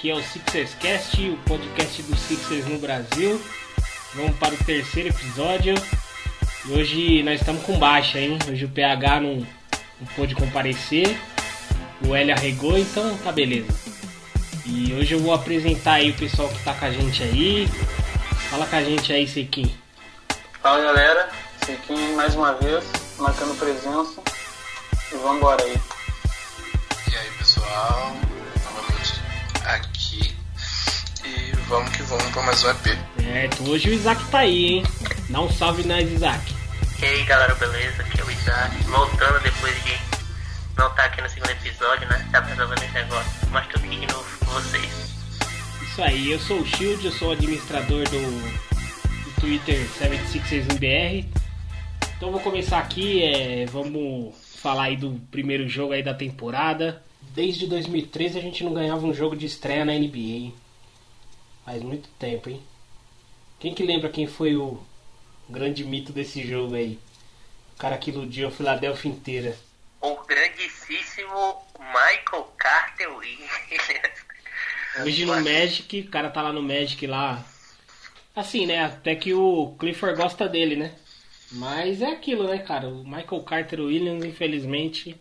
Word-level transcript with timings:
Aqui 0.00 0.10
é 0.10 0.14
o 0.14 0.22
Sixers 0.22 0.74
Cast, 0.80 1.28
o 1.28 1.36
podcast 1.46 2.02
do 2.04 2.16
Sixers 2.16 2.64
no 2.64 2.78
Brasil. 2.78 3.38
Vamos 4.14 4.34
para 4.38 4.54
o 4.54 4.64
terceiro 4.64 5.10
episódio. 5.10 5.74
E 6.64 6.72
hoje 6.72 7.22
nós 7.22 7.38
estamos 7.38 7.62
com 7.64 7.78
baixa, 7.78 8.18
hein? 8.18 8.38
Hoje 8.50 8.64
o 8.64 8.68
PH 8.70 9.20
não, 9.20 9.34
não 9.34 10.06
pôde 10.16 10.34
comparecer. 10.34 11.20
O 12.08 12.16
L 12.16 12.32
arregou, 12.32 12.78
então 12.78 13.14
tá 13.18 13.30
beleza. 13.30 13.68
E 14.64 14.94
hoje 14.94 15.16
eu 15.16 15.18
vou 15.20 15.34
apresentar 15.34 15.96
aí 15.96 16.12
o 16.12 16.16
pessoal 16.16 16.48
que 16.48 16.64
tá 16.64 16.72
com 16.72 16.86
a 16.86 16.90
gente 16.90 17.22
aí. 17.22 17.68
Fala 18.48 18.66
com 18.66 18.76
a 18.76 18.82
gente 18.82 19.12
aí, 19.12 19.28
Sequim. 19.28 19.70
Fala 20.62 20.82
galera, 20.82 21.28
Sequim 21.66 22.14
mais 22.14 22.34
uma 22.34 22.54
vez, 22.54 22.82
marcando 23.18 23.54
presença. 23.58 24.22
E 25.12 25.16
vambora 25.18 25.62
aí. 25.62 25.76
E 27.12 27.16
aí 27.16 27.30
pessoal, 27.36 28.16
vamos 31.70 31.96
que 31.96 32.02
vamos 32.02 32.24
para 32.32 32.42
mais 32.42 32.64
um 32.64 32.70
EP. 32.70 32.98
Certo, 33.22 33.70
hoje 33.70 33.90
o 33.90 33.92
Isaac 33.92 34.24
tá 34.24 34.40
aí, 34.40 34.66
hein? 34.66 34.82
Dá 35.28 35.40
um 35.40 35.48
salve 35.48 35.86
nós, 35.86 36.10
Isaac. 36.10 36.52
E 37.00 37.04
aí 37.04 37.22
galera, 37.22 37.54
beleza? 37.54 38.02
Aqui 38.02 38.20
é 38.20 38.24
o 38.24 38.30
Isaac, 38.30 38.76
voltando 38.82 39.40
depois 39.40 39.72
de 39.84 39.96
não 40.76 40.88
estar 40.88 41.04
aqui 41.04 41.22
no 41.22 41.30
segundo 41.30 41.50
episódio, 41.50 42.08
né? 42.08 42.28
Tá 42.32 42.40
resolvendo 42.40 42.82
esse 42.82 42.92
negócio, 42.92 43.48
mas 43.52 43.68
tô 43.68 43.78
aqui 43.78 43.88
de 43.88 44.12
novo 44.12 44.38
com 44.40 44.46
vocês. 44.46 45.14
Isso 45.80 46.02
aí, 46.02 46.32
eu 46.32 46.40
sou 46.40 46.58
o 46.58 46.66
Shield, 46.66 47.06
eu 47.06 47.12
sou 47.12 47.28
o 47.28 47.32
administrador 47.32 48.04
do, 48.08 48.20
do 49.24 49.40
Twitter 49.40 49.86
76BR. 49.96 51.24
Então 52.16 52.28
eu 52.30 52.32
vou 52.32 52.40
começar 52.40 52.80
aqui, 52.80 53.22
é, 53.22 53.64
vamos 53.66 54.34
falar 54.56 54.84
aí 54.84 54.96
do 54.96 55.20
primeiro 55.30 55.68
jogo 55.68 55.92
aí 55.92 56.02
da 56.02 56.14
temporada. 56.14 57.00
Desde 57.32 57.68
2013 57.68 58.38
a 58.38 58.42
gente 58.42 58.64
não 58.64 58.74
ganhava 58.74 59.06
um 59.06 59.14
jogo 59.14 59.36
de 59.36 59.46
estreia 59.46 59.84
na 59.84 59.92
NBA, 59.92 60.18
hein? 60.18 60.54
Faz 61.70 61.84
muito 61.84 62.08
tempo, 62.18 62.50
hein? 62.50 62.60
Quem 63.60 63.72
que 63.72 63.84
lembra 63.84 64.10
quem 64.10 64.26
foi 64.26 64.56
o 64.56 64.84
grande 65.48 65.84
mito 65.84 66.12
desse 66.12 66.44
jogo 66.44 66.74
aí? 66.74 66.98
O 67.74 67.78
cara 67.78 67.96
que 67.96 68.10
iludiu 68.10 68.48
a 68.48 68.50
Filadélfia 68.50 69.08
inteira. 69.08 69.56
O 70.00 70.16
grandíssimo 70.24 71.62
Michael 71.78 72.42
Carter 72.58 73.16
Williams. 73.16 73.52
Hoje 75.06 75.24
no 75.24 75.40
Magic, 75.40 76.00
o 76.00 76.10
cara 76.10 76.28
tá 76.28 76.42
lá 76.42 76.52
no 76.52 76.60
Magic 76.60 77.06
lá. 77.06 77.40
Assim, 78.34 78.66
né? 78.66 78.86
Até 78.86 79.14
que 79.14 79.32
o 79.32 79.76
Clifford 79.78 80.16
gosta 80.16 80.48
dele, 80.48 80.74
né? 80.74 80.96
Mas 81.52 82.02
é 82.02 82.10
aquilo, 82.10 82.48
né, 82.48 82.58
cara? 82.58 82.88
O 82.88 83.04
Michael 83.04 83.44
Carter 83.44 83.78
Williams, 83.78 84.24
infelizmente, 84.24 85.14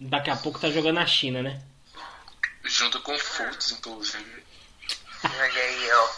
daqui 0.00 0.30
a 0.30 0.36
pouco 0.36 0.58
tá 0.58 0.70
jogando 0.70 0.94
na 0.94 1.06
China, 1.06 1.42
né? 1.42 1.60
Junto 2.64 3.02
com 3.02 3.14
o 3.14 3.18
Fultz, 3.18 3.72
inclusive. 3.72 4.45
Olha 5.24 5.62
aí, 5.62 5.90
ó. 5.92 6.08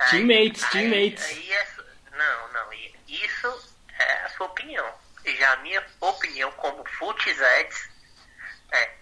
Aí- 0.00 0.10
Teammates, 0.10 0.64
aí- 0.64 0.70
teammates. 0.70 1.24
aí 1.24 1.52
é 1.52 1.68
não, 2.12 2.48
não. 2.52 2.72
Isso 3.08 3.74
é 3.98 4.12
a 4.24 4.28
sua 4.30 4.46
opinião. 4.46 4.94
Já 5.24 5.52
a 5.52 5.56
minha 5.56 5.84
opinião 6.00 6.50
como 6.52 6.84
Futzets 6.98 7.88
é 8.72 8.94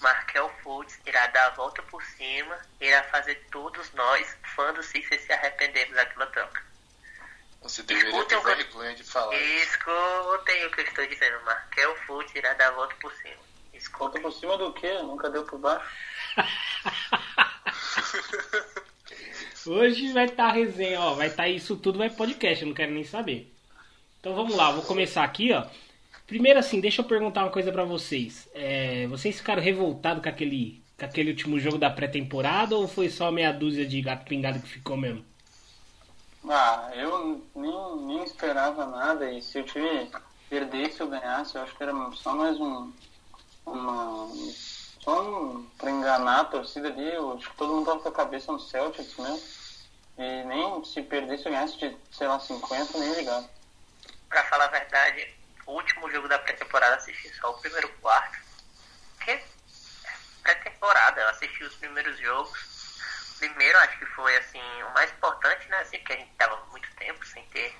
Markel 0.00 0.50
Fultz 0.62 0.98
irá 1.06 1.26
dar 1.28 1.46
a 1.46 1.50
volta 1.50 1.82
por 1.84 2.02
cima, 2.02 2.58
irá 2.80 3.02
fazer 3.04 3.34
todos 3.50 3.92
nós, 3.92 4.36
fãs 4.54 4.74
do 4.74 4.82
Sixers, 4.82 5.22
se 5.22 5.32
arrependermos 5.32 5.94
daquela 5.96 6.26
troca. 6.28 6.62
Você 7.62 7.82
deveria 7.82 8.10
ter 8.12 8.16
Escutem 8.18 8.38
o 8.38 8.42
que- 8.42 8.54
vergonha 8.64 8.94
de 8.94 9.04
falar. 9.04 9.34
Escutem 9.34 10.66
o 10.66 10.70
que 10.70 10.80
eu 10.80 10.84
estou 10.84 11.06
dizendo. 11.06 11.42
Markel 11.44 11.96
Fultz 12.06 12.34
irá 12.34 12.52
dar 12.54 12.68
a 12.68 12.72
volta 12.72 12.94
por 12.96 13.12
cima. 13.14 13.34
Volta 13.34 13.76
Escutem. 13.76 14.22
por 14.22 14.32
cima 14.32 14.56
do 14.58 14.72
quê? 14.72 14.92
Nunca 15.02 15.28
deu 15.30 15.44
por 15.44 15.58
baixo. 15.58 15.86
Hoje 19.66 20.12
vai 20.12 20.26
estar 20.26 20.48
tá 20.48 20.52
resenha, 20.52 21.00
ó. 21.00 21.14
Vai 21.14 21.28
estar 21.28 21.48
isso 21.48 21.76
tudo, 21.76 21.98
vai 21.98 22.10
podcast, 22.10 22.62
eu 22.62 22.68
não 22.68 22.74
quero 22.74 22.92
nem 22.92 23.04
saber. 23.04 23.52
Então 24.20 24.34
vamos 24.34 24.54
lá, 24.54 24.70
vou 24.70 24.82
começar 24.82 25.24
aqui, 25.24 25.52
ó. 25.52 25.66
Primeiro 26.26 26.58
assim, 26.58 26.80
deixa 26.80 27.02
eu 27.02 27.06
perguntar 27.06 27.44
uma 27.44 27.50
coisa 27.50 27.70
pra 27.70 27.84
vocês. 27.84 28.48
É, 28.54 29.06
vocês 29.06 29.38
ficaram 29.38 29.62
revoltados 29.62 30.22
com 30.22 30.28
aquele, 30.28 30.82
com 30.98 31.04
aquele 31.04 31.30
último 31.30 31.60
jogo 31.60 31.76
da 31.76 31.90
pré-temporada 31.90 32.76
ou 32.76 32.88
foi 32.88 33.10
só 33.10 33.30
meia 33.30 33.52
dúzia 33.52 33.86
de 33.86 34.00
gato 34.00 34.24
pingado 34.24 34.60
que 34.60 34.68
ficou 34.68 34.96
mesmo? 34.96 35.24
Ah, 36.48 36.90
eu 36.94 37.42
nem, 37.54 37.96
nem 38.06 38.24
esperava 38.24 38.86
nada 38.86 39.30
e 39.30 39.40
se 39.40 39.58
o 39.58 39.64
time 39.64 40.10
perdesse 40.48 41.02
ou 41.02 41.08
ganhasse, 41.08 41.56
eu 41.56 41.62
acho 41.62 41.76
que 41.76 41.82
era 41.82 41.92
só 42.12 42.34
mais 42.34 42.58
um. 42.60 42.92
Uma. 43.66 44.28
Só 45.04 45.60
pra 45.76 45.90
enganar 45.90 46.40
a 46.40 46.44
torcida 46.44 46.88
ali. 46.88 47.12
Eu 47.12 47.36
acho 47.36 47.50
que 47.50 47.56
todo 47.56 47.74
mundo 47.74 47.86
tava 47.86 48.00
com 48.00 48.08
a 48.08 48.12
cabeça 48.12 48.50
no 48.50 48.58
Celtics 48.58 49.16
mesmo. 49.18 49.42
E 50.16 50.44
nem 50.44 50.84
se 50.84 51.02
perdesse 51.02 51.46
ou 51.46 51.52
ganhasse 51.52 51.76
de, 51.76 51.96
sei 52.10 52.26
lá, 52.26 52.40
50, 52.40 52.98
nem 52.98 53.12
ligava. 53.12 53.48
Pra 54.28 54.44
falar 54.44 54.64
a 54.64 54.68
verdade, 54.68 55.28
o 55.66 55.72
último 55.72 56.10
jogo 56.10 56.26
da 56.26 56.38
pré-temporada 56.38 56.96
assisti 56.96 57.28
só 57.34 57.50
o 57.50 57.58
primeiro 57.58 57.88
quarto. 58.00 58.38
Porque 59.16 59.32
é 59.32 59.44
pré-temporada, 60.42 61.20
eu 61.20 61.28
assisti 61.28 61.64
os 61.64 61.74
primeiros 61.76 62.16
jogos. 62.18 62.58
Primeiro 63.38 63.78
acho 63.80 63.98
que 63.98 64.06
foi 64.06 64.34
assim, 64.38 64.82
o 64.84 64.94
mais 64.94 65.10
importante, 65.12 65.68
né? 65.68 65.78
Assim, 65.78 65.98
porque 65.98 66.12
a 66.14 66.16
gente 66.16 66.32
tava 66.36 66.64
muito 66.70 66.88
tempo 66.96 67.26
sem 67.26 67.42
ter 67.48 67.76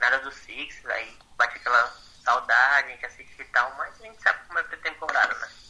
nada 0.00 0.18
do 0.20 0.32
Six, 0.32 0.84
aí 0.86 1.16
bate 1.36 1.56
aquela 1.58 1.96
saudade, 2.24 2.88
a 2.88 2.90
gente 2.90 3.06
assiste 3.06 3.40
e 3.40 3.44
tal, 3.46 3.72
mas 3.76 4.00
a 4.00 4.04
gente 4.04 4.20
sabe 4.20 4.40
como 4.48 4.58
é 4.58 4.62
pré-temporada, 4.64 5.34
né? 5.34 5.65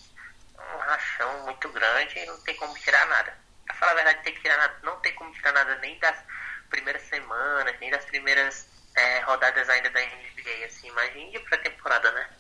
Um 0.75 0.79
rachão 0.79 1.45
muito 1.45 1.69
grande 1.69 2.19
e 2.19 2.27
não 2.27 2.41
tem 2.41 2.57
como 2.57 2.75
tirar 2.79 3.07
nada. 3.07 3.37
Pra 3.65 3.75
falar 3.75 3.93
a 3.93 3.95
verdade, 3.97 4.23
tem 4.23 4.35
que 4.35 4.41
tirar 4.41 4.57
nada, 4.57 4.79
não 4.83 4.97
tem 5.01 5.15
como 5.15 5.33
tirar 5.33 5.53
nada 5.53 5.77
nem 5.77 5.99
das 5.99 6.17
primeiras 6.71 7.03
semanas, 7.03 7.79
nem 7.81 7.91
das 7.91 8.05
primeiras 8.05 8.67
é, 8.95 9.21
rodadas 9.21 9.69
ainda 9.69 9.91
da 9.91 10.01
NBA, 10.01 10.67
assim, 10.67 10.89
imagine 10.89 11.31
de 11.31 11.41
pré-temporada, 11.41 12.11
né? 12.13 12.31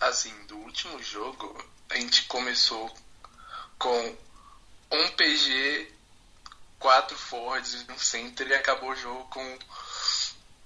Assim, 0.00 0.46
do 0.46 0.56
último 0.58 1.02
jogo, 1.02 1.72
a 1.90 1.96
gente 1.96 2.24
começou 2.24 2.96
com 3.78 4.16
um 4.92 5.08
PG, 5.10 5.92
quatro 6.78 7.16
forwards 7.16 7.84
e 7.88 7.92
um 7.92 7.98
center 7.98 8.46
e 8.46 8.54
acabou 8.54 8.90
o 8.90 8.96
jogo 8.96 9.24
com 9.28 9.58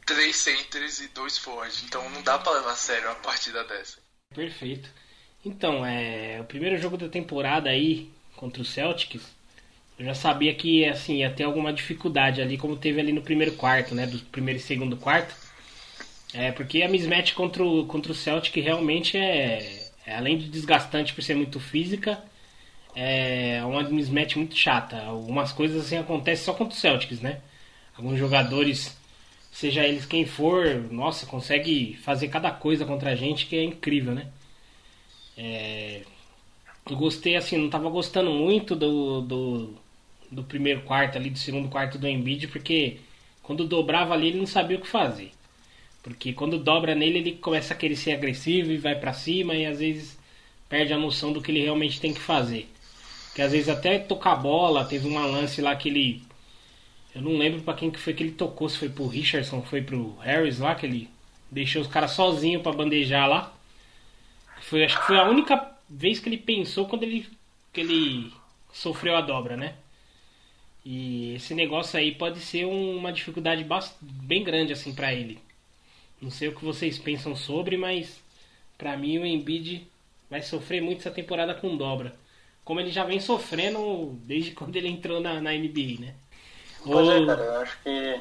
três 0.04 0.36
centers 0.36 1.00
e 1.00 1.08
dois 1.08 1.38
forwards. 1.38 1.82
Então 1.82 2.08
não 2.10 2.22
dá 2.22 2.38
pra 2.38 2.52
levar 2.52 2.72
a 2.72 2.76
sério 2.76 3.08
uma 3.08 3.16
partida 3.16 3.64
dessa. 3.64 3.98
Perfeito. 4.34 4.90
Então, 5.44 5.84
é, 5.84 6.40
o 6.40 6.44
primeiro 6.44 6.78
jogo 6.80 6.96
da 6.96 7.08
temporada 7.08 7.68
aí 7.68 8.08
contra 8.36 8.62
o 8.62 8.64
Celtics, 8.64 9.22
eu 9.98 10.06
já 10.06 10.14
sabia 10.14 10.54
que 10.54 10.84
assim 10.84 11.18
ia 11.18 11.30
ter 11.30 11.44
alguma 11.44 11.72
dificuldade 11.72 12.40
ali, 12.40 12.56
como 12.56 12.76
teve 12.76 13.00
ali 13.00 13.12
no 13.12 13.22
primeiro 13.22 13.52
quarto, 13.54 13.94
né, 13.94 14.06
do 14.06 14.18
primeiro 14.18 14.58
e 14.58 14.62
segundo 14.62 14.96
quarto. 14.96 15.34
É, 16.34 16.50
porque 16.52 16.82
a 16.82 16.88
mismatch 16.88 17.34
contra 17.34 17.62
o, 17.62 17.86
contra 17.86 18.12
o 18.12 18.14
Celtic 18.14 18.56
realmente 18.56 19.18
é, 19.18 19.90
é, 20.06 20.14
além 20.14 20.38
de 20.38 20.48
desgastante 20.48 21.12
por 21.12 21.22
ser 21.22 21.34
muito 21.34 21.60
física, 21.60 22.18
é 22.94 23.60
uma 23.64 23.82
mismatch 23.82 24.36
muito 24.36 24.56
chata. 24.56 25.02
Algumas 25.02 25.52
coisas 25.52 25.84
assim 25.84 25.98
acontecem 25.98 26.44
só 26.44 26.54
contra 26.54 26.76
o 26.76 26.80
Celtics, 26.80 27.20
né? 27.20 27.40
Alguns 27.96 28.18
jogadores, 28.18 28.96
seja 29.52 29.84
eles 29.84 30.06
quem 30.06 30.24
for, 30.24 30.66
nossa, 30.90 31.26
consegue 31.26 31.98
fazer 32.02 32.28
cada 32.28 32.50
coisa 32.50 32.84
contra 32.86 33.10
a 33.10 33.14
gente 33.14 33.46
que 33.46 33.56
é 33.56 33.64
incrível, 33.64 34.14
né? 34.14 34.28
É, 35.36 36.02
gostei 36.90 37.36
assim, 37.36 37.56
não 37.56 37.70
tava 37.70 37.88
gostando 37.88 38.30
muito 38.30 38.74
do, 38.76 39.22
do, 39.22 39.74
do 40.30 40.44
primeiro 40.44 40.82
quarto 40.82 41.16
ali, 41.16 41.30
do 41.30 41.38
segundo 41.38 41.68
quarto 41.68 41.98
do 41.98 42.08
Embiid, 42.08 42.48
porque 42.48 42.98
quando 43.42 43.66
dobrava 43.66 44.14
ali 44.14 44.28
ele 44.28 44.38
não 44.38 44.46
sabia 44.46 44.76
o 44.76 44.80
que 44.80 44.88
fazer. 44.88 45.32
Porque 46.02 46.32
quando 46.32 46.58
dobra 46.58 46.94
nele 46.94 47.18
ele 47.18 47.32
começa 47.32 47.74
a 47.74 47.76
querer 47.76 47.96
ser 47.96 48.12
agressivo 48.12 48.72
e 48.72 48.78
vai 48.78 48.96
pra 48.96 49.12
cima 49.12 49.54
e 49.54 49.66
às 49.66 49.78
vezes 49.78 50.18
perde 50.68 50.92
a 50.92 50.98
noção 50.98 51.32
do 51.32 51.40
que 51.40 51.50
ele 51.50 51.62
realmente 51.62 52.00
tem 52.00 52.12
que 52.12 52.20
fazer. 52.20 52.68
Que 53.34 53.42
às 53.42 53.52
vezes 53.52 53.68
até 53.68 53.98
tocar 53.98 54.36
bola, 54.36 54.84
teve 54.84 55.06
uma 55.06 55.24
lance 55.26 55.60
lá 55.62 55.74
que 55.76 55.88
ele. 55.88 56.22
Eu 57.14 57.22
não 57.22 57.36
lembro 57.36 57.60
pra 57.60 57.74
quem 57.74 57.90
que 57.90 57.98
foi 57.98 58.14
que 58.14 58.22
ele 58.22 58.32
tocou, 58.32 58.68
se 58.68 58.78
foi 58.78 58.88
pro 58.88 59.06
Richardson, 59.06 59.62
foi 59.62 59.82
pro 59.82 60.16
Harris 60.20 60.58
lá, 60.58 60.74
que 60.74 60.86
ele 60.86 61.08
deixou 61.50 61.82
os 61.82 61.88
caras 61.88 62.12
sozinho 62.12 62.60
pra 62.60 62.72
bandejar 62.72 63.28
lá. 63.28 63.54
Foi, 64.72 64.82
acho 64.86 64.98
que 64.98 65.06
foi 65.06 65.18
a 65.18 65.28
única 65.28 65.70
vez 65.86 66.18
que 66.18 66.30
ele 66.30 66.38
pensou 66.38 66.88
quando 66.88 67.02
ele, 67.02 67.28
que 67.74 67.82
ele 67.82 68.32
sofreu 68.72 69.14
a 69.14 69.20
dobra, 69.20 69.54
né? 69.54 69.74
E 70.82 71.34
esse 71.34 71.54
negócio 71.54 71.98
aí 71.98 72.14
pode 72.14 72.40
ser 72.40 72.64
um- 72.64 72.96
uma 72.96 73.12
dificuldade 73.12 73.66
bem 74.00 74.42
grande 74.42 74.72
assim 74.72 74.94
pra 74.94 75.12
ele. 75.12 75.38
Não 76.22 76.30
sei 76.30 76.48
o 76.48 76.54
que 76.54 76.64
vocês 76.64 76.98
pensam 76.98 77.36
sobre, 77.36 77.76
mas 77.76 78.18
pra 78.78 78.96
mim 78.96 79.18
o 79.18 79.26
Embiid 79.26 79.86
vai 80.30 80.40
sofrer 80.40 80.80
muito 80.80 81.00
essa 81.00 81.10
temporada 81.10 81.54
com 81.54 81.76
dobra. 81.76 82.16
Como 82.64 82.80
ele 82.80 82.90
já 82.90 83.04
vem 83.04 83.20
sofrendo 83.20 84.18
desde 84.24 84.52
quando 84.56 84.74
ele 84.74 84.88
entrou 84.88 85.20
na, 85.20 85.38
na 85.38 85.52
NBA, 85.52 86.00
né? 86.00 86.14
Pois 86.82 87.08
é, 87.10 87.18
Ô, 87.18 87.26
cara, 87.26 87.42
eu 87.42 87.60
acho 87.60 87.78
que, 87.82 88.20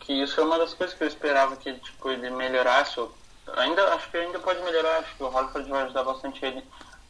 que 0.00 0.12
isso 0.12 0.38
é 0.38 0.44
uma 0.44 0.58
das 0.58 0.74
coisas 0.74 0.94
que 0.94 1.02
eu 1.02 1.08
esperava 1.08 1.56
que 1.56 1.72
tipo, 1.72 2.10
ele 2.10 2.28
melhorasse. 2.28 3.00
ou- 3.00 3.16
Ainda, 3.54 3.94
acho 3.94 4.10
que 4.10 4.16
ainda 4.16 4.38
pode 4.38 4.60
melhorar, 4.62 4.98
acho 4.98 5.14
que 5.16 5.22
o 5.22 5.26
Horford 5.26 5.70
vai 5.70 5.82
ajudar 5.84 6.02
bastante 6.02 6.44
ele 6.44 6.64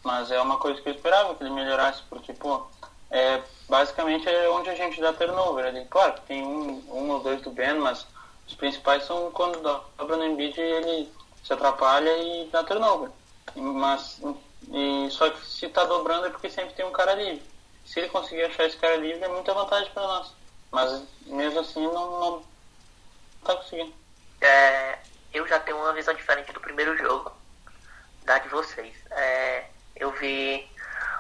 Mas 0.05 0.31
é 0.31 0.41
uma 0.41 0.59
coisa 0.59 0.81
que 0.81 0.88
eu 0.88 0.94
esperava 0.94 1.35
que 1.35 1.43
ele 1.43 1.50
melhorasse, 1.50 2.03
porque, 2.09 2.33
pô, 2.33 2.67
é, 3.11 3.43
basicamente 3.69 4.29
é 4.29 4.49
onde 4.49 4.69
a 4.69 4.75
gente 4.75 5.00
dá 5.00 5.12
turnover 5.12 5.65
ali. 5.65 5.85
Claro 5.87 6.21
tem 6.27 6.44
um, 6.44 6.83
um 6.91 7.11
ou 7.11 7.21
dois 7.21 7.41
do 7.43 7.50
Ben, 7.50 7.75
mas 7.75 8.06
os 8.47 8.55
principais 8.55 9.05
são 9.05 9.31
quando 9.31 9.61
dobra 9.97 10.17
no 10.17 10.25
Embiid 10.25 10.61
ele 10.61 11.12
se 11.43 11.53
atrapalha 11.53 12.17
e 12.19 12.49
dá 12.53 12.62
turnover. 12.65 13.11
Mas, 13.55 14.21
e, 14.69 15.09
só 15.11 15.31
que 15.31 15.47
se 15.47 15.69
tá 15.69 15.85
dobrando 15.85 16.27
é 16.27 16.31
porque 16.31 16.50
sempre 16.50 16.75
tem 16.75 16.85
um 16.85 16.93
cara 16.93 17.15
livre. 17.15 17.43
Se 17.85 18.00
ele 18.00 18.09
conseguir 18.09 18.43
achar 18.43 18.65
esse 18.65 18.77
cara 18.77 18.97
livre 18.97 19.25
é 19.25 19.29
muita 19.29 19.55
vantagem 19.55 19.91
para 19.93 20.03
nós. 20.03 20.32
Mas 20.71 21.03
mesmo 21.27 21.61
assim 21.61 21.82
não, 21.87 22.21
não 22.21 22.43
tá 23.44 23.55
conseguindo. 23.56 23.94
É, 24.41 24.99
eu 25.37 25.47
já 25.47 25.61
tenho 25.61 25.77
uma 25.77 25.93
visão 25.93 26.15
diferente 26.15 26.53
do 26.53 26.61
primeiro 26.61 26.97
jogo 26.97 27.33
da 28.25 28.38
de 28.38 28.49
vocês. 28.49 28.94
É, 29.11 29.67
eu 29.94 30.11
vi 30.12 30.69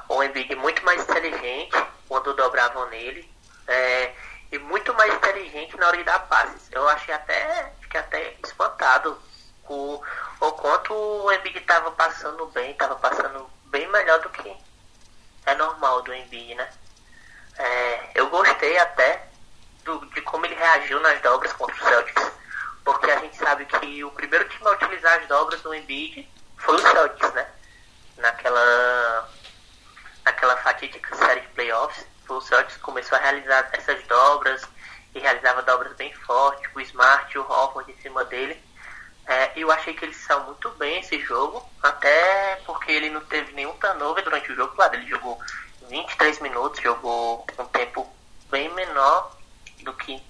o 0.08 0.22
Embiid 0.22 0.54
muito 0.56 0.84
mais 0.84 1.02
inteligente 1.02 1.76
quando 2.08 2.34
dobravam 2.34 2.88
nele 2.88 3.30
é, 3.66 4.14
e 4.50 4.58
muito 4.58 4.92
mais 4.94 5.14
inteligente 5.14 5.76
na 5.76 5.88
hora 5.88 5.96
de 5.96 6.04
dar 6.04 6.20
passes. 6.20 6.68
Eu 6.72 6.88
achei 6.88 7.14
até, 7.14 7.72
fiquei 7.80 8.00
até 8.00 8.36
espantado 8.44 9.20
com 9.62 10.00
o 10.40 10.52
quanto 10.52 10.94
o 10.94 11.32
Embiid 11.32 11.58
estava 11.58 11.90
passando 11.90 12.46
bem, 12.46 12.70
estava 12.70 12.96
passando 12.96 13.50
bem 13.66 13.86
melhor 13.88 14.20
do 14.20 14.30
que 14.30 14.56
é 15.44 15.54
normal 15.54 16.02
do 16.02 16.14
Embiid, 16.14 16.54
né? 16.54 16.68
É, 17.58 18.10
eu 18.14 18.28
gostei 18.28 18.78
até 18.78 19.26
do, 19.84 20.04
de 20.06 20.20
como 20.22 20.44
ele 20.46 20.54
reagiu 20.54 21.00
nas 21.00 21.20
dobras 21.22 21.52
contra 21.52 21.74
o 21.74 21.88
Celtics, 21.88 22.32
porque 22.86 23.10
a 23.10 23.18
gente 23.18 23.36
sabe 23.36 23.66
que 23.66 24.04
o 24.04 24.12
primeiro 24.12 24.48
time 24.48 24.64
a 24.68 24.70
utilizar 24.70 25.18
as 25.18 25.26
dobras 25.26 25.60
do 25.60 25.74
Embiid 25.74 26.26
foi 26.56 26.76
o 26.76 26.78
Celtics, 26.78 27.32
né? 27.34 27.44
Naquela 28.16 29.28
naquela 30.24 30.56
fatídica 30.58 31.16
série 31.16 31.40
de 31.40 31.48
playoffs, 31.48 32.06
o 32.28 32.40
Celtics 32.40 32.76
começou 32.76 33.18
a 33.18 33.20
realizar 33.20 33.68
essas 33.72 34.00
dobras 34.04 34.62
e 35.12 35.18
realizava 35.18 35.62
dobras 35.62 35.94
bem 35.94 36.12
fortes, 36.14 36.70
o 36.76 36.80
Smart 36.80 37.34
e 37.34 37.38
o 37.40 37.42
Hofford 37.42 37.90
em 37.90 37.96
cima 37.96 38.24
dele. 38.24 38.62
É, 39.26 39.50
eu 39.56 39.68
achei 39.72 39.92
que 39.92 40.04
ele 40.04 40.14
saiu 40.14 40.44
muito 40.44 40.70
bem 40.70 41.00
esse 41.00 41.18
jogo, 41.18 41.68
até 41.82 42.54
porque 42.64 42.92
ele 42.92 43.10
não 43.10 43.20
teve 43.22 43.52
nenhum 43.52 43.76
turnover 43.78 44.22
durante 44.22 44.52
o 44.52 44.54
jogo. 44.54 44.76
Claro, 44.76 44.94
ele 44.94 45.08
jogou 45.08 45.40
23 45.88 46.38
minutos, 46.38 46.80
jogou 46.80 47.44
um 47.58 47.64
tempo 47.64 48.08
bem 48.48 48.72
menor 48.74 49.36
do 49.82 49.92
que 49.92 50.22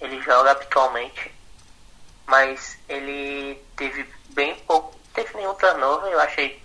ele 0.00 0.20
joga 0.22 0.50
habitualmente, 0.50 1.32
mas 2.26 2.78
ele 2.88 3.62
teve 3.76 4.08
bem 4.30 4.54
pouco, 4.60 4.98
teve 5.12 5.36
nenhum 5.36 5.54
turnover. 5.54 6.10
Eu 6.10 6.20
achei 6.20 6.62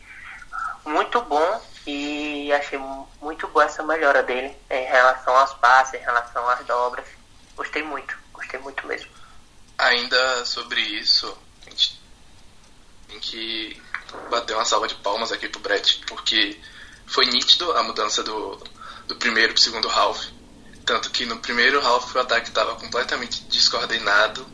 muito 0.85 1.21
bom 1.21 1.61
e 1.85 2.51
achei 2.53 2.79
muito 3.21 3.47
boa 3.47 3.65
essa 3.65 3.83
melhora 3.83 4.23
dele 4.23 4.55
em 4.69 4.85
relação 4.85 5.35
aos 5.35 5.53
passes, 5.55 5.95
em 5.95 6.03
relação 6.03 6.47
às 6.49 6.65
dobras. 6.65 7.05
Gostei 7.55 7.83
muito, 7.83 8.17
gostei 8.33 8.59
muito 8.59 8.85
mesmo. 8.87 9.09
Ainda 9.77 10.45
sobre 10.45 10.81
isso, 10.81 11.37
a 11.65 11.69
gente 11.69 12.01
tem 13.07 13.19
que 13.19 13.81
bater 14.29 14.55
uma 14.55 14.65
salva 14.65 14.87
de 14.87 14.95
palmas 14.95 15.31
aqui 15.31 15.47
pro 15.47 15.61
Brett, 15.61 16.01
porque 16.07 16.59
foi 17.07 17.25
nítido 17.25 17.71
a 17.73 17.83
mudança 17.83 18.23
do, 18.23 18.61
do 19.07 19.15
primeiro 19.15 19.53
pro 19.53 19.61
segundo 19.61 19.89
half. 19.89 20.27
Tanto 20.85 21.11
que 21.11 21.25
no 21.25 21.37
primeiro 21.39 21.85
half 21.85 22.15
o 22.15 22.19
ataque 22.19 22.49
estava 22.49 22.75
completamente 22.75 23.43
descoordenado, 23.45 24.45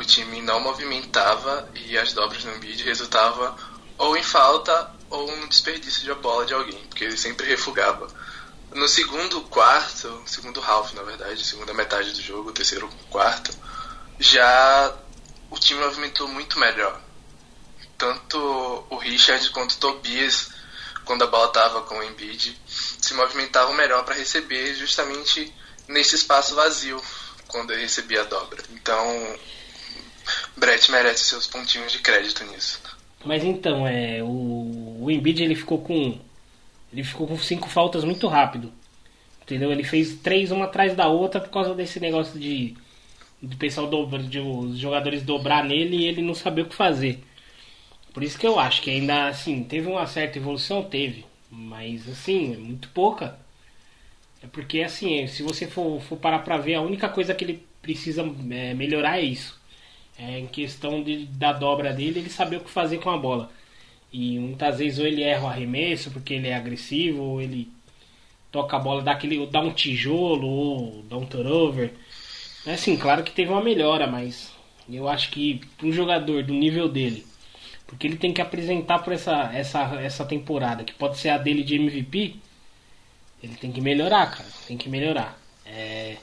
o 0.00 0.04
time 0.04 0.40
não 0.40 0.60
movimentava 0.60 1.68
e 1.74 1.98
as 1.98 2.14
dobras 2.14 2.42
no 2.44 2.56
mid 2.56 2.80
resultavam 2.80 3.54
ou 3.98 4.16
em 4.16 4.22
falta 4.22 4.90
ou 5.10 5.36
no 5.36 5.46
desperdício 5.46 6.02
de 6.02 6.14
bola 6.14 6.46
de 6.46 6.54
alguém, 6.54 6.78
porque 6.86 7.04
ele 7.04 7.18
sempre 7.18 7.46
refugava. 7.46 8.08
No 8.72 8.88
segundo 8.88 9.42
quarto, 9.42 10.22
segundo 10.26 10.62
half 10.62 10.94
na 10.94 11.02
verdade, 11.02 11.44
segunda 11.44 11.74
metade 11.74 12.12
do 12.12 12.22
jogo, 12.22 12.52
terceiro 12.52 12.88
quarto, 13.10 13.54
já 14.18 14.96
o 15.50 15.58
time 15.58 15.80
movimentou 15.80 16.26
muito 16.28 16.58
melhor. 16.58 16.98
Tanto 17.98 18.38
o 18.88 18.96
Richard 18.96 19.50
quanto 19.50 19.72
o 19.72 19.76
Tobias, 19.76 20.50
quando 21.04 21.24
a 21.24 21.26
bola 21.26 21.48
estava 21.48 21.82
com 21.82 21.98
o 21.98 22.02
Embiid, 22.02 22.58
se 22.66 23.12
movimentavam 23.12 23.74
melhor 23.74 24.02
para 24.04 24.14
receber 24.14 24.74
justamente 24.76 25.52
nesse 25.86 26.14
espaço 26.14 26.54
vazio 26.54 27.02
quando 27.48 27.72
ele 27.72 27.82
recebia 27.82 28.22
a 28.22 28.24
dobra. 28.24 28.62
Então, 28.70 29.38
Brett 30.56 30.90
merece 30.90 31.24
seus 31.24 31.46
pontinhos 31.46 31.92
de 31.92 31.98
crédito 31.98 32.44
nisso. 32.44 32.80
Mas 33.24 33.44
então, 33.44 33.86
é, 33.86 34.22
o, 34.22 34.98
o 35.02 35.10
Embiid 35.10 35.42
ele 35.42 35.54
ficou 35.54 35.78
com 35.80 36.18
ele 36.92 37.04
ficou 37.04 37.26
com 37.26 37.38
cinco 37.38 37.68
faltas 37.68 38.04
muito 38.04 38.26
rápido. 38.26 38.72
Entendeu? 39.42 39.70
Ele 39.72 39.84
fez 39.84 40.14
três 40.14 40.50
uma 40.50 40.66
atrás 40.66 40.94
da 40.94 41.08
outra 41.08 41.40
por 41.40 41.50
causa 41.50 41.74
desse 41.74 42.00
negócio 42.00 42.38
de 42.38 42.76
do 43.40 43.56
pessoal 43.56 43.86
dobra, 43.86 44.22
de 44.22 44.38
os 44.38 44.78
jogadores 44.78 45.22
dobrar 45.22 45.64
nele 45.64 45.96
e 45.96 46.04
ele 46.04 46.22
não 46.22 46.34
saber 46.34 46.62
o 46.62 46.68
que 46.68 46.74
fazer. 46.74 47.22
Por 48.12 48.22
isso 48.22 48.38
que 48.38 48.46
eu 48.46 48.58
acho 48.58 48.82
que 48.82 48.90
ainda 48.90 49.28
assim, 49.28 49.62
teve 49.64 49.88
uma 49.88 50.06
certa 50.06 50.38
evolução, 50.38 50.82
teve, 50.82 51.24
mas 51.50 52.08
assim, 52.08 52.56
muito 52.56 52.88
pouca. 52.90 53.38
É 54.42 54.46
porque 54.46 54.82
assim, 54.82 55.26
se 55.26 55.42
você 55.42 55.66
for, 55.66 56.00
for 56.02 56.16
parar 56.16 56.40
pra 56.40 56.58
ver, 56.58 56.74
a 56.74 56.80
única 56.82 57.08
coisa 57.08 57.34
que 57.34 57.44
ele 57.44 57.66
precisa 57.80 58.22
é, 58.50 58.74
melhorar 58.74 59.18
é 59.18 59.22
isso. 59.22 59.59
É, 60.20 60.38
em 60.38 60.46
questão 60.46 61.02
de, 61.02 61.24
da 61.26 61.52
dobra 61.52 61.94
dele, 61.94 62.20
ele 62.20 62.28
saber 62.28 62.56
o 62.56 62.60
que 62.60 62.70
fazer 62.70 62.98
com 62.98 63.08
a 63.08 63.16
bola. 63.16 63.50
E 64.12 64.38
muitas 64.38 64.78
vezes 64.78 64.98
ou 64.98 65.06
ele 65.06 65.22
erra 65.22 65.44
o 65.44 65.48
arremesso 65.48 66.10
porque 66.10 66.34
ele 66.34 66.48
é 66.48 66.54
agressivo, 66.54 67.22
ou 67.22 67.40
ele 67.40 67.70
toca 68.52 68.76
a 68.76 68.80
bola, 68.80 69.02
dá, 69.02 69.12
aquele, 69.12 69.46
dá 69.46 69.60
um 69.60 69.72
tijolo, 69.72 70.46
ou 70.46 71.02
dá 71.08 71.16
um 71.16 71.24
turnover. 71.24 71.92
É 72.66 72.74
assim, 72.74 72.96
claro 72.96 73.22
que 73.22 73.32
teve 73.32 73.50
uma 73.50 73.62
melhora, 73.62 74.06
mas 74.06 74.52
eu 74.90 75.08
acho 75.08 75.30
que 75.30 75.60
para 75.78 75.86
um 75.86 75.92
jogador 75.92 76.42
do 76.42 76.52
nível 76.52 76.88
dele, 76.88 77.26
porque 77.86 78.06
ele 78.06 78.16
tem 78.16 78.32
que 78.32 78.42
apresentar 78.42 78.98
por 78.98 79.12
essa, 79.12 79.50
essa, 79.54 79.80
essa 80.02 80.24
temporada, 80.24 80.84
que 80.84 80.92
pode 80.92 81.16
ser 81.16 81.30
a 81.30 81.38
dele 81.38 81.62
de 81.62 81.76
MVP, 81.76 82.36
ele 83.42 83.54
tem 83.54 83.72
que 83.72 83.80
melhorar, 83.80 84.30
cara. 84.30 84.48
Tem 84.66 84.76
que 84.76 84.88
melhorar. 84.88 85.40
É... 85.64 86.16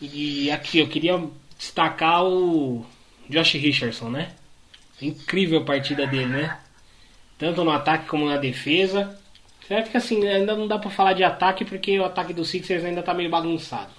E 0.00 0.50
aqui 0.50 0.78
eu 0.78 0.88
queria 0.88 1.18
destacar 1.58 2.24
o 2.24 2.84
Josh 3.28 3.52
Richardson, 3.54 4.10
né? 4.10 4.34
Incrível 5.00 5.60
a 5.60 5.64
partida 5.64 6.06
dele, 6.06 6.26
né? 6.26 6.58
Tanto 7.38 7.62
no 7.64 7.70
ataque 7.70 8.08
como 8.08 8.26
na 8.26 8.36
defesa. 8.36 9.18
Certo 9.66 9.90
que 9.90 9.96
assim, 9.96 10.26
ainda 10.26 10.56
não 10.56 10.66
dá 10.66 10.78
pra 10.78 10.90
falar 10.90 11.12
de 11.12 11.22
ataque 11.22 11.64
porque 11.64 11.98
o 11.98 12.04
ataque 12.04 12.32
do 12.32 12.44
Sixers 12.44 12.84
ainda 12.84 13.02
tá 13.02 13.12
meio 13.12 13.30
bagunçado. 13.30 13.92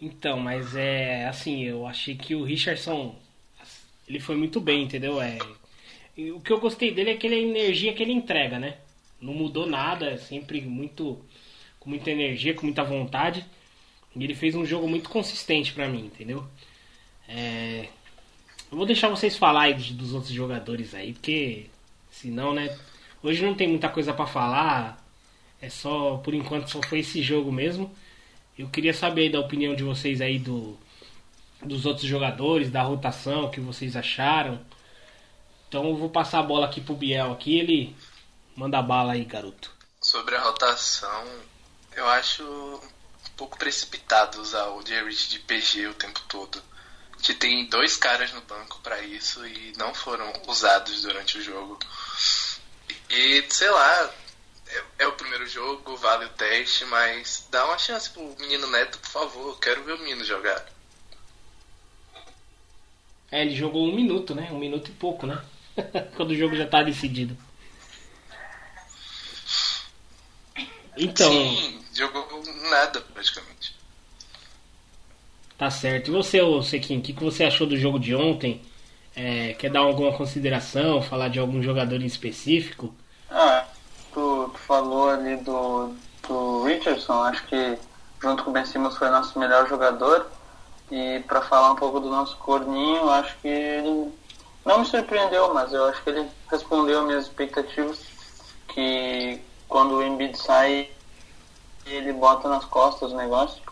Então, 0.00 0.38
mas 0.38 0.76
é 0.76 1.26
assim, 1.26 1.64
eu 1.64 1.86
achei 1.86 2.14
que 2.14 2.34
o 2.34 2.44
Richardson 2.44 3.16
ele 4.06 4.20
foi 4.20 4.36
muito 4.36 4.60
bem, 4.60 4.82
entendeu? 4.84 5.20
É, 5.20 5.38
o 6.32 6.40
que 6.40 6.52
eu 6.52 6.60
gostei 6.60 6.92
dele 6.92 7.10
é 7.10 7.14
aquela 7.14 7.34
energia 7.34 7.92
que 7.92 8.02
ele 8.02 8.12
entrega, 8.12 8.58
né? 8.58 8.76
Não 9.20 9.32
mudou 9.32 9.66
nada, 9.66 10.10
é 10.10 10.16
sempre 10.16 10.60
muito 10.60 11.24
com 11.80 11.90
muita 11.90 12.10
energia, 12.10 12.54
com 12.54 12.66
muita 12.66 12.84
vontade. 12.84 13.44
E 14.14 14.22
ele 14.22 14.34
fez 14.34 14.54
um 14.54 14.64
jogo 14.64 14.88
muito 14.88 15.08
consistente 15.08 15.72
para 15.72 15.88
mim, 15.88 16.06
entendeu? 16.06 16.46
É, 17.28 17.88
eu 18.70 18.76
vou 18.76 18.86
deixar 18.86 19.08
vocês 19.08 19.36
falar 19.36 19.62
aí 19.62 19.74
dos, 19.74 20.12
outros 20.12 20.32
jogadores 20.32 20.94
aí, 20.94 21.12
porque 21.12 21.70
senão, 22.10 22.52
né? 22.52 22.76
Hoje 23.22 23.44
não 23.44 23.54
tem 23.54 23.68
muita 23.68 23.88
coisa 23.88 24.12
para 24.12 24.26
falar. 24.26 25.02
É 25.60 25.70
só, 25.70 26.16
por 26.18 26.34
enquanto, 26.34 26.70
só 26.70 26.82
foi 26.82 26.98
esse 26.98 27.22
jogo 27.22 27.50
mesmo. 27.52 27.94
Eu 28.58 28.68
queria 28.68 28.92
saber 28.92 29.30
da 29.30 29.40
opinião 29.40 29.74
de 29.74 29.82
vocês 29.82 30.20
aí 30.20 30.38
do, 30.38 30.78
dos 31.62 31.86
outros 31.86 32.06
jogadores, 32.06 32.70
da 32.70 32.82
rotação, 32.82 33.44
o 33.44 33.50
que 33.50 33.60
vocês 33.60 33.96
acharam. 33.96 34.60
Então 35.68 35.88
eu 35.88 35.96
vou 35.96 36.10
passar 36.10 36.40
a 36.40 36.42
bola 36.42 36.66
aqui 36.66 36.80
pro 36.80 36.94
Biel 36.94 37.32
aqui, 37.32 37.58
ele 37.58 37.96
manda 38.54 38.80
bala 38.82 39.14
aí, 39.14 39.24
garoto. 39.24 39.72
Sobre 40.00 40.36
a 40.36 40.40
rotação, 40.40 41.24
eu 41.96 42.06
acho 42.08 42.44
um 42.44 43.36
pouco 43.36 43.58
precipitado 43.58 44.40
usar 44.40 44.68
o 44.68 44.86
Jerry 44.86 45.14
de 45.14 45.38
PG 45.38 45.86
o 45.86 45.94
tempo 45.94 46.20
todo 46.28 46.62
que 47.24 47.32
tem 47.32 47.64
dois 47.64 47.96
caras 47.96 48.30
no 48.34 48.42
banco 48.42 48.78
para 48.82 49.00
isso 49.00 49.44
e 49.46 49.72
não 49.78 49.94
foram 49.94 50.30
usados 50.46 51.00
durante 51.02 51.38
o 51.38 51.42
jogo. 51.42 51.78
E 53.08 53.42
sei 53.48 53.70
lá, 53.70 54.14
é, 54.68 54.84
é, 54.98 55.06
o 55.06 55.12
primeiro 55.12 55.48
jogo, 55.48 55.96
vale 55.96 56.26
o 56.26 56.30
teste, 56.30 56.84
mas 56.84 57.48
dá 57.50 57.64
uma 57.64 57.78
chance 57.78 58.10
pro 58.10 58.36
menino 58.38 58.66
Neto, 58.66 58.98
por 58.98 59.08
favor. 59.08 59.58
Quero 59.58 59.82
ver 59.84 59.94
o 59.94 59.98
menino 59.98 60.22
jogar. 60.22 60.66
É, 63.32 63.40
ele 63.40 63.56
jogou 63.56 63.88
um 63.88 63.94
minuto, 63.94 64.34
né? 64.34 64.50
Um 64.52 64.58
minuto 64.58 64.90
e 64.90 64.94
pouco, 64.94 65.26
né? 65.26 65.42
Quando 66.16 66.32
o 66.32 66.36
jogo 66.36 66.54
já 66.54 66.66
tá 66.66 66.82
decidido. 66.82 67.36
Então. 70.94 71.32
Sim, 71.32 71.84
jogou 71.94 72.44
nada 72.68 73.00
praticamente. 73.00 73.73
Tá 75.56 75.70
certo. 75.70 76.08
E 76.08 76.10
você, 76.10 76.40
Sequim, 76.62 76.98
o 76.98 77.02
que, 77.02 77.12
que 77.12 77.22
você 77.22 77.44
achou 77.44 77.66
do 77.66 77.76
jogo 77.76 77.98
de 77.98 78.14
ontem? 78.14 78.60
É, 79.14 79.54
quer 79.54 79.70
dar 79.70 79.80
alguma 79.80 80.12
consideração, 80.12 81.00
falar 81.00 81.28
de 81.28 81.38
algum 81.38 81.62
jogador 81.62 82.02
em 82.02 82.06
específico? 82.06 82.92
Ah, 83.30 83.64
falou 84.66 85.10
ali 85.10 85.36
do, 85.36 85.94
do 86.26 86.64
Richardson, 86.64 87.22
acho 87.24 87.46
que 87.46 87.78
junto 88.20 88.42
com 88.42 88.50
o 88.50 88.52
Ben 88.52 88.64
Simmons 88.64 88.96
foi 88.96 89.08
nosso 89.10 89.38
melhor 89.38 89.68
jogador. 89.68 90.26
E 90.90 91.22
para 91.26 91.40
falar 91.42 91.72
um 91.72 91.76
pouco 91.76 92.00
do 92.00 92.10
nosso 92.10 92.36
corninho, 92.38 93.08
acho 93.10 93.36
que 93.38 93.48
ele 93.48 94.12
não 94.64 94.80
me 94.80 94.86
surpreendeu, 94.86 95.52
mas 95.52 95.72
eu 95.72 95.84
acho 95.86 96.02
que 96.02 96.10
ele 96.10 96.28
respondeu 96.50 97.00
às 97.00 97.06
minhas 97.06 97.24
expectativas. 97.24 97.98
Que 98.68 99.40
quando 99.68 99.96
o 99.96 100.02
Embiid 100.02 100.36
sai, 100.36 100.90
ele 101.86 102.12
bota 102.12 102.48
nas 102.48 102.64
costas 102.64 103.12
o 103.12 103.16
negócio. 103.16 103.62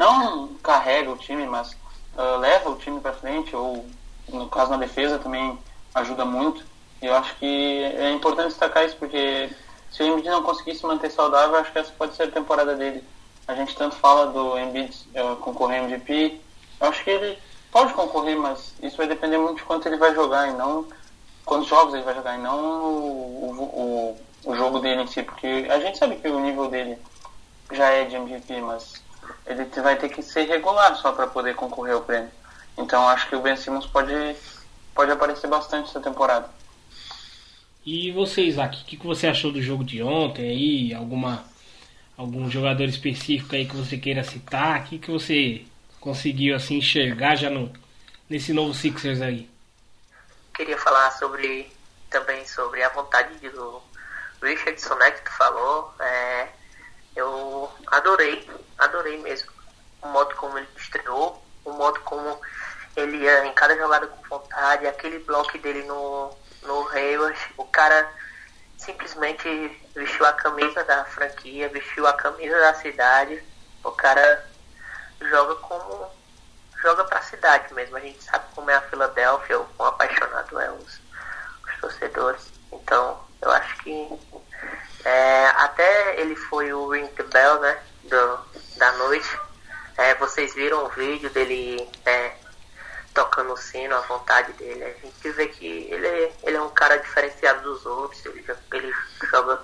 Não 0.00 0.48
carrega 0.62 1.10
o 1.10 1.16
time, 1.18 1.44
mas 1.44 1.72
uh, 2.16 2.38
leva 2.38 2.70
o 2.70 2.76
time 2.76 2.98
para 3.00 3.12
frente, 3.12 3.54
ou 3.54 3.84
no 4.30 4.48
caso 4.48 4.70
na 4.70 4.78
defesa 4.78 5.18
também 5.18 5.58
ajuda 5.94 6.24
muito. 6.24 6.64
Eu 7.02 7.14
acho 7.14 7.36
que 7.36 7.84
é 7.84 8.10
importante 8.10 8.48
destacar 8.48 8.86
isso, 8.86 8.96
porque 8.96 9.50
se 9.90 10.02
o 10.02 10.06
Embiid 10.06 10.30
não 10.30 10.42
conseguir 10.42 10.74
se 10.74 10.86
manter 10.86 11.10
saudável, 11.10 11.56
acho 11.56 11.70
que 11.70 11.78
essa 11.80 11.92
pode 11.92 12.14
ser 12.16 12.22
a 12.22 12.30
temporada 12.30 12.74
dele. 12.74 13.04
A 13.46 13.54
gente 13.54 13.76
tanto 13.76 13.94
fala 13.94 14.28
do 14.28 14.58
Embiid 14.58 15.06
uh, 15.16 15.36
concorrer 15.36 15.84
MVP, 15.84 16.40
eu 16.80 16.88
acho 16.88 17.04
que 17.04 17.10
ele 17.10 17.38
pode 17.70 17.92
concorrer, 17.92 18.38
mas 18.38 18.72
isso 18.82 18.96
vai 18.96 19.06
depender 19.06 19.36
muito 19.36 19.58
de 19.58 19.64
quanto 19.64 19.86
ele 19.86 19.98
vai 19.98 20.14
jogar 20.14 20.48
e 20.48 20.54
não 20.54 20.86
quantos 21.44 21.68
jogos 21.68 21.92
ele 21.92 22.04
vai 22.04 22.14
jogar 22.14 22.38
e 22.38 22.40
não 22.40 22.58
o, 22.58 24.16
o, 24.44 24.50
o 24.50 24.56
jogo 24.56 24.78
dele 24.78 25.02
em 25.02 25.06
si, 25.06 25.22
porque 25.22 25.66
a 25.68 25.78
gente 25.78 25.98
sabe 25.98 26.16
que 26.16 26.28
o 26.28 26.40
nível 26.40 26.70
dele 26.70 26.96
já 27.70 27.90
é 27.90 28.04
de 28.04 28.16
MVP, 28.16 28.62
mas 28.62 29.09
ele 29.46 29.64
vai 29.82 29.96
ter 29.96 30.08
que 30.08 30.22
ser 30.22 30.44
regular 30.44 30.94
só 30.96 31.12
para 31.12 31.26
poder 31.26 31.54
concorrer 31.54 31.94
ao 31.94 32.02
prêmio. 32.02 32.30
Então 32.76 33.08
acho 33.08 33.28
que 33.28 33.36
o 33.36 33.40
Ben 33.40 33.56
Simmons 33.56 33.86
pode, 33.86 34.12
pode 34.94 35.10
aparecer 35.10 35.48
bastante 35.48 35.90
essa 35.90 36.00
temporada. 36.00 36.48
E 37.84 38.12
você, 38.12 38.42
Isaac, 38.42 38.82
o 38.82 38.84
que, 38.84 38.96
que 38.96 39.06
você 39.06 39.26
achou 39.26 39.50
do 39.50 39.62
jogo 39.62 39.82
de 39.82 40.02
ontem 40.02 40.48
aí? 40.48 40.94
Alguma, 40.94 41.44
algum 42.16 42.50
jogador 42.50 42.84
específico 42.84 43.54
aí 43.54 43.66
que 43.66 43.76
você 43.76 43.96
queira 43.96 44.22
citar? 44.22 44.80
O 44.80 44.84
que, 44.84 44.98
que 44.98 45.10
você 45.10 45.64
conseguiu 45.98 46.54
assim 46.54 46.76
enxergar 46.76 47.36
já 47.36 47.48
no, 47.48 47.72
nesse 48.28 48.52
novo 48.52 48.74
Sixers 48.74 49.20
aí? 49.22 49.48
Queria 50.54 50.76
falar 50.76 51.10
sobre 51.12 51.70
também 52.10 52.46
sobre 52.46 52.82
a 52.82 52.88
vontade 52.90 53.34
do 53.48 53.82
Richardson, 54.42 54.94
né, 54.96 55.10
que 55.12 55.22
tu 55.22 55.30
falou. 55.36 55.94
É, 56.00 56.48
eu 57.16 57.70
adorei, 57.88 58.48
adorei 58.78 59.18
mesmo 59.18 59.50
o 60.02 60.08
modo 60.08 60.34
como 60.36 60.58
ele 60.58 60.68
estreou, 60.76 61.42
o 61.64 61.72
modo 61.72 62.00
como 62.00 62.40
ele 62.96 63.18
ia 63.18 63.46
em 63.46 63.52
cada 63.52 63.76
jogada 63.76 64.06
com 64.06 64.28
vontade, 64.28 64.86
aquele 64.86 65.18
bloco 65.20 65.56
dele 65.58 65.82
no, 65.84 66.34
no 66.62 66.88
Hayward, 66.88 67.38
o 67.56 67.64
cara 67.66 68.10
simplesmente 68.78 69.46
vestiu 69.94 70.24
a 70.24 70.32
camisa 70.32 70.82
da 70.84 71.04
franquia, 71.04 71.68
vestiu 71.68 72.06
a 72.06 72.12
camisa 72.14 72.58
da 72.58 72.74
cidade, 72.74 73.42
o 73.84 73.90
cara 73.92 74.46
joga 75.20 75.54
como 75.56 76.10
joga 76.82 77.04
para 77.04 77.18
a 77.18 77.22
cidade 77.22 77.72
mesmo. 77.74 77.96
A 77.96 78.00
gente 78.00 78.22
sabe 78.22 78.44
como 78.54 78.70
é 78.70 78.74
a 78.74 78.80
Filadélfia, 78.82 79.60
o 79.60 79.66
quão 79.76 79.90
apaixonado 79.90 80.58
é 80.58 80.70
os, 80.70 81.00
os 81.66 81.80
torcedores. 81.80 82.52
Então, 82.72 83.22
eu 83.42 83.50
acho 83.50 83.76
que 83.82 84.18
é, 85.04 85.46
até 85.56 86.20
ele 86.20 86.36
foi 86.36 86.72
o 86.72 86.88
ring 86.88 87.06
the 87.08 87.22
bell, 87.24 87.60
né, 87.60 87.82
do, 88.04 88.38
da 88.76 88.92
noite. 88.92 89.38
É, 89.96 90.14
vocês 90.14 90.54
viram 90.54 90.84
o 90.84 90.88
vídeo 90.88 91.28
dele 91.30 91.88
é, 92.06 92.32
tocando 93.12 93.52
o 93.52 93.56
sino, 93.56 93.94
a 93.94 94.00
vontade 94.00 94.52
dele. 94.54 94.84
A 94.84 95.06
gente 95.06 95.30
vê 95.30 95.46
que 95.48 95.66
ele, 95.66 96.32
ele 96.42 96.56
é 96.56 96.62
um 96.62 96.70
cara 96.70 96.96
diferenciado 96.96 97.62
dos 97.62 97.84
outros. 97.84 98.24
Ele, 98.24 98.44
ele 98.72 98.94
joga 99.30 99.60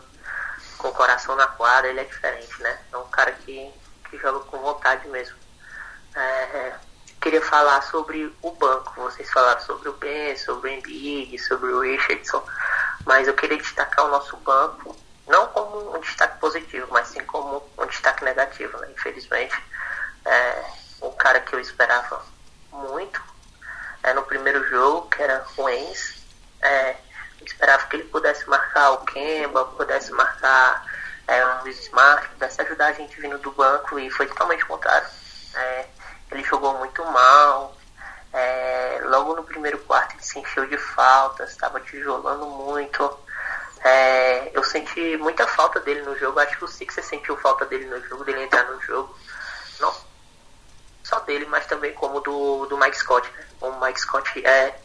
com 0.79 0.89
o 0.89 0.93
coração 0.93 1.35
na 1.37 1.47
quadra, 1.47 1.89
ele 1.89 2.01
é 2.01 2.05
diferente, 2.05 2.63
né? 2.63 2.79
É 2.93 2.97
um 2.97 3.09
cara 3.09 3.33
que, 3.33 3.73
que 4.11 4.19
joga 4.19 4.41
com 4.41 4.59
vontade 4.59 5.09
mesmo. 5.09 5.37
É, 6.15 6.75
queria 7.21 7.43
falar 7.43 7.83
sobre 7.83 8.33
o 8.43 8.51
banco. 8.53 8.95
Vocês 9.01 9.31
falaram 9.31 9.61
sobre 9.61 9.89
o 9.89 9.93
Ben, 9.95 10.37
sobre 10.37 10.71
o 10.71 10.73
Embiid, 10.75 11.39
sobre 11.39 11.73
o 11.73 11.81
Richardson, 11.81 12.45
mas 13.05 13.27
eu 13.27 13.35
queria 13.35 13.57
destacar 13.57 14.07
o 14.07 14.11
nosso 14.11 14.37
banco, 14.39 14.97
não 15.27 15.49
como 15.49 15.97
um 15.97 16.01
destaque 16.01 16.39
positivo, 16.39 16.87
mas 16.91 17.09
sim 17.09 17.21
como 17.25 17.63
um 17.79 17.87
destaque 17.87 18.25
negativo, 18.25 18.79
né? 18.79 18.89
infelizmente. 18.93 19.57
É, 20.25 20.65
um 21.03 21.11
cara 21.13 21.41
que 21.41 21.55
eu 21.55 21.61
esperava 21.61 22.25
muito 22.73 23.23
é, 24.03 24.13
no 24.13 24.23
primeiro 24.23 24.67
jogo, 24.69 25.09
que 25.09 25.23
era 25.23 25.45
o 25.57 25.69
Enz, 25.69 26.17
é, 26.63 26.97
esperava 27.45 27.87
que 27.87 27.97
ele 27.97 28.05
pudesse 28.05 28.49
marcar 28.49 28.93
o 28.93 28.99
Kemba, 29.05 29.65
pudesse 29.67 30.13
marcar 30.13 30.85
é, 31.27 31.45
o 31.45 31.69
Smart, 31.69 32.29
pudesse 32.29 32.61
ajudar 32.63 32.87
a 32.87 32.93
gente 32.93 33.21
vindo 33.21 33.39
do 33.39 33.51
banco, 33.53 33.99
e 33.99 34.11
foi 34.11 34.27
totalmente 34.27 34.63
o 34.65 34.69
contrário. 34.69 35.09
É, 35.55 35.87
ele 36.31 36.45
jogou 36.45 36.77
muito 36.79 37.05
mal. 37.05 37.75
É, 38.33 39.01
logo 39.05 39.35
no 39.35 39.45
primeiro 39.45 39.79
quarto 39.79 40.15
ele 40.15 40.23
se 40.23 40.39
encheu 40.39 40.67
de 40.67 40.77
faltas, 40.77 41.51
estava 41.51 41.81
tijolando 41.81 42.47
muito. 42.47 43.19
É, 43.85 44.51
eu 44.53 44.65
senti 44.65 45.17
muita 45.17 45.47
falta 45.47 45.81
dele 45.81 46.03
no 46.03 46.17
jogo. 46.19 46.41
Acho 46.41 46.57
que 46.59 46.65
o 46.65 46.69
Sixer 46.69 47.05
sentiu 47.05 47.37
falta 47.37 47.65
dele 47.67 47.87
no 47.87 48.01
jogo, 48.09 48.25
dele 48.25 48.43
entrar 48.43 48.65
no 48.65 48.81
jogo. 48.83 49.17
Não 49.81 49.95
só 51.07 51.21
dele, 51.21 51.47
mas 51.47 51.67
também 51.67 51.93
como 51.95 52.21
do, 52.21 52.67
do 52.67 52.77
Mike 52.77 52.99
Scott. 52.99 53.31
Né? 53.31 53.47
O 53.61 53.73
Mike 53.81 54.01
Scott 54.01 54.45
é, 54.45 54.77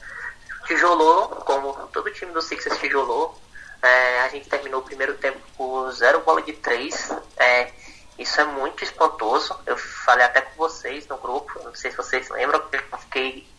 tijolou, 0.67 1.29
como 1.29 1.73
todo 1.87 2.11
time 2.11 2.31
do 2.31 2.41
Sixers 2.41 2.77
tijolou. 2.79 3.39
É, 3.81 4.21
a 4.21 4.29
gente 4.29 4.47
terminou 4.47 4.81
o 4.81 4.83
primeiro 4.83 5.15
tempo 5.15 5.39
com 5.57 5.91
zero 5.91 6.21
bola 6.21 6.41
de 6.43 6.53
três. 6.53 7.11
É, 7.37 7.71
isso 8.19 8.39
é 8.39 8.45
muito 8.45 8.83
espantoso. 8.83 9.57
Eu 9.65 9.75
falei 9.75 10.23
até 10.23 10.41
com 10.41 10.55
vocês 10.55 11.07
no 11.07 11.17
grupo, 11.17 11.59
não 11.63 11.73
sei 11.73 11.89
se 11.89 11.97
vocês 11.97 12.29
lembram, 12.29 12.63
eu 12.71 12.97
fiquei 12.99 13.50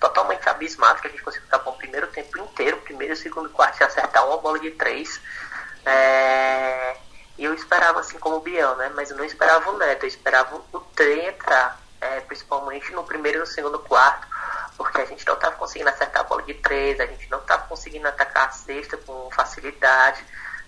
totalmente 0.00 0.48
abismado 0.48 1.00
que 1.00 1.08
a 1.08 1.10
gente 1.10 1.22
conseguiu 1.22 1.48
bom 1.64 1.70
o 1.70 1.76
primeiro 1.76 2.06
tempo 2.08 2.38
inteiro, 2.38 2.76
primeiro 2.78 3.16
segundo 3.16 3.48
quarto, 3.50 3.80
e 3.80 3.84
acertar 3.84 4.26
uma 4.26 4.38
bola 4.38 4.58
de 4.58 4.70
três. 4.72 5.20
É... 5.84 6.96
E 7.36 7.44
eu 7.44 7.54
esperava 7.54 8.00
assim 8.00 8.18
como 8.18 8.36
o 8.36 8.40
Biel, 8.40 8.74
né? 8.76 8.90
Mas 8.94 9.10
eu 9.10 9.16
não 9.16 9.24
esperava 9.24 9.70
o 9.70 9.78
Neto, 9.78 10.04
eu 10.04 10.08
esperava 10.08 10.56
o 10.56 10.80
trem 10.80 11.26
entrar, 11.26 11.80
é, 12.00 12.20
principalmente 12.20 12.92
no 12.92 13.04
primeiro 13.04 13.38
e 13.38 13.40
no 13.40 13.46
segundo 13.46 13.78
quarto, 13.78 14.26
porque 14.76 15.00
a 15.00 15.04
gente 15.04 15.24
não 15.24 15.34
estava 15.34 15.54
conseguindo 15.54 15.90
acertar 15.90 16.22
a 16.22 16.24
bola 16.24 16.42
de 16.42 16.54
três, 16.54 16.98
a 16.98 17.06
gente 17.06 17.30
não 17.30 17.38
estava 17.38 17.66
conseguindo 17.68 18.08
atacar 18.08 18.48
a 18.48 18.50
cesta 18.50 18.96
com 18.96 19.30
facilidade, 19.30 20.24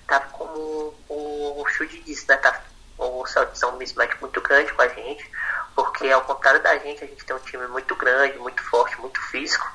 tava 0.06 0.26
como 0.28 0.94
o, 1.08 1.60
o 1.60 1.66
Chute 1.68 2.00
disse, 2.02 2.28
né? 2.28 2.36
Tava 2.36 2.69
o 3.00 3.26
Celtics 3.26 3.62
é 3.62 3.66
um 3.66 3.76
mismatch 3.76 4.20
muito 4.20 4.40
grande 4.40 4.72
com 4.72 4.82
a 4.82 4.88
gente, 4.88 5.30
porque 5.74 6.10
ao 6.10 6.20
contrário 6.22 6.62
da 6.62 6.76
gente, 6.78 7.02
a 7.02 7.06
gente 7.06 7.24
tem 7.24 7.34
um 7.34 7.40
time 7.40 7.66
muito 7.68 7.94
grande, 7.96 8.38
muito 8.38 8.62
forte, 8.62 9.00
muito 9.00 9.20
físico. 9.22 9.66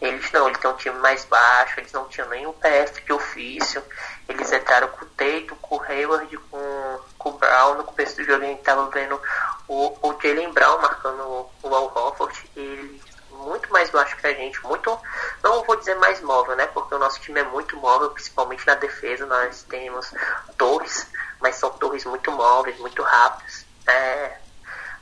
Eles 0.00 0.32
não, 0.32 0.48
eles 0.48 0.58
têm 0.58 0.70
um 0.70 0.76
time 0.76 0.98
mais 0.98 1.24
baixo, 1.26 1.78
eles 1.78 1.92
não 1.92 2.08
tinham 2.08 2.28
nenhum 2.30 2.52
PF 2.54 3.04
de 3.04 3.12
ofício. 3.12 3.82
Eles 4.26 4.50
entraram 4.50 4.88
com 4.88 5.04
o 5.04 5.08
Teito, 5.08 5.54
com 5.56 5.76
o 5.76 5.82
Hayward, 5.82 6.34
com, 6.50 7.00
com 7.18 7.28
o 7.28 7.32
Brown. 7.32 7.74
No 7.74 7.84
começo 7.84 8.16
do 8.16 8.24
jogo 8.24 8.42
a 8.42 8.46
gente 8.46 8.62
tava 8.62 8.88
vendo 8.90 9.20
o, 9.68 9.98
o 10.00 10.18
Jalen 10.22 10.52
Brown 10.52 10.80
marcando 10.80 11.50
o 11.62 11.74
Al 11.74 11.92
Horford. 11.94 12.50
Ele 12.56 13.02
muito 13.40 13.70
mais 13.72 13.90
baixo 13.90 14.16
que 14.16 14.26
a 14.26 14.32
gente, 14.32 14.62
muito, 14.64 14.98
não 15.42 15.64
vou 15.64 15.76
dizer 15.76 15.94
mais 15.96 16.20
móvel, 16.20 16.56
né? 16.56 16.66
Porque 16.66 16.94
o 16.94 16.98
nosso 16.98 17.20
time 17.20 17.40
é 17.40 17.44
muito 17.44 17.76
móvel, 17.76 18.10
principalmente 18.10 18.66
na 18.66 18.74
defesa. 18.74 19.26
Nós 19.26 19.62
temos 19.62 20.12
torres, 20.56 21.06
mas 21.40 21.56
são 21.56 21.70
torres 21.70 22.04
muito 22.04 22.30
móveis, 22.30 22.78
muito 22.78 23.02
rápidas. 23.02 23.64
É, 23.86 24.36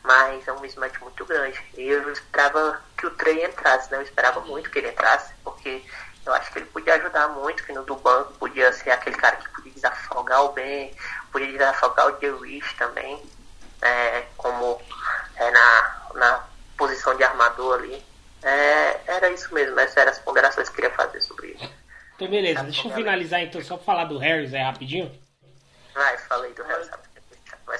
mas 0.02 0.46
é 0.46 0.52
um 0.52 0.60
mismatch 0.60 0.98
muito 1.00 1.24
grande. 1.24 1.60
E 1.76 1.88
eu 1.88 2.10
esperava 2.12 2.80
que 2.96 3.06
o 3.06 3.10
Trey 3.10 3.44
entrasse, 3.44 3.90
né? 3.90 3.98
Eu 3.98 4.02
esperava 4.02 4.40
muito 4.40 4.70
que 4.70 4.78
ele 4.78 4.88
entrasse, 4.88 5.32
porque 5.44 5.84
eu 6.24 6.34
acho 6.34 6.52
que 6.52 6.58
ele 6.58 6.66
podia 6.66 6.94
ajudar 6.94 7.28
muito, 7.28 7.64
que 7.64 7.72
no 7.72 7.82
do 7.84 7.96
banco 7.96 8.32
podia 8.34 8.72
ser 8.72 8.90
aquele 8.90 9.16
cara 9.16 9.36
que 9.36 9.48
podia 9.50 9.72
desafogar 9.72 10.44
o 10.44 10.52
Ben, 10.52 10.94
podia 11.32 11.52
desafogar 11.52 12.06
o 12.08 12.20
Jerich 12.20 12.74
também, 12.76 13.22
é, 13.80 14.26
como 14.36 14.80
é, 15.36 15.50
na, 15.50 15.96
na 16.14 16.44
posição 16.76 17.14
de 17.16 17.24
armador 17.24 17.78
ali. 17.78 18.07
É, 18.42 19.00
era 19.06 19.30
isso 19.30 19.52
mesmo, 19.52 19.78
essas 19.80 19.96
eram 19.96 20.10
as 20.10 20.18
ponderações 20.18 20.68
que 20.68 20.72
eu 20.72 20.82
queria 20.82 20.96
fazer 20.96 21.20
sobre 21.20 21.48
isso. 21.48 21.70
Então 22.14 22.28
beleza, 22.28 22.62
deixa 22.64 22.88
eu 22.88 22.94
finalizar 22.94 23.40
então, 23.42 23.62
só 23.62 23.76
pra 23.76 23.84
falar 23.84 24.04
do 24.04 24.18
Harris 24.18 24.52
aí 24.54 24.62
rapidinho. 24.62 25.10
Vai, 25.94 26.18
falei 26.18 26.52
do 26.52 26.62
Harris 26.62 26.88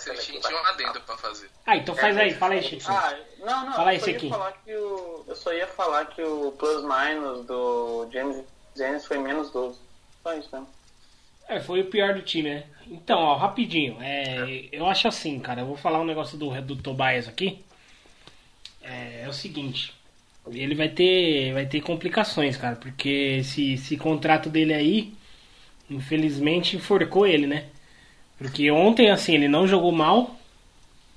Eu 0.07 0.19
tinha 0.19 0.61
um 0.61 0.67
adendo 0.67 1.01
pra 1.03 1.17
fazer. 1.17 1.49
Ah, 1.65 1.77
então 1.77 1.95
faz 1.95 2.17
aí, 2.17 2.35
fala 2.35 2.55
aí, 2.55 2.63
Chico. 2.63 2.91
Ah, 2.91 3.17
não, 3.39 3.67
não, 3.67 3.73
Fala 3.75 3.95
eu, 3.95 4.01
só 4.01 4.07
ia 4.09 4.17
aqui. 4.17 4.29
falar 4.29 4.53
que 4.53 4.75
o, 4.75 5.25
eu 5.27 5.37
só 5.37 5.53
ia 5.53 5.67
falar 5.67 6.07
que 6.07 6.23
o 6.23 6.53
plus 6.53 6.83
minus 6.83 7.47
do 7.47 8.09
James 8.13 8.45
Dennis 8.77 9.07
foi 9.07 9.19
menos 9.19 9.51
12. 9.51 9.79
Só 10.23 10.35
isso 10.35 10.49
mesmo. 10.53 10.69
É, 11.49 11.61
foi 11.61 11.81
o 11.81 11.87
pior 11.87 12.15
do 12.15 12.23
time, 12.23 12.51
né? 12.51 12.67
Então, 12.87 13.19
ó, 13.19 13.37
rapidinho. 13.37 13.97
É, 14.01 14.69
eu 14.71 14.87
acho 14.87 15.09
assim, 15.09 15.41
cara. 15.41 15.63
Eu 15.63 15.67
vou 15.67 15.77
falar 15.77 16.01
um 16.01 16.05
negócio 16.05 16.37
do, 16.37 16.61
do 16.61 16.77
Tobias 16.77 17.27
aqui. 17.27 17.65
É, 18.83 19.23
é 19.25 19.29
o 19.29 19.33
seguinte. 19.33 19.98
Ele 20.53 20.75
vai 20.75 20.89
ter, 20.89 21.53
vai 21.53 21.67
ter 21.67 21.81
complicações, 21.81 22.57
cara. 22.57 22.77
Porque 22.77 23.39
esse, 23.41 23.75
esse 23.75 23.97
contrato 23.97 24.49
dele 24.49 24.73
aí, 24.75 25.13
infelizmente, 25.91 26.77
enforcou 26.77 27.27
ele, 27.27 27.47
né? 27.47 27.67
Porque 28.39 28.71
ontem, 28.71 29.11
assim, 29.11 29.35
ele 29.35 29.49
não 29.49 29.67
jogou 29.67 29.93
mal, 29.93 30.39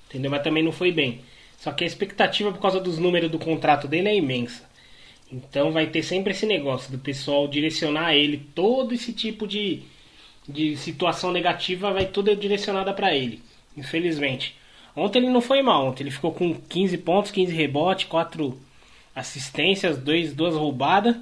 entendeu? 0.09 0.31
Mas 0.31 0.43
também 0.43 0.63
não 0.63 0.71
foi 0.71 0.91
bem. 0.91 1.21
Só 1.57 1.71
que 1.71 1.83
a 1.83 1.88
expectativa 1.88 2.51
por 2.51 2.59
causa 2.59 2.79
dos 2.79 2.97
números 2.97 3.29
do 3.29 3.38
contrato 3.38 3.88
dele 3.88 4.09
é 4.09 4.15
imensa. 4.15 4.67
Então 5.31 5.71
vai 5.71 5.88
ter 5.88 6.03
sempre 6.03 6.31
esse 6.31 6.45
negócio 6.45 6.91
do 6.91 6.97
pessoal 6.97 7.47
direcionar 7.47 8.15
ele. 8.15 8.50
Todo 8.53 8.93
esse 8.93 9.13
tipo 9.13 9.47
de, 9.47 9.83
de 10.47 10.75
situação 10.75 11.31
negativa 11.31 11.93
vai 11.93 12.07
tudo 12.07 12.35
direcionada 12.35 12.93
para 12.93 13.15
ele. 13.15 13.41
Infelizmente. 13.77 14.55
Ontem 14.95 15.19
ele 15.19 15.29
não 15.29 15.39
foi 15.39 15.61
mal. 15.61 15.88
Ontem 15.88 16.03
ele 16.03 16.11
ficou 16.11 16.33
com 16.33 16.53
15 16.53 16.97
pontos, 16.97 17.31
15 17.31 17.53
rebotes, 17.53 18.05
4 18.07 18.59
assistências, 19.15 19.98
2, 19.98 20.34
2 20.34 20.56
roubadas. 20.56 21.15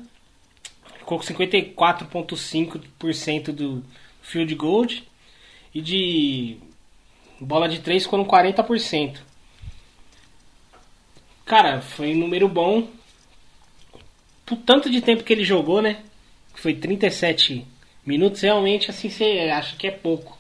Ficou 0.99 1.17
com 1.17 1.25
54,5% 1.25 3.51
do 3.51 3.83
field 4.21 4.53
goal. 4.55 4.85
E 5.73 5.81
de 5.81 6.57
bola 7.39 7.69
de 7.69 7.79
3 7.79 8.03
ficou 8.03 8.19
no 8.19 8.25
40%. 8.25 9.19
Cara, 11.45 11.81
foi 11.81 12.13
um 12.13 12.17
número 12.17 12.47
bom 12.47 12.87
pro 14.45 14.55
tanto 14.55 14.89
de 14.89 15.01
tempo 15.01 15.23
que 15.23 15.33
ele 15.33 15.43
jogou, 15.43 15.81
né? 15.81 16.03
Foi 16.55 16.73
37 16.73 17.65
minutos, 18.05 18.41
realmente 18.41 18.89
assim 18.89 19.09
você 19.09 19.49
acha 19.51 19.75
que 19.75 19.87
é 19.87 19.91
pouco. 19.91 20.37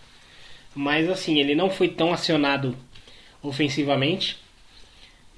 Mas 0.75 1.09
assim, 1.09 1.39
ele 1.39 1.55
não 1.55 1.69
foi 1.69 1.87
tão 1.87 2.13
acionado 2.13 2.77
ofensivamente. 3.41 4.37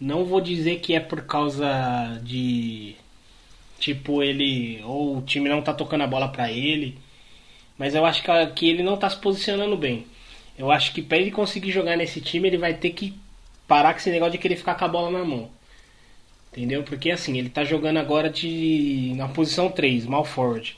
Não 0.02 0.26
vou 0.26 0.42
dizer 0.42 0.80
que 0.80 0.96
é 0.96 1.00
por 1.00 1.22
causa 1.26 2.20
de 2.24 2.96
tipo 3.80 4.24
ele 4.24 4.82
ou 4.84 5.18
o 5.18 5.22
time 5.22 5.48
não 5.48 5.62
tá 5.62 5.74
tocando 5.74 6.04
a 6.04 6.08
bola 6.08 6.28
para 6.28 6.52
ele, 6.52 6.98
mas 7.78 7.96
eu 7.96 8.06
acho 8.06 8.24
que, 8.24 8.48
que 8.56 8.70
ele 8.70 8.84
não 8.84 8.98
tá 8.98 9.10
se 9.10 9.18
posicionando 9.18 9.78
bem. 9.78 10.08
Eu 10.58 10.72
acho 10.72 10.94
que 10.94 11.02
para 11.02 11.18
ele 11.18 11.32
conseguir 11.32 11.72
jogar 11.72 11.96
nesse 11.98 12.22
time, 12.22 12.48
ele 12.48 12.58
vai 12.58 12.74
ter 12.74 12.92
que 12.92 13.14
parar 13.68 13.94
com 13.94 14.00
esse 14.00 14.12
negócio 14.12 14.34
de 14.34 14.38
querer 14.40 14.56
ficar 14.56 14.76
com 14.76 14.86
a 14.86 14.88
bola 14.88 15.12
na 15.12 15.26
mão. 15.26 15.50
Entendeu? 16.52 16.84
Porque 16.84 17.12
assim, 17.12 17.38
ele 17.38 17.50
tá 17.50 17.64
jogando 17.64 17.98
agora 17.98 18.30
de 18.30 19.14
na 19.16 19.28
posição 19.30 19.70
3, 19.72 20.06
mal 20.06 20.26
forward. 20.26 20.78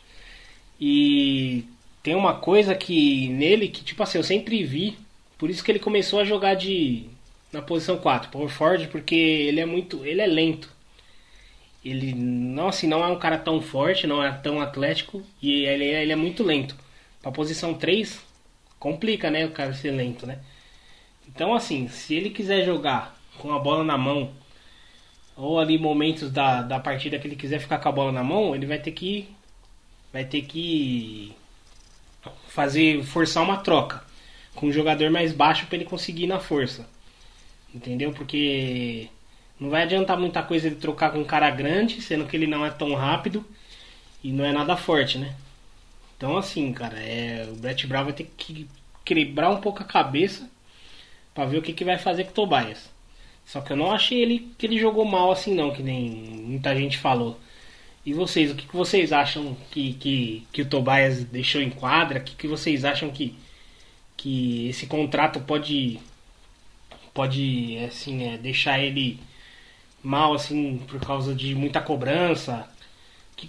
E 0.79 1.65
tem 2.03 2.15
uma 2.15 2.35
coisa 2.35 2.75
que 2.75 3.29
nele 3.29 3.69
que 3.69 3.83
tipo 3.83 4.03
assim, 4.03 4.17
eu 4.17 4.23
sempre 4.23 4.63
vi, 4.63 4.97
por 5.37 5.49
isso 5.49 5.63
que 5.63 5.71
ele 5.71 5.79
começou 5.79 6.19
a 6.19 6.25
jogar 6.25 6.55
de 6.55 7.05
na 7.53 7.61
posição 7.61 7.97
4, 7.97 8.31
power 8.31 8.49
forward, 8.49 8.87
porque 8.87 9.15
ele 9.15 9.61
é 9.61 9.65
muito, 9.65 10.03
ele 10.05 10.21
é 10.21 10.25
lento. 10.25 10.69
Ele 11.85 12.13
não 12.13 12.69
assim, 12.69 12.87
não 12.87 13.03
é 13.03 13.07
um 13.07 13.19
cara 13.19 13.37
tão 13.37 13.61
forte, 13.61 14.07
não 14.07 14.23
é 14.23 14.31
tão 14.31 14.59
atlético 14.59 15.21
e 15.41 15.65
ele, 15.65 15.85
ele 15.85 16.11
é 16.11 16.15
muito 16.15 16.43
lento. 16.43 16.75
Pra 17.21 17.31
posição 17.31 17.73
3 17.73 18.19
complica, 18.79 19.29
né, 19.29 19.45
o 19.45 19.51
cara 19.51 19.73
ser 19.73 19.91
lento, 19.91 20.25
né? 20.25 20.39
Então 21.27 21.53
assim, 21.53 21.87
se 21.87 22.15
ele 22.15 22.31
quiser 22.31 22.65
jogar 22.65 23.15
com 23.37 23.53
a 23.53 23.59
bola 23.59 23.83
na 23.83 23.97
mão 23.97 24.31
ou 25.35 25.59
ali 25.59 25.77
momentos 25.77 26.31
da, 26.31 26.61
da 26.61 26.79
partida 26.79 27.19
que 27.19 27.27
ele 27.27 27.35
quiser 27.35 27.59
ficar 27.59 27.79
com 27.79 27.89
a 27.89 27.91
bola 27.91 28.11
na 28.11 28.23
mão, 28.23 28.55
ele 28.55 28.65
vai 28.65 28.79
ter 28.79 28.91
que 28.91 29.29
vai 30.11 30.25
ter 30.25 30.43
que 30.43 31.33
fazer 32.47 33.03
forçar 33.03 33.43
uma 33.43 33.57
troca 33.57 34.03
com 34.55 34.67
um 34.67 34.71
jogador 34.71 35.09
mais 35.11 35.33
baixo 35.33 35.65
para 35.67 35.75
ele 35.75 35.85
conseguir 35.85 36.23
ir 36.23 36.27
na 36.27 36.39
força. 36.39 36.87
Entendeu? 37.73 38.11
Porque 38.11 39.09
não 39.59 39.69
vai 39.69 39.83
adiantar 39.83 40.19
muita 40.19 40.43
coisa 40.43 40.67
ele 40.67 40.75
trocar 40.75 41.11
com 41.11 41.19
um 41.19 41.25
cara 41.25 41.49
grande, 41.49 42.01
sendo 42.01 42.25
que 42.25 42.35
ele 42.35 42.47
não 42.47 42.65
é 42.65 42.69
tão 42.69 42.93
rápido 42.93 43.45
e 44.23 44.31
não 44.31 44.45
é 44.45 44.51
nada 44.51 44.77
forte, 44.77 45.17
né? 45.17 45.35
Então 46.17 46.37
assim, 46.37 46.71
cara, 46.73 46.99
é, 46.99 47.47
o 47.49 47.55
Brett 47.55 47.85
Brown 47.87 48.05
vai 48.05 48.13
ter 48.13 48.31
que 48.37 48.67
quebrar 49.03 49.49
um 49.49 49.59
pouco 49.61 49.81
a 49.81 49.85
cabeça 49.85 50.49
para 51.33 51.45
ver 51.45 51.57
o 51.57 51.61
que, 51.61 51.73
que 51.73 51.85
vai 51.85 51.97
fazer 51.97 52.25
com 52.25 52.31
o 52.31 52.33
Tobias. 52.33 52.91
Só 53.45 53.61
que 53.61 53.73
eu 53.73 53.77
não 53.77 53.91
achei 53.91 54.21
ele 54.21 54.53
que 54.57 54.65
ele 54.65 54.79
jogou 54.79 55.05
mal 55.05 55.31
assim 55.31 55.53
não, 55.53 55.71
que 55.73 55.83
nem 55.83 56.09
muita 56.09 56.75
gente 56.75 56.97
falou. 56.97 57.39
E 58.05 58.13
vocês, 58.13 58.51
o 58.51 58.55
que, 58.55 58.67
que 58.67 58.75
vocês 58.75 59.13
acham 59.13 59.55
que, 59.71 59.93
que, 59.93 60.47
que 60.51 60.61
o 60.61 60.65
Tobias 60.69 61.23
deixou 61.23 61.61
em 61.61 61.69
quadra? 61.69 62.19
O 62.19 62.23
que, 62.23 62.35
que 62.35 62.47
vocês 62.47 62.83
acham 62.85 63.09
que, 63.09 63.35
que 64.17 64.67
esse 64.69 64.87
contrato 64.87 65.39
pode 65.41 65.99
pode 67.13 67.77
assim 67.85 68.33
é, 68.33 68.37
deixar 68.37 68.79
ele 68.79 69.19
mal 70.01 70.33
assim 70.33 70.77
por 70.87 70.99
causa 70.99 71.33
de 71.33 71.55
muita 71.55 71.81
cobrança? 71.81 72.67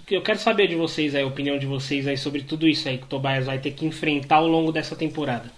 Eu 0.09 0.21
quero 0.21 0.39
saber 0.39 0.67
de 0.67 0.75
vocês 0.75 1.15
aí, 1.15 1.23
a 1.23 1.27
opinião 1.27 1.57
de 1.57 1.65
vocês 1.65 2.05
aí 2.07 2.17
sobre 2.17 2.43
tudo 2.43 2.67
isso 2.67 2.87
aí 2.89 2.97
que 2.97 3.05
o 3.05 3.07
Tobias 3.07 3.45
vai 3.45 3.59
ter 3.59 3.71
que 3.71 3.85
enfrentar 3.85 4.37
ao 4.37 4.47
longo 4.47 4.71
dessa 4.71 4.95
temporada. 4.95 5.49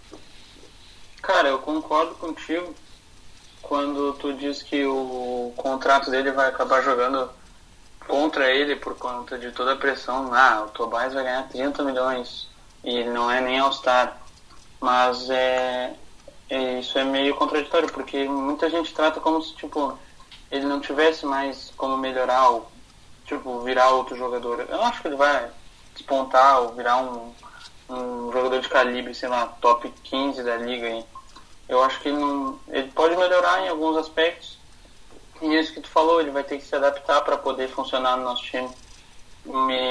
Cara, 1.21 1.49
eu 1.49 1.59
concordo 1.59 2.13
contigo 2.15 2.75
quando 3.61 4.13
tu 4.13 4.33
diz 4.33 4.61
que 4.61 4.85
o 4.85 5.51
contrato 5.57 6.11
dele 6.11 6.31
vai 6.31 6.47
acabar 6.49 6.81
jogando 6.81 7.29
contra 8.07 8.49
ele 8.49 8.75
por 8.75 8.95
conta 8.95 9.37
de 9.37 9.51
toda 9.51 9.73
a 9.73 9.75
pressão. 9.75 10.33
Ah, 10.33 10.65
o 10.65 10.69
Tobias 10.69 11.13
vai 11.13 11.23
ganhar 11.23 11.49
30 11.49 11.83
milhões 11.83 12.47
e 12.83 12.95
ele 12.95 13.09
não 13.09 13.29
é 13.29 13.41
nem 13.41 13.59
All-Star. 13.59 14.17
Mas 14.79 15.29
é, 15.29 15.93
é, 16.49 16.79
isso 16.79 16.97
é 16.97 17.03
meio 17.03 17.35
contraditório, 17.35 17.91
porque 17.91 18.25
muita 18.25 18.69
gente 18.69 18.93
trata 18.93 19.19
como 19.19 19.41
se 19.41 19.53
tipo, 19.55 19.97
ele 20.49 20.65
não 20.65 20.79
tivesse 20.79 21.25
mais 21.25 21.73
como 21.75 21.97
melhorar 21.97 22.49
ou 22.49 22.71
tipo, 23.25 23.59
virar 23.61 23.89
outro 23.89 24.15
jogador. 24.15 24.65
Eu 24.69 24.81
acho 24.83 25.01
que 25.01 25.07
ele 25.07 25.17
vai 25.17 25.49
despontar 25.93 26.61
ou 26.61 26.73
virar 26.73 26.97
um, 26.97 27.33
um 27.89 28.31
jogador 28.31 28.61
de 28.61 28.69
calibre, 28.69 29.13
sei 29.13 29.27
lá, 29.27 29.47
top 29.59 29.93
15 30.03 30.41
da 30.43 30.55
liga. 30.55 30.87
Hein? 30.87 31.05
Eu 31.67 31.83
acho 31.83 31.99
que 31.99 32.07
ele, 32.07 32.17
não, 32.17 32.57
ele 32.69 32.89
pode 32.91 33.17
melhorar 33.17 33.61
em 33.61 33.67
alguns 33.67 33.97
aspectos. 33.97 34.57
E 35.41 35.53
isso 35.55 35.73
que 35.73 35.81
tu 35.81 35.89
falou, 35.89 36.21
ele 36.21 36.31
vai 36.31 36.43
ter 36.43 36.57
que 36.57 36.65
se 36.65 36.75
adaptar 36.75 37.21
para 37.21 37.37
poder 37.37 37.67
funcionar 37.67 38.15
no 38.15 38.23
nosso 38.23 38.43
time. 38.43 38.69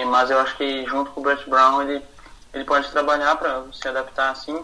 Mas 0.07 0.31
eu 0.31 0.39
acho 0.41 0.57
que 0.57 0.85
junto 0.87 1.11
com 1.11 1.21
o 1.21 1.23
Brett 1.23 1.49
Brown 1.49 1.83
ele, 1.83 2.03
ele 2.53 2.65
pode 2.65 2.91
trabalhar 2.91 3.37
para 3.37 3.65
se 3.73 3.87
adaptar 3.87 4.31
assim, 4.31 4.63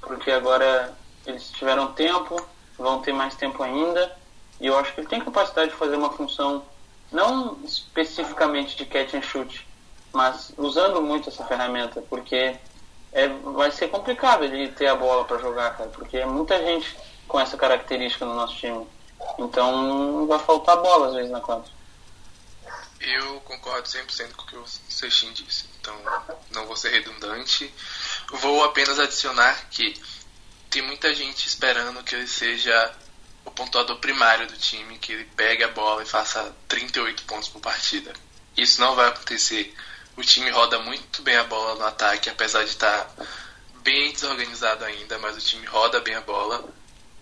porque 0.00 0.30
agora 0.30 0.92
eles 1.30 1.50
tiveram 1.50 1.92
tempo, 1.92 2.40
vão 2.76 3.00
ter 3.00 3.12
mais 3.12 3.34
tempo 3.34 3.62
ainda, 3.62 4.16
e 4.60 4.66
eu 4.66 4.78
acho 4.78 4.92
que 4.92 5.00
ele 5.00 5.08
tem 5.08 5.20
capacidade 5.20 5.70
de 5.70 5.76
fazer 5.76 5.96
uma 5.96 6.10
função 6.10 6.64
não 7.10 7.58
especificamente 7.64 8.76
de 8.76 8.84
catch 8.84 9.14
and 9.14 9.22
shoot, 9.22 9.66
mas 10.12 10.52
usando 10.56 11.00
muito 11.00 11.28
essa 11.28 11.44
ferramenta, 11.44 12.02
porque 12.02 12.56
é, 13.12 13.28
vai 13.28 13.70
ser 13.70 13.88
complicado 13.88 14.44
ele 14.44 14.68
ter 14.72 14.86
a 14.86 14.96
bola 14.96 15.24
para 15.24 15.38
jogar, 15.38 15.76
cara, 15.76 15.90
porque 15.90 16.18
é 16.18 16.26
muita 16.26 16.58
gente 16.58 16.96
com 17.26 17.38
essa 17.40 17.56
característica 17.56 18.24
no 18.24 18.34
nosso 18.34 18.56
time. 18.56 18.86
Então 19.38 20.26
vai 20.26 20.38
faltar 20.38 20.76
bola 20.76 21.08
às 21.08 21.14
vezes 21.14 21.30
na 21.30 21.40
quadra. 21.40 21.70
Eu 23.00 23.40
concordo 23.40 23.88
100% 23.88 24.34
com 24.34 24.42
o 24.42 24.46
que 24.46 24.56
o 24.56 24.66
Sextin 24.66 25.32
disse. 25.32 25.66
Então 25.80 25.94
não 26.50 26.66
vou 26.66 26.76
ser 26.76 26.90
redundante. 26.90 27.72
Vou 28.32 28.64
apenas 28.64 28.98
adicionar 28.98 29.68
que 29.70 30.00
tem 30.70 30.82
muita 30.82 31.14
gente 31.14 31.46
esperando 31.46 32.02
que 32.02 32.14
ele 32.14 32.26
seja 32.26 32.94
o 33.44 33.50
pontuador 33.50 33.96
primário 33.98 34.46
do 34.46 34.56
time, 34.56 34.98
que 34.98 35.12
ele 35.12 35.24
pegue 35.36 35.64
a 35.64 35.68
bola 35.68 36.02
e 36.02 36.06
faça 36.06 36.54
38 36.68 37.24
pontos 37.24 37.48
por 37.48 37.60
partida. 37.60 38.12
Isso 38.56 38.80
não 38.80 38.94
vai 38.94 39.08
acontecer 39.08 39.74
o 40.16 40.22
time 40.22 40.50
roda 40.50 40.80
muito 40.80 41.22
bem 41.22 41.36
a 41.36 41.44
bola 41.44 41.76
no 41.76 41.86
ataque, 41.86 42.28
apesar 42.28 42.64
de 42.64 42.70
estar 42.70 43.08
bem 43.82 44.12
desorganizado 44.12 44.84
ainda, 44.84 45.18
mas 45.18 45.36
o 45.36 45.40
time 45.40 45.64
roda 45.66 46.00
bem 46.00 46.14
a 46.14 46.20
bola. 46.20 46.68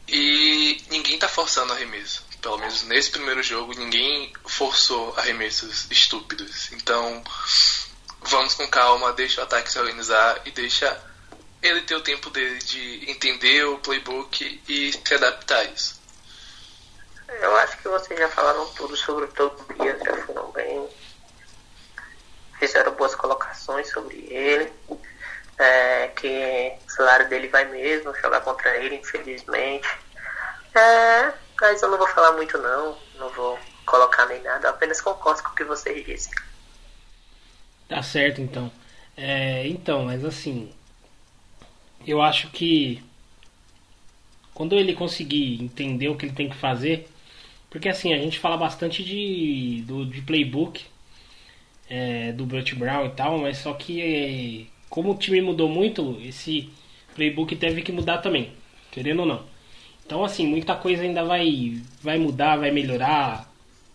E 0.08 0.82
ninguém 0.90 1.16
está 1.16 1.28
forçando 1.28 1.72
arremesso. 1.72 2.24
Pelo 2.40 2.58
menos 2.58 2.82
nesse 2.82 3.10
primeiro 3.10 3.42
jogo, 3.42 3.74
ninguém 3.74 4.32
forçou 4.46 5.14
arremessos 5.18 5.86
estúpidos. 5.90 6.72
Então, 6.72 7.22
vamos 8.22 8.54
com 8.54 8.66
calma, 8.68 9.12
deixa 9.12 9.40
o 9.40 9.44
ataque 9.44 9.70
se 9.70 9.78
organizar 9.78 10.40
e 10.46 10.50
deixa 10.50 10.98
ele 11.68 11.82
ter 11.82 11.94
o 11.94 12.00
tempo 12.02 12.30
dele 12.30 12.58
de 12.58 13.10
entender 13.10 13.64
o 13.64 13.78
playbook 13.78 14.62
e 14.68 14.92
se 14.92 15.14
adaptar 15.14 15.58
a 15.58 15.64
isso. 15.64 16.00
Eu 17.28 17.56
acho 17.56 17.76
que 17.78 17.88
vocês 17.88 18.18
já 18.18 18.28
falaram 18.28 18.66
tudo 18.74 18.96
sobre 18.96 19.24
o 19.24 19.28
Tobias, 19.28 20.02
já 20.02 20.16
foram 20.24 20.50
bem 20.52 20.88
fizeram 22.58 22.92
boas 22.94 23.14
colocações 23.14 23.90
sobre 23.90 24.26
ele. 24.30 24.72
É, 25.58 26.08
que 26.08 26.74
o 26.86 26.90
salário 26.90 27.28
dele 27.28 27.48
vai 27.48 27.64
mesmo 27.64 28.14
jogar 28.16 28.42
contra 28.42 28.76
ele, 28.76 28.96
infelizmente. 28.96 29.88
É, 30.74 31.32
mas 31.58 31.80
eu 31.80 31.90
não 31.90 31.96
vou 31.96 32.08
falar 32.08 32.32
muito 32.32 32.58
não, 32.58 32.98
não 33.14 33.30
vou 33.30 33.58
colocar 33.86 34.26
nem 34.26 34.42
nada, 34.42 34.68
apenas 34.68 35.00
concordo 35.00 35.42
com 35.42 35.50
o 35.50 35.54
que 35.54 35.64
vocês 35.64 36.04
dizem. 36.04 36.32
Tá 37.88 38.02
certo 38.02 38.42
então. 38.42 38.70
É, 39.16 39.66
então, 39.66 40.04
mas 40.04 40.22
assim, 40.24 40.75
eu 42.06 42.22
acho 42.22 42.48
que 42.50 43.02
quando 44.54 44.74
ele 44.74 44.94
conseguir 44.94 45.62
entender 45.62 46.08
o 46.08 46.16
que 46.16 46.26
ele 46.26 46.34
tem 46.34 46.48
que 46.48 46.56
fazer, 46.56 47.08
porque 47.68 47.88
assim, 47.88 48.14
a 48.14 48.18
gente 48.18 48.38
fala 48.38 48.56
bastante 48.56 49.04
de, 49.04 49.82
do, 49.86 50.06
de 50.06 50.22
playbook, 50.22 50.84
é, 51.88 52.32
do 52.32 52.46
Brett 52.46 52.74
Brown 52.74 53.06
e 53.06 53.10
tal, 53.10 53.38
mas 53.38 53.58
só 53.58 53.74
que 53.74 54.00
é, 54.00 54.66
como 54.88 55.12
o 55.12 55.16
time 55.16 55.40
mudou 55.40 55.68
muito, 55.68 56.18
esse 56.22 56.70
playbook 57.14 57.54
teve 57.56 57.82
que 57.82 57.92
mudar 57.92 58.18
também, 58.18 58.50
querendo 58.90 59.20
ou 59.20 59.26
não. 59.26 59.56
Então, 60.06 60.24
assim, 60.24 60.46
muita 60.46 60.76
coisa 60.76 61.02
ainda 61.02 61.24
vai, 61.24 61.82
vai 62.00 62.16
mudar, 62.16 62.56
vai 62.56 62.70
melhorar. 62.70 63.52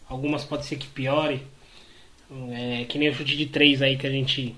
Algumas 0.09 0.43
pode 0.43 0.65
ser 0.65 0.75
que 0.75 0.87
piore. 0.87 1.41
É, 2.51 2.85
que 2.85 2.97
nem 2.97 3.09
o 3.09 3.13
chute 3.13 3.35
de 3.37 3.45
3 3.45 3.81
aí 3.81 3.97
que 3.97 4.05
a 4.05 4.11
gente. 4.11 4.55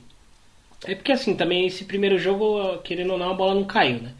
É 0.85 0.95
porque 0.95 1.11
assim, 1.11 1.35
também 1.35 1.65
esse 1.65 1.85
primeiro 1.85 2.17
jogo, 2.17 2.77
querendo 2.79 3.11
ou 3.13 3.17
não, 3.17 3.31
a 3.31 3.33
bola 3.33 3.55
não 3.55 3.63
caiu, 3.63 4.01
né? 4.01 4.13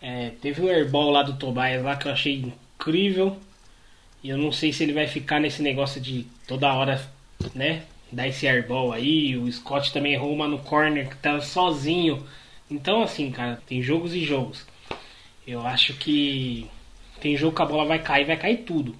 É, 0.00 0.30
teve 0.40 0.60
um 0.62 0.68
airball 0.68 1.10
lá 1.10 1.22
do 1.22 1.36
Tobias 1.36 1.82
lá 1.82 1.96
que 1.96 2.06
eu 2.06 2.12
achei 2.12 2.34
incrível. 2.34 3.38
E 4.22 4.28
eu 4.30 4.38
não 4.38 4.52
sei 4.52 4.72
se 4.72 4.82
ele 4.82 4.92
vai 4.92 5.06
ficar 5.06 5.40
nesse 5.40 5.62
negócio 5.62 6.00
de 6.00 6.26
toda 6.46 6.72
hora, 6.72 7.00
né? 7.54 7.82
Dar 8.12 8.28
esse 8.28 8.46
airball 8.46 8.92
aí. 8.92 9.36
O 9.36 9.50
Scott 9.50 9.92
também 9.92 10.14
errou 10.14 10.32
uma 10.32 10.48
no 10.48 10.58
corner 10.58 11.08
que 11.08 11.16
tava 11.16 11.40
sozinho. 11.40 12.26
Então, 12.70 13.02
assim, 13.02 13.30
cara, 13.30 13.60
tem 13.66 13.82
jogos 13.82 14.14
e 14.14 14.24
jogos. 14.24 14.66
Eu 15.46 15.66
acho 15.66 15.94
que 15.94 16.68
tem 17.20 17.36
jogo 17.36 17.56
que 17.56 17.62
a 17.62 17.66
bola 17.66 17.84
vai 17.84 17.98
cair, 17.98 18.26
vai 18.26 18.36
cair 18.36 18.58
tudo. 18.58 18.94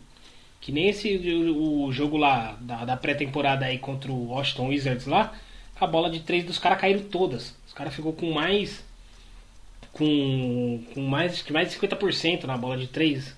Que 0.61 0.73
nem 0.73 0.89
esse 0.89 1.17
o, 1.17 1.93
jogo 1.93 2.17
lá 2.17 2.57
da, 2.61 2.85
da 2.85 2.97
pré-temporada 2.97 3.67
aí 3.67 3.79
contra 3.79 4.11
o 4.11 4.29
Washington 4.29 4.69
Wizards 4.69 5.07
lá, 5.07 5.35
a 5.81 5.87
bola 5.87 6.11
de 6.11 6.21
três 6.21 6.45
dos 6.45 6.59
caras 6.59 6.81
caíram 6.81 7.03
todas. 7.03 7.55
Os 7.67 7.73
caras 7.73 7.95
ficou 7.95 8.13
com 8.13 8.33
mais 8.33 8.85
com, 9.93 10.83
com 10.93 11.01
mais 11.03 11.43
que 11.43 11.53
mais 11.53 11.71
de 11.71 11.79
50% 11.79 12.45
na 12.45 12.57
bola 12.57 12.77
de 12.77 12.89
três. 12.89 13.35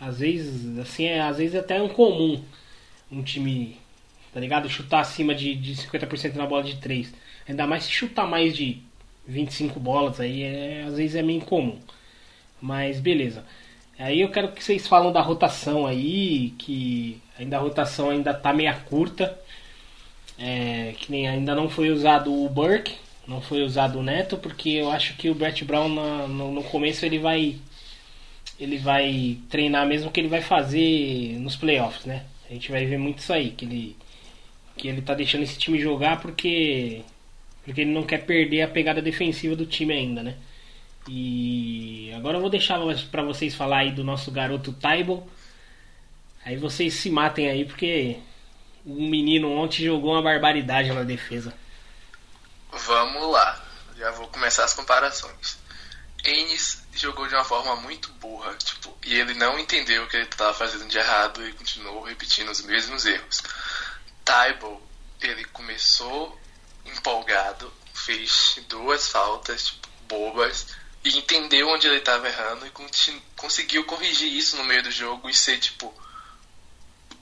Às 0.00 0.18
vezes, 0.18 0.78
assim, 0.78 1.04
é, 1.04 1.20
às 1.20 1.38
vezes 1.38 1.54
é 1.54 1.58
até 1.58 1.80
um 1.80 1.88
comum 1.88 2.42
um 3.12 3.22
time, 3.22 3.76
tá 4.32 4.40
ligado? 4.40 4.68
Chutar 4.68 5.00
acima 5.00 5.34
de, 5.34 5.54
de 5.54 5.76
50% 5.76 6.34
na 6.34 6.46
bola 6.46 6.62
de 6.62 6.76
três. 6.76 7.12
Ainda 7.46 7.66
mais 7.66 7.84
se 7.84 7.92
chutar 7.92 8.26
mais 8.26 8.56
de 8.56 8.80
25 9.26 9.78
bolas 9.78 10.18
aí, 10.18 10.42
é, 10.42 10.84
às 10.86 10.96
vezes 10.96 11.14
é 11.14 11.22
meio 11.22 11.38
incomum. 11.38 11.78
Mas 12.60 12.98
beleza. 12.98 13.44
Aí 13.98 14.20
eu 14.20 14.30
quero 14.30 14.52
que 14.52 14.64
vocês 14.64 14.86
falam 14.86 15.12
da 15.12 15.20
rotação 15.20 15.86
aí, 15.86 16.54
que 16.58 17.20
ainda 17.38 17.56
a 17.58 17.60
rotação 17.60 18.10
ainda 18.10 18.32
tá 18.32 18.52
meia 18.52 18.74
curta. 18.74 19.38
É, 20.38 20.94
que 20.98 21.10
nem 21.10 21.28
ainda 21.28 21.54
não 21.54 21.68
foi 21.68 21.90
usado 21.90 22.32
o 22.32 22.48
Burke, 22.48 22.94
não 23.26 23.40
foi 23.40 23.62
usado 23.62 23.98
o 23.98 24.02
Neto, 24.02 24.36
porque 24.36 24.70
eu 24.70 24.90
acho 24.90 25.16
que 25.16 25.30
o 25.30 25.34
Brett 25.34 25.64
Brown 25.64 25.88
no, 25.88 26.28
no, 26.28 26.52
no 26.52 26.64
começo 26.64 27.04
ele 27.04 27.18
vai 27.18 27.56
ele 28.58 28.78
vai 28.78 29.38
treinar 29.50 29.86
mesmo 29.86 30.10
que 30.10 30.20
ele 30.20 30.28
vai 30.28 30.40
fazer 30.40 31.38
nos 31.38 31.56
playoffs, 31.56 32.04
né? 32.04 32.24
A 32.48 32.52
gente 32.52 32.70
vai 32.70 32.86
ver 32.86 32.98
muito 32.98 33.18
isso 33.18 33.32
aí, 33.32 33.50
que 33.50 33.64
ele 33.64 33.96
que 34.76 34.88
ele 34.88 35.02
tá 35.02 35.14
deixando 35.14 35.42
esse 35.42 35.58
time 35.58 35.78
jogar 35.78 36.20
porque 36.20 37.02
porque 37.64 37.82
ele 37.82 37.92
não 37.92 38.02
quer 38.02 38.24
perder 38.24 38.62
a 38.62 38.68
pegada 38.68 39.00
defensiva 39.02 39.54
do 39.54 39.66
time 39.66 39.92
ainda, 39.92 40.22
né? 40.22 40.36
E 41.08 42.12
agora 42.14 42.36
eu 42.36 42.40
vou 42.40 42.50
deixar 42.50 42.78
para 43.10 43.22
vocês 43.22 43.54
falar 43.54 43.78
aí 43.78 43.92
do 43.92 44.04
nosso 44.04 44.30
garoto 44.30 44.72
Taibo. 44.72 45.26
Aí 46.44 46.56
vocês 46.56 46.94
se 46.94 47.10
matem 47.10 47.48
aí, 47.48 47.64
porque 47.64 48.16
o 48.84 48.94
menino 48.94 49.50
ontem 49.50 49.84
jogou 49.84 50.12
uma 50.12 50.22
barbaridade 50.22 50.92
na 50.92 51.02
defesa. 51.02 51.54
Vamos 52.70 53.30
lá, 53.30 53.64
já 53.96 54.10
vou 54.12 54.28
começar 54.28 54.64
as 54.64 54.74
comparações. 54.74 55.58
Enes 56.24 56.82
jogou 56.94 57.26
de 57.26 57.34
uma 57.34 57.44
forma 57.44 57.76
muito 57.76 58.10
burra, 58.12 58.54
tipo, 58.54 58.96
e 59.04 59.14
ele 59.14 59.34
não 59.34 59.58
entendeu 59.58 60.04
o 60.04 60.08
que 60.08 60.16
ele 60.16 60.24
estava 60.24 60.54
fazendo 60.54 60.86
de 60.86 60.96
errado 60.96 61.46
e 61.46 61.52
continuou 61.52 62.02
repetindo 62.02 62.50
os 62.50 62.62
mesmos 62.62 63.04
erros. 63.04 63.42
Taibo, 64.24 64.80
ele 65.20 65.44
começou 65.46 66.38
empolgado, 66.84 67.72
fez 67.92 68.58
duas 68.68 69.08
faltas 69.08 69.66
tipo, 69.66 69.88
bobas, 70.08 70.68
e 71.04 71.18
entendeu 71.18 71.68
onde 71.68 71.86
ele 71.86 71.96
estava 71.98 72.28
errando 72.28 72.66
e 72.66 72.72
conseguiu 73.36 73.84
corrigir 73.84 74.32
isso 74.32 74.56
no 74.56 74.64
meio 74.64 74.82
do 74.82 74.90
jogo 74.90 75.28
e 75.28 75.34
ser 75.34 75.58
tipo 75.58 75.92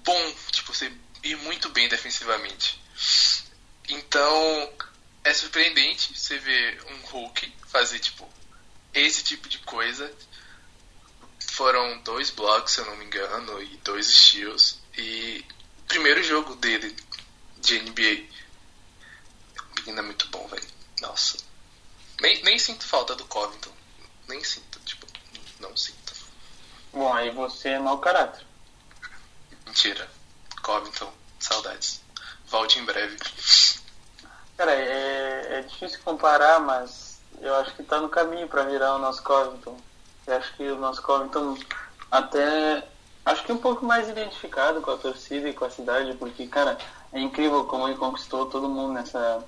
bom, 0.04 0.34
tipo 0.50 0.74
ser 0.74 0.92
ir 1.22 1.36
muito 1.38 1.68
bem 1.70 1.88
defensivamente. 1.88 2.80
Então 3.88 4.72
é 5.24 5.32
surpreendente 5.34 6.18
você 6.18 6.38
ver 6.38 6.82
um 6.90 7.00
Hulk 7.06 7.52
fazer 7.66 7.98
tipo 7.98 8.28
esse 8.94 9.22
tipo 9.22 9.48
de 9.48 9.58
coisa. 9.58 10.12
Foram 11.52 12.00
dois 12.02 12.30
blocos, 12.30 12.72
se 12.72 12.80
eu 12.80 12.86
não 12.86 12.96
me 12.96 13.04
engano, 13.04 13.62
e 13.62 13.76
dois 13.78 14.06
steals. 14.06 14.78
E 14.96 15.44
o 15.80 15.82
primeiro 15.84 16.22
jogo 16.22 16.54
dele 16.56 16.94
de 17.58 17.80
NBA. 17.80 18.28
O 19.58 19.80
menino 19.80 19.98
é 19.98 20.02
muito 20.02 20.28
bom, 20.28 20.46
velho. 20.48 20.66
Nossa. 21.00 21.38
Nem, 22.20 22.42
nem 22.42 22.58
sinto 22.58 22.86
falta 22.86 23.14
do 23.14 23.24
Covington. 23.26 23.72
Nem 24.28 24.42
sinto, 24.44 24.78
tipo, 24.80 25.06
não 25.58 25.76
sinto. 25.76 26.14
Bom, 26.92 27.12
aí 27.12 27.30
você 27.30 27.70
é 27.70 27.78
mau 27.78 27.98
caráter. 27.98 28.44
Mentira. 29.66 30.10
Covington, 30.62 31.12
saudades. 31.38 32.00
Volte 32.48 32.78
em 32.78 32.84
breve. 32.84 33.16
Cara, 34.56 34.72
é, 34.72 35.58
é 35.58 35.62
difícil 35.62 36.00
comparar, 36.04 36.60
mas 36.60 37.20
eu 37.40 37.54
acho 37.56 37.74
que 37.74 37.82
tá 37.82 38.00
no 38.00 38.08
caminho 38.08 38.48
para 38.48 38.64
virar 38.64 38.96
o 38.96 38.98
nosso 38.98 39.22
Covington. 39.22 39.78
Eu 40.26 40.36
acho 40.36 40.54
que 40.54 40.68
o 40.68 40.76
nosso 40.76 41.02
Covington 41.02 41.56
até. 42.10 42.86
Acho 43.24 43.44
que 43.44 43.52
um 43.52 43.58
pouco 43.58 43.84
mais 43.84 44.08
identificado 44.08 44.80
com 44.80 44.90
a 44.90 44.96
torcida 44.96 45.48
e 45.48 45.52
com 45.52 45.64
a 45.64 45.70
cidade, 45.70 46.14
porque, 46.14 46.46
cara, 46.46 46.78
é 47.12 47.20
incrível 47.20 47.64
como 47.64 47.86
ele 47.86 47.96
conquistou 47.96 48.46
todo 48.46 48.68
mundo 48.68 48.94
nessa, 48.94 49.44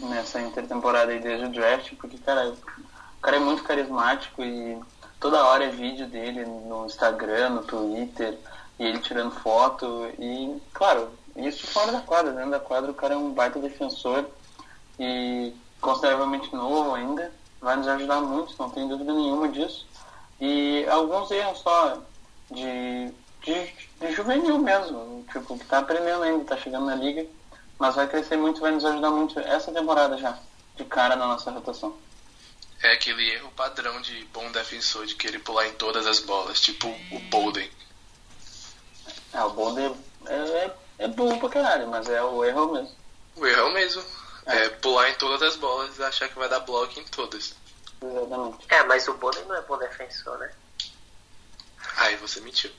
nessa 0.00 0.40
intertemporada 0.40 1.12
aí 1.12 1.20
desde 1.20 1.46
o 1.46 1.52
draft, 1.52 1.94
porque, 1.96 2.18
cara, 2.18 2.50
o 2.50 3.20
cara 3.20 3.36
é 3.36 3.40
muito 3.40 3.62
carismático 3.62 4.42
e 4.42 4.80
toda 5.20 5.44
hora 5.44 5.64
é 5.64 5.68
vídeo 5.68 6.06
dele 6.06 6.44
no 6.44 6.86
Instagram, 6.86 7.50
no 7.50 7.62
Twitter, 7.62 8.38
e 8.78 8.84
ele 8.84 8.98
tirando 8.98 9.34
foto. 9.40 10.10
E, 10.18 10.60
claro, 10.72 11.10
isso 11.36 11.66
fora 11.66 11.92
da 11.92 12.00
quadra. 12.00 12.32
Dentro 12.32 12.50
da 12.50 12.60
quadra 12.60 12.90
o 12.90 12.94
cara 12.94 13.14
é 13.14 13.16
um 13.16 13.32
baita 13.32 13.58
defensor 13.58 14.26
e 14.98 15.52
consideravelmente 15.80 16.54
novo 16.54 16.94
ainda. 16.94 17.32
Vai 17.60 17.76
nos 17.76 17.88
ajudar 17.88 18.20
muito, 18.20 18.54
não 18.58 18.70
tem 18.70 18.86
dúvida 18.86 19.12
nenhuma 19.12 19.48
disso. 19.48 19.86
E 20.40 20.84
alguns 20.88 21.30
erros 21.30 21.60
só 21.60 21.98
de, 22.50 23.12
de, 23.42 23.72
de 24.00 24.12
juvenil 24.12 24.58
mesmo, 24.58 25.24
tipo, 25.32 25.58
que 25.58 25.64
tá 25.64 25.78
aprendendo 25.78 26.22
ainda, 26.22 26.44
tá 26.44 26.56
chegando 26.56 26.86
na 26.86 26.94
liga, 26.94 27.26
mas 27.78 27.94
vai 27.94 28.06
crescer 28.06 28.36
muito, 28.36 28.60
vai 28.60 28.72
nos 28.72 28.84
ajudar 28.84 29.10
muito 29.10 29.38
essa 29.40 29.72
temporada 29.72 30.18
já, 30.18 30.38
de 30.76 30.84
cara 30.84 31.16
na 31.16 31.26
nossa 31.26 31.50
rotação. 31.50 31.96
É 32.82 32.92
aquele 32.92 33.30
erro 33.30 33.50
padrão 33.56 33.98
de 34.02 34.24
bom 34.26 34.50
defensor, 34.52 35.06
de 35.06 35.14
querer 35.14 35.38
pular 35.38 35.66
em 35.66 35.72
todas 35.72 36.06
as 36.06 36.20
bolas, 36.20 36.60
tipo 36.60 36.88
o 36.88 37.18
Bolden. 37.30 37.70
É, 39.34 39.42
o 39.42 39.50
Bolden 39.50 39.94
é, 40.26 40.34
é, 40.34 40.76
é 40.98 41.08
bom 41.08 41.38
pra 41.38 41.48
caralho, 41.48 41.88
mas 41.88 42.08
é 42.08 42.22
o 42.22 42.44
erro 42.44 42.72
mesmo. 42.72 42.96
O 43.36 43.46
erro 43.46 43.60
é 43.60 43.64
o 43.64 43.74
mesmo. 43.74 44.04
É. 44.46 44.64
é 44.66 44.68
pular 44.68 45.10
em 45.10 45.14
todas 45.14 45.42
as 45.42 45.56
bolas 45.56 45.98
e 45.98 46.02
achar 46.02 46.28
que 46.28 46.38
vai 46.38 46.48
dar 46.48 46.60
bloco 46.60 46.98
em 46.98 47.04
todas. 47.04 47.54
Exatamente. 48.00 48.66
É, 48.68 48.82
mas 48.84 49.08
o 49.08 49.14
Bolden 49.14 49.44
não 49.46 49.56
é 49.56 49.60
bom 49.62 49.76
defensor, 49.76 50.38
né? 50.38 50.52
Aí 51.96 52.16
você 52.16 52.40
mentiu. 52.40 52.70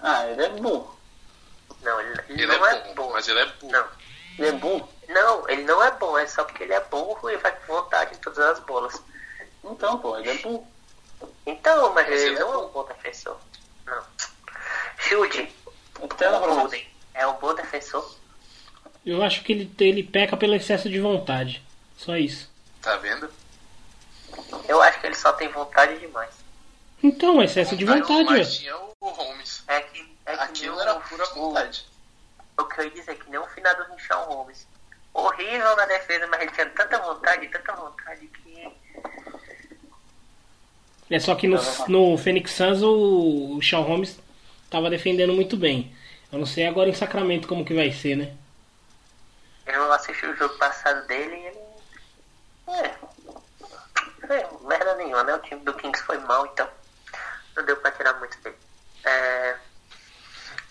Ah, 0.00 0.26
ele 0.26 0.44
é 0.44 0.48
burro. 0.50 0.96
Não, 1.82 2.00
ele, 2.00 2.20
ele, 2.28 2.42
ele 2.42 2.46
não 2.46 2.66
é, 2.66 2.76
é, 2.76 2.80
bom, 2.80 2.94
bom. 2.94 3.12
Mas 3.12 3.26
ele 3.28 3.40
é 3.40 3.46
burro. 3.46 3.72
Não. 3.72 3.88
Ele 4.38 4.48
é 4.48 4.52
burro? 4.52 4.88
Não, 5.08 5.48
ele 5.48 5.62
não 5.64 5.82
é 5.82 5.90
bom, 5.92 6.18
é 6.18 6.26
só 6.26 6.44
porque 6.44 6.62
ele 6.62 6.74
é 6.74 6.80
burro 6.80 7.30
e 7.30 7.36
vai 7.36 7.52
com 7.60 7.74
vontade 7.74 8.14
em 8.14 8.18
todas 8.18 8.38
as 8.38 8.58
bolas. 8.60 9.00
Então, 9.64 9.98
pô, 9.98 10.16
ele 10.18 10.30
é 10.30 10.38
burro. 10.38 10.66
Então, 11.46 11.92
mas, 11.94 12.08
Mas 12.08 12.20
ele 12.20 12.30
ele 12.30 12.36
é 12.36 12.40
não 12.40 12.52
é 12.52 12.56
um 12.58 12.68
bom 12.68 12.84
defensor. 12.84 13.38
Não. 13.84 14.04
Shield, 15.08 15.48
Entenda 16.02 16.38
o 16.38 16.42
pra 16.42 16.50
mim. 16.50 16.56
Bolden 16.60 16.86
é 17.14 17.26
um 17.26 17.34
bom 17.38 17.54
defensor. 17.54 18.16
Eu 19.04 19.22
acho 19.22 19.42
que 19.42 19.52
ele, 19.52 19.70
ele 19.80 20.02
peca 20.02 20.36
pelo 20.36 20.54
excesso 20.54 20.88
de 20.90 20.98
vontade. 21.00 21.62
Só 21.96 22.16
isso. 22.16 22.50
Tá 22.82 22.96
vendo? 22.96 23.30
Eu 24.68 24.82
acho 24.82 25.00
que 25.00 25.06
ele 25.06 25.14
só 25.14 25.32
tem 25.32 25.48
vontade 25.48 25.98
demais. 25.98 26.30
Então, 27.02 27.42
excesso 27.42 27.76
de 27.76 27.84
vontade, 27.84 28.24
Mas 28.24 28.48
velho. 28.48 28.50
tinha 28.60 28.76
o 28.76 29.08
Holmes. 29.08 29.62
É 29.68 29.80
que, 29.80 30.00
é 30.26 30.36
que 30.36 30.42
Aquilo 30.42 30.80
era 30.80 30.94
o- 30.96 31.00
pura 31.00 31.24
vontade. 31.26 31.86
O 32.58 32.64
que 32.64 32.80
eu 32.80 32.84
ia 32.84 32.90
dizer 32.90 33.12
é 33.12 33.14
que 33.14 33.30
nem 33.30 33.38
o 33.38 33.46
final 33.48 33.74
do 33.76 33.94
Richard 33.94 34.26
Holmes. 34.28 34.66
Horrível 35.14 35.76
na 35.76 35.86
defesa, 35.86 36.26
mas 36.26 36.40
ele 36.42 36.50
tinha 36.50 36.66
tanta 36.70 36.98
vontade, 36.98 37.48
tanta 37.48 37.72
vontade 37.74 38.26
que. 38.26 38.68
É 41.08 41.20
só 41.20 41.34
que 41.36 41.46
no, 41.46 41.58
no 41.88 42.18
Phoenix 42.18 42.50
Suns 42.52 42.82
o, 42.82 43.56
o 43.56 43.62
Shawn 43.62 43.82
Holmes 43.82 44.18
tava 44.70 44.90
defendendo 44.90 45.32
muito 45.32 45.56
bem. 45.56 45.94
Eu 46.32 46.38
não 46.38 46.46
sei 46.46 46.66
agora 46.66 46.88
em 46.88 46.94
Sacramento 46.94 47.48
como 47.48 47.64
que 47.64 47.74
vai 47.74 47.92
ser, 47.92 48.16
né? 48.16 48.36
Eu 49.66 49.92
assisti 49.92 50.26
o 50.26 50.36
jogo 50.36 50.56
passado 50.58 51.06
dele 51.06 51.34
e 51.34 51.46
ele. 51.46 51.58
É. 52.68 52.94
É, 54.28 54.48
merda 54.66 54.94
nenhuma, 54.96 55.22
né? 55.24 55.34
O 55.34 55.40
time 55.40 55.60
do 55.60 55.74
Kings 55.74 56.02
foi 56.02 56.18
mal, 56.18 56.46
então. 56.46 56.68
Não 57.56 57.64
deu 57.64 57.76
pra 57.76 57.92
tirar 57.92 58.14
muito 58.18 58.38
dele. 58.40 58.56
É. 59.04 59.56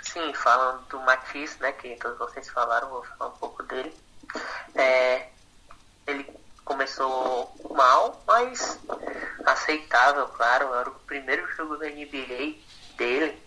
Sim, 0.01 0.33
falando 0.33 0.85
do 0.87 0.99
Matisse, 1.01 1.61
né? 1.61 1.71
Que 1.71 1.95
todos 1.95 2.17
vocês 2.17 2.49
falaram, 2.49 2.89
vou 2.89 3.03
falar 3.03 3.31
um 3.31 3.37
pouco 3.37 3.63
dele. 3.63 3.93
É. 4.75 5.29
Ele, 6.07 6.25
começou 6.65 7.55
mal, 7.69 8.21
mas 8.27 8.79
aceitável, 9.45 10.27
claro. 10.29 10.73
Era 10.73 10.89
o 10.89 10.95
primeiro 11.01 11.47
jogo 11.55 11.77
da 11.77 11.85
NBA 11.85 12.55
dele, 12.97 13.41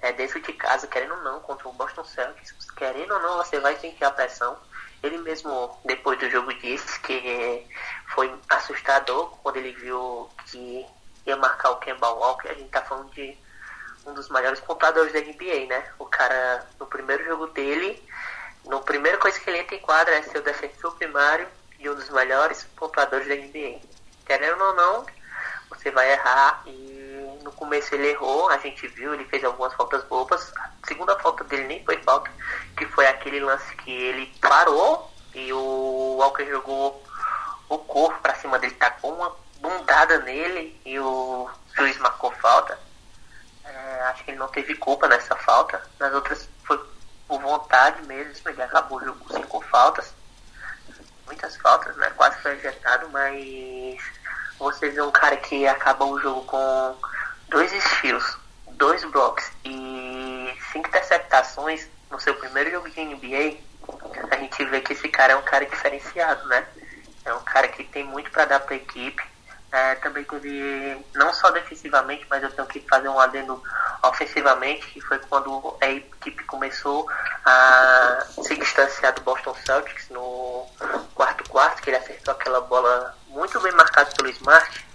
é, 0.00 0.12
dentro 0.12 0.40
de 0.40 0.52
casa, 0.52 0.86
querendo 0.86 1.14
ou 1.14 1.22
não, 1.22 1.40
contra 1.40 1.68
o 1.68 1.72
Boston 1.72 2.04
Celtics. 2.04 2.70
Querendo 2.72 3.14
ou 3.14 3.20
não, 3.20 3.36
você 3.38 3.58
vai 3.60 3.76
sentir 3.76 4.04
a 4.04 4.10
pressão. 4.10 4.56
Ele 5.02 5.18
mesmo, 5.18 5.78
depois 5.84 6.18
do 6.18 6.28
jogo, 6.30 6.52
disse 6.54 6.98
que 7.00 7.66
foi 8.08 8.32
assustador 8.48 9.30
quando 9.42 9.56
ele 9.56 9.72
viu 9.72 10.28
que 10.46 10.86
ia 11.26 11.36
marcar 11.36 11.70
o 11.70 11.76
Kemba 11.76 12.08
Walker. 12.08 12.48
A 12.48 12.54
gente 12.54 12.70
tá 12.70 12.82
falando 12.82 13.10
de 13.10 13.36
um 14.06 14.14
dos 14.14 14.28
maiores 14.28 14.60
pontuadores 14.60 15.12
da 15.12 15.20
NBA, 15.20 15.66
né? 15.68 15.84
O 15.98 16.06
cara, 16.06 16.66
no 16.78 16.86
primeiro 16.86 17.24
jogo 17.24 17.48
dele, 17.48 18.02
no 18.64 18.80
primeiro 18.82 19.18
coisa 19.18 19.38
que 19.38 19.48
ele 19.50 19.58
entra 19.58 19.76
em 19.76 19.80
quadra 19.80 20.14
é 20.14 20.22
ser 20.22 20.38
o 20.38 20.42
defensor 20.42 20.94
primário 20.96 21.46
e 21.78 21.88
um 21.88 21.94
dos 21.94 22.08
melhores 22.10 22.64
pontuadores 22.76 23.28
da 23.28 23.34
NBA. 23.34 23.80
Querendo 24.24 24.62
ou 24.62 24.74
não, 24.74 25.06
você 25.70 25.90
vai 25.90 26.12
errar 26.12 26.62
e 26.66 26.95
no 27.46 27.52
começo 27.52 27.94
ele 27.94 28.08
errou, 28.08 28.50
a 28.50 28.58
gente 28.58 28.88
viu, 28.88 29.14
ele 29.14 29.24
fez 29.26 29.44
algumas 29.44 29.72
faltas 29.74 30.02
bobas. 30.04 30.52
A 30.56 30.70
segunda 30.86 31.16
falta 31.20 31.44
dele 31.44 31.64
nem 31.64 31.84
foi 31.84 31.96
falta, 31.98 32.28
que 32.76 32.84
foi 32.86 33.06
aquele 33.06 33.38
lance 33.38 33.74
que 33.76 33.90
ele 33.90 34.26
parou 34.40 35.10
e 35.32 35.52
o 35.52 36.16
Walker 36.18 36.44
jogou 36.44 37.02
o 37.68 37.78
corpo 37.78 38.20
pra 38.20 38.34
cima 38.34 38.58
dele, 38.58 38.74
tacou 38.74 39.14
uma 39.14 39.32
bundada 39.60 40.18
nele 40.18 40.78
e 40.84 40.98
o 40.98 41.48
juiz 41.76 41.96
marcou 41.98 42.32
falta. 42.32 42.78
É, 43.64 44.02
acho 44.10 44.24
que 44.24 44.32
ele 44.32 44.38
não 44.38 44.48
teve 44.48 44.74
culpa 44.74 45.06
nessa 45.06 45.36
falta. 45.36 45.80
Nas 46.00 46.12
outras 46.12 46.48
foi 46.64 46.80
por 47.28 47.40
vontade 47.40 48.02
mesmo, 48.06 48.50
ele 48.50 48.62
acabou 48.62 48.98
o 48.98 49.04
jogo 49.04 49.24
com 49.24 49.34
cinco 49.34 49.60
faltas. 49.62 50.12
Muitas 51.26 51.56
faltas, 51.58 51.96
né? 51.96 52.10
Quase 52.16 52.40
foi 52.42 52.52
ejetado, 52.56 53.08
mas 53.10 53.98
você 54.58 54.90
vê 54.90 55.00
um 55.02 55.10
cara 55.12 55.36
que 55.36 55.66
acaba 55.66 56.04
o 56.04 56.18
jogo 56.20 56.42
com 56.42 56.96
dois 57.48 57.72
estilos, 57.72 58.36
dois 58.72 59.04
blocos 59.04 59.44
e 59.64 60.54
cinco 60.72 60.88
interceptações 60.88 61.88
no 62.10 62.20
seu 62.20 62.34
primeiro 62.34 62.70
jogo 62.70 62.90
de 62.90 63.00
NBA, 63.00 63.58
a 64.30 64.36
gente 64.36 64.64
vê 64.66 64.80
que 64.80 64.92
esse 64.92 65.08
cara 65.08 65.32
é 65.32 65.36
um 65.36 65.42
cara 65.42 65.66
diferenciado, 65.66 66.46
né? 66.48 66.66
É 67.24 67.32
um 67.34 67.40
cara 67.40 67.68
que 67.68 67.84
tem 67.84 68.04
muito 68.04 68.30
para 68.30 68.44
dar 68.44 68.60
para 68.60 68.74
a 68.74 68.78
equipe. 68.78 69.22
É, 69.72 69.96
também 69.96 70.22
teve, 70.24 71.04
não 71.14 71.34
só 71.34 71.50
defensivamente, 71.50 72.24
mas 72.30 72.42
eu 72.42 72.50
tenho 72.52 72.68
que 72.68 72.80
fazer 72.88 73.08
um 73.08 73.18
adendo 73.18 73.60
ofensivamente, 74.02 74.86
que 74.86 75.00
foi 75.00 75.18
quando 75.18 75.76
a 75.80 75.88
equipe 75.88 76.44
começou 76.44 77.08
a 77.44 78.24
se 78.42 78.56
distanciar 78.56 79.12
do 79.14 79.22
Boston 79.22 79.54
Celtics 79.66 80.08
no 80.08 80.66
quarto 81.14 81.48
quarto, 81.50 81.82
que 81.82 81.90
ele 81.90 81.96
acertou 81.96 82.32
aquela 82.32 82.60
bola 82.60 83.16
muito 83.26 83.60
bem 83.60 83.72
marcada 83.72 84.10
pelo 84.16 84.28
Smart, 84.30 84.85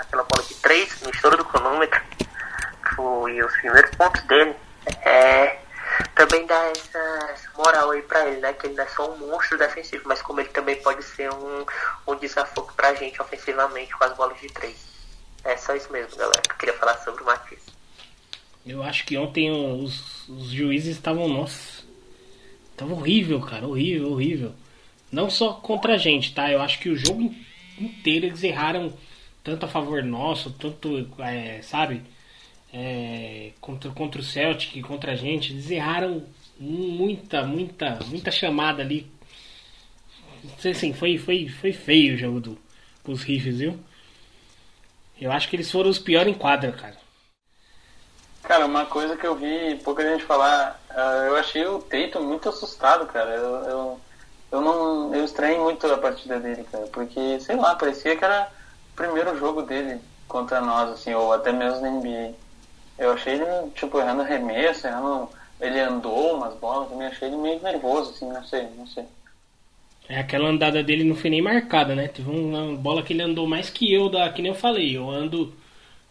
aquela 0.00 0.24
bola 0.24 0.46
de 0.46 0.54
três 0.54 1.00
no 1.02 1.10
estouro 1.10 1.36
do 1.36 1.44
cronômetro, 1.44 2.00
foi 2.94 3.42
os 3.42 3.52
primeiros 3.52 3.90
pontos 3.96 4.22
dele. 4.24 4.56
É, 5.02 5.58
também 6.14 6.46
dá 6.46 6.70
essa, 6.70 6.98
essa, 7.32 7.50
moral 7.56 7.90
aí 7.90 8.02
pra 8.02 8.26
ele, 8.26 8.40
né? 8.40 8.52
Que 8.52 8.66
ele 8.66 8.74
não 8.74 8.84
é 8.84 8.88
só 8.88 9.12
um 9.12 9.18
monstro 9.18 9.58
defensivo, 9.58 10.04
mas 10.06 10.22
como 10.22 10.40
ele 10.40 10.48
também 10.48 10.76
pode 10.76 11.02
ser 11.02 11.30
um, 11.32 11.66
um 12.08 12.16
desafogo 12.16 12.72
pra 12.74 12.94
gente 12.94 13.20
ofensivamente 13.20 13.92
com 13.96 14.04
as 14.04 14.16
bolas 14.16 14.40
de 14.40 14.48
três. 14.48 14.76
É 15.44 15.56
só 15.56 15.74
isso 15.74 15.90
mesmo, 15.92 16.16
galera, 16.16 16.42
eu 16.48 16.56
queria 16.56 16.74
falar 16.74 16.98
sobre 16.98 17.22
o 17.22 17.26
Matias. 17.26 17.60
Eu 18.66 18.82
acho 18.82 19.06
que 19.06 19.16
ontem 19.16 19.50
os, 19.50 20.28
os 20.28 20.50
juízes 20.50 20.96
estavam, 20.96 21.26
nossa, 21.28 21.82
tava 22.76 22.92
horrível, 22.92 23.40
cara, 23.40 23.66
horrível, 23.66 24.12
horrível. 24.12 24.54
Não 25.10 25.30
só 25.30 25.54
contra 25.54 25.94
a 25.94 25.98
gente, 25.98 26.34
tá? 26.34 26.50
Eu 26.50 26.60
acho 26.60 26.78
que 26.78 26.90
o 26.90 26.96
jogo 26.96 27.34
inteiro 27.78 28.26
eles 28.26 28.42
erraram 28.42 28.92
tanto 29.42 29.66
a 29.66 29.68
favor 29.68 30.02
nosso, 30.02 30.50
tanto, 30.52 31.08
é, 31.18 31.60
sabe? 31.62 32.02
é, 32.72 33.52
contra, 33.60 33.90
contra 33.90 34.20
o 34.20 34.24
Celtic, 34.24 34.80
contra 34.82 35.12
a 35.12 35.16
gente, 35.16 35.52
eles 35.52 35.70
erraram 35.70 36.24
muita, 36.58 37.42
muita, 37.42 37.98
muita 38.06 38.30
chamada 38.30 38.82
ali. 38.82 39.10
Assim, 40.64 40.92
foi, 40.92 41.18
foi, 41.18 41.48
foi 41.48 41.72
feio 41.72 42.14
o 42.14 42.18
jogo 42.18 42.40
do, 42.40 42.58
dos 43.04 43.22
Riffs, 43.22 43.58
viu? 43.58 43.78
Eu 45.20 45.30
acho 45.32 45.48
que 45.48 45.56
eles 45.56 45.70
foram 45.70 45.90
os 45.90 45.98
piores 45.98 46.32
em 46.32 46.38
quadra, 46.38 46.72
cara. 46.72 46.96
Cara, 48.42 48.64
uma 48.64 48.86
coisa 48.86 49.16
que 49.16 49.26
eu 49.26 49.34
vi 49.34 49.76
pouca 49.84 50.02
gente 50.02 50.24
falar, 50.24 50.80
uh, 50.90 51.26
eu 51.26 51.36
achei 51.36 51.64
o 51.66 51.78
Teito 51.82 52.20
muito 52.20 52.48
assustado, 52.48 53.06
cara. 53.06 53.30
Eu, 53.30 53.54
eu, 53.64 54.00
eu 54.50 54.60
não. 54.62 55.14
Eu 55.14 55.24
estranhei 55.24 55.58
muito 55.58 55.86
a 55.86 55.98
partida 55.98 56.40
dele, 56.40 56.64
cara, 56.72 56.86
porque, 56.86 57.38
sei 57.38 57.56
lá, 57.56 57.74
parecia 57.74 58.16
que 58.16 58.24
era 58.24 58.50
primeiro 59.00 59.38
jogo 59.38 59.62
dele 59.62 59.98
contra 60.28 60.60
nós, 60.60 60.90
assim, 60.90 61.14
ou 61.14 61.32
até 61.32 61.50
mesmo 61.50 61.80
na 61.80 61.90
NBA. 61.90 62.34
Eu 62.98 63.12
achei 63.12 63.34
ele, 63.34 63.44
tipo, 63.74 63.98
errando 63.98 64.22
arremesso, 64.22 64.86
errando. 64.86 65.28
Ele 65.58 65.80
andou 65.80 66.36
umas 66.36 66.54
bolas, 66.54 66.88
também 66.88 67.06
achei 67.06 67.28
ele 67.28 67.36
meio 67.36 67.60
nervoso, 67.62 68.10
assim, 68.10 68.28
não 68.30 68.44
sei, 68.44 68.68
não 68.76 68.86
sei. 68.86 69.04
É, 70.08 70.18
aquela 70.18 70.48
andada 70.48 70.82
dele 70.82 71.04
não 71.04 71.14
foi 71.14 71.30
nem 71.30 71.40
marcada, 71.40 71.94
né? 71.94 72.08
Teve 72.08 72.28
uma 72.30 72.76
bola 72.76 73.02
que 73.02 73.12
ele 73.12 73.22
andou 73.22 73.46
mais 73.46 73.70
que 73.70 73.92
eu, 73.92 74.08
da, 74.08 74.30
que 74.30 74.42
nem 74.42 74.52
eu 74.52 74.58
falei. 74.58 74.96
Eu 74.96 75.08
ando 75.08 75.54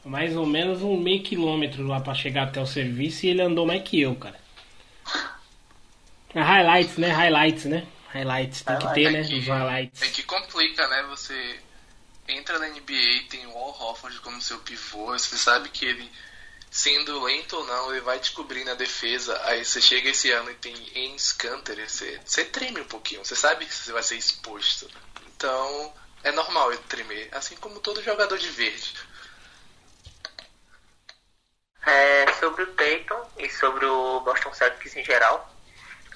mais 0.04 0.36
ou 0.36 0.45
menos 0.45 0.82
um 0.82 0.97
meio 0.97 1.21
quilômetro 1.21 1.86
lá 1.86 1.99
para 1.99 2.15
chegar 2.15 2.43
até 2.43 2.62
o 2.62 2.65
serviço 2.65 3.25
e 3.25 3.30
ele 3.30 3.41
andou 3.41 3.65
mais 3.65 3.84
que 3.84 3.99
eu, 3.99 4.15
cara. 4.15 4.39
É 6.34 6.41
highlights, 6.41 6.97
né? 6.97 7.10
Highlights, 7.10 7.65
né? 7.65 7.86
Highlights, 8.13 8.62
tem 8.63 8.78
que 8.80 8.93
ter, 8.93 9.12
né? 9.12 9.21
Os 9.21 9.47
highlights. 9.47 10.02
É 10.02 10.08
que 10.08 10.23
complica, 10.23 10.88
né? 10.88 11.06
Você 11.10 11.60
entra 12.30 12.60
na 12.60 12.68
NBA, 12.68 13.28
tem 13.30 13.46
o 13.48 13.58
Al 13.58 13.80
Hofford 13.80 14.20
como 14.20 14.42
seu 14.42 14.60
pivô, 14.60 15.08
você 15.08 15.38
sabe 15.38 15.70
que 15.70 15.86
ele 15.86 16.12
sendo 16.72 17.24
lento 17.24 17.58
ou 17.58 17.65
não, 17.65 17.92
ele 17.92 18.02
vai 18.02 18.20
descobrindo 18.20 18.72
a 18.72 18.76
defesa. 18.76 19.39
Aí 19.46 19.65
você 19.65 19.82
chega 19.82 20.10
esse 20.10 20.32
ano 20.32 20.52
e 20.52 20.56
tem 20.56 20.76
Ains 20.96 21.32
Canter, 21.32 21.89
você, 21.89 22.20
você 22.24 22.46
treme 22.46 22.82
um 22.82 22.86
pouquinho, 22.86 23.24
você 23.26 23.36
sabe 23.36 23.65
que 23.65 23.74
você 23.74 23.92
vai 23.92 24.04
ser 24.04 24.18
exposto. 24.18 24.89
Então 25.36 25.94
é 26.24 26.32
normal 26.32 26.72
ele 26.72 26.82
tremer, 26.88 27.30
assim 27.32 27.56
como 27.56 27.80
todo 27.80 28.04
jogador 28.04 28.38
de 28.38 28.50
verde. 28.50 28.94
É, 31.86 32.34
sobre 32.34 32.63
o 32.63 32.74
Dayton 32.74 33.32
e 33.38 33.50
sobre 33.50 33.86
o 33.86 34.20
Boston 34.20 34.54
Celtics 34.54 34.96
em 34.96 35.04
geral, 35.04 35.52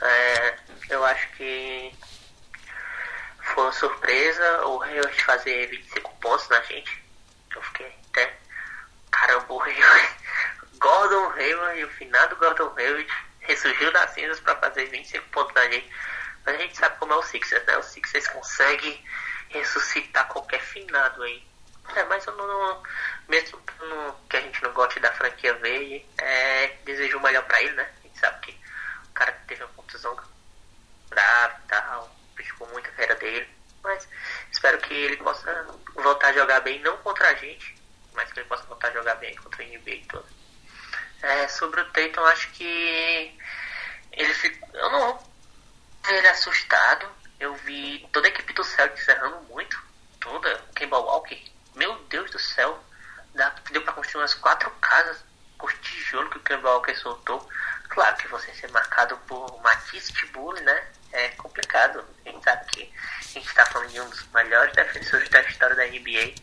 é, 0.01 0.59
eu 0.89 1.03
acho 1.05 1.29
que 1.35 1.91
foi 3.43 3.63
uma 3.63 3.71
surpresa 3.71 4.65
o 4.65 4.81
Hayward 4.81 5.23
fazer 5.23 5.67
25 5.67 6.15
pontos 6.17 6.47
na 6.49 6.61
gente. 6.61 7.03
Eu 7.55 7.61
fiquei 7.61 7.95
até 8.09 8.35
caramba, 9.11 9.53
o 9.53 9.61
Hayward 9.61 10.15
Gordon 10.79 11.31
Hayward, 11.31 11.83
o 11.83 11.89
finado 11.91 12.35
Gordon 12.37 12.73
Hayward, 12.77 13.07
ressurgiu 13.41 13.91
das 13.91 14.11
cinzas 14.11 14.39
para 14.39 14.55
fazer 14.55 14.85
25 14.87 15.29
pontos 15.29 15.53
na 15.53 15.69
gente. 15.69 15.89
Mas 16.45 16.55
a 16.55 16.57
gente 16.59 16.77
sabe 16.77 16.97
como 16.97 17.13
é 17.13 17.15
o 17.15 17.23
Sixers, 17.23 17.65
né? 17.65 17.77
O 17.77 17.83
Sixers 17.83 18.27
consegue 18.27 19.03
ressuscitar 19.49 20.27
qualquer 20.27 20.61
finado 20.61 21.23
aí. 21.23 21.43
É, 21.95 22.03
mas 22.05 22.25
eu 22.25 22.35
não, 22.35 22.83
mesmo 23.27 23.61
que 24.29 24.37
a 24.37 24.41
gente 24.41 24.63
não 24.63 24.73
goste 24.73 24.99
da 24.99 25.11
franquia 25.11 25.53
verde, 25.55 26.05
é, 26.17 26.67
desejo 26.85 27.17
o 27.17 27.21
melhor 27.21 27.43
para 27.43 27.61
ele, 27.61 27.73
né? 27.73 27.89
A 27.99 28.07
gente 28.07 28.19
sabe 28.19 28.39
que 28.41 28.59
o 29.09 29.13
cara 29.13 29.31
teve 29.47 29.63
uma 29.63 29.73
contusão 29.73 30.17
grave 31.09 31.55
e 31.63 31.67
tal, 31.67 32.15
prejudicou 32.43 32.67
muito 32.69 32.87
a 32.87 32.91
carreira 32.91 33.15
dele. 33.15 33.49
Mas 33.81 34.07
espero 34.51 34.77
que 34.79 34.93
ele 34.93 35.17
possa 35.17 35.67
voltar 35.95 36.27
a 36.27 36.33
jogar 36.33 36.61
bem, 36.61 36.79
não 36.79 36.97
contra 36.97 37.29
a 37.29 37.33
gente, 37.35 37.75
mas 38.13 38.31
que 38.31 38.39
ele 38.39 38.47
possa 38.47 38.63
voltar 38.65 38.89
a 38.89 38.93
jogar 38.93 39.15
bem 39.15 39.35
contra 39.35 39.63
a 39.63 39.65
NBA 39.65 39.91
e 39.91 40.05
tudo. 40.05 40.25
É, 41.21 41.47
sobre 41.47 41.81
o 41.81 41.91
Tatum, 41.91 42.25
acho 42.25 42.51
que 42.51 43.37
ele 44.11 44.33
ficou. 44.33 44.69
Eu 44.73 44.91
não 44.91 45.33
ele 46.09 46.27
assustado. 46.27 47.07
Eu 47.39 47.55
vi 47.55 48.07
toda 48.11 48.27
a 48.27 48.29
equipe 48.29 48.53
do 48.53 48.63
Celtics 48.63 49.07
errando 49.07 49.41
muito. 49.43 49.81
Toda. 50.19 50.57
Kemba 50.75 50.97
Walker. 50.97 51.41
Meu 51.75 51.95
Deus 52.03 52.29
do 52.31 52.39
céu. 52.39 52.81
Dá, 53.33 53.53
deu 53.71 53.81
pra 53.81 53.93
construir 53.93 54.21
umas 54.21 54.33
quatro 54.35 54.69
casas 54.81 55.23
com 55.57 55.67
tijolo 55.81 56.29
que 56.29 56.37
o 56.37 56.41
Kemba 56.41 56.69
Walker 56.71 56.95
soltou. 56.95 57.49
Claro 57.89 58.15
que 58.17 58.27
você 58.27 58.53
ser 58.53 58.69
marcado 58.71 59.17
por 59.27 59.61
Matisse 59.61 60.11
Tibuli, 60.13 60.61
né? 60.61 60.87
É 61.13 61.29
complicado. 61.29 62.03
A 62.25 62.29
gente 62.29 62.43
sabe 62.43 62.65
que 62.71 62.93
a 63.19 63.23
gente 63.23 63.53
tá 63.53 63.65
falando 63.67 63.89
de 63.89 64.01
um 64.01 64.09
dos 64.09 64.27
melhores 64.33 64.73
defensores 64.73 65.29
da 65.29 65.41
história 65.41 65.75
da 65.75 65.85
NBA. 65.85 66.33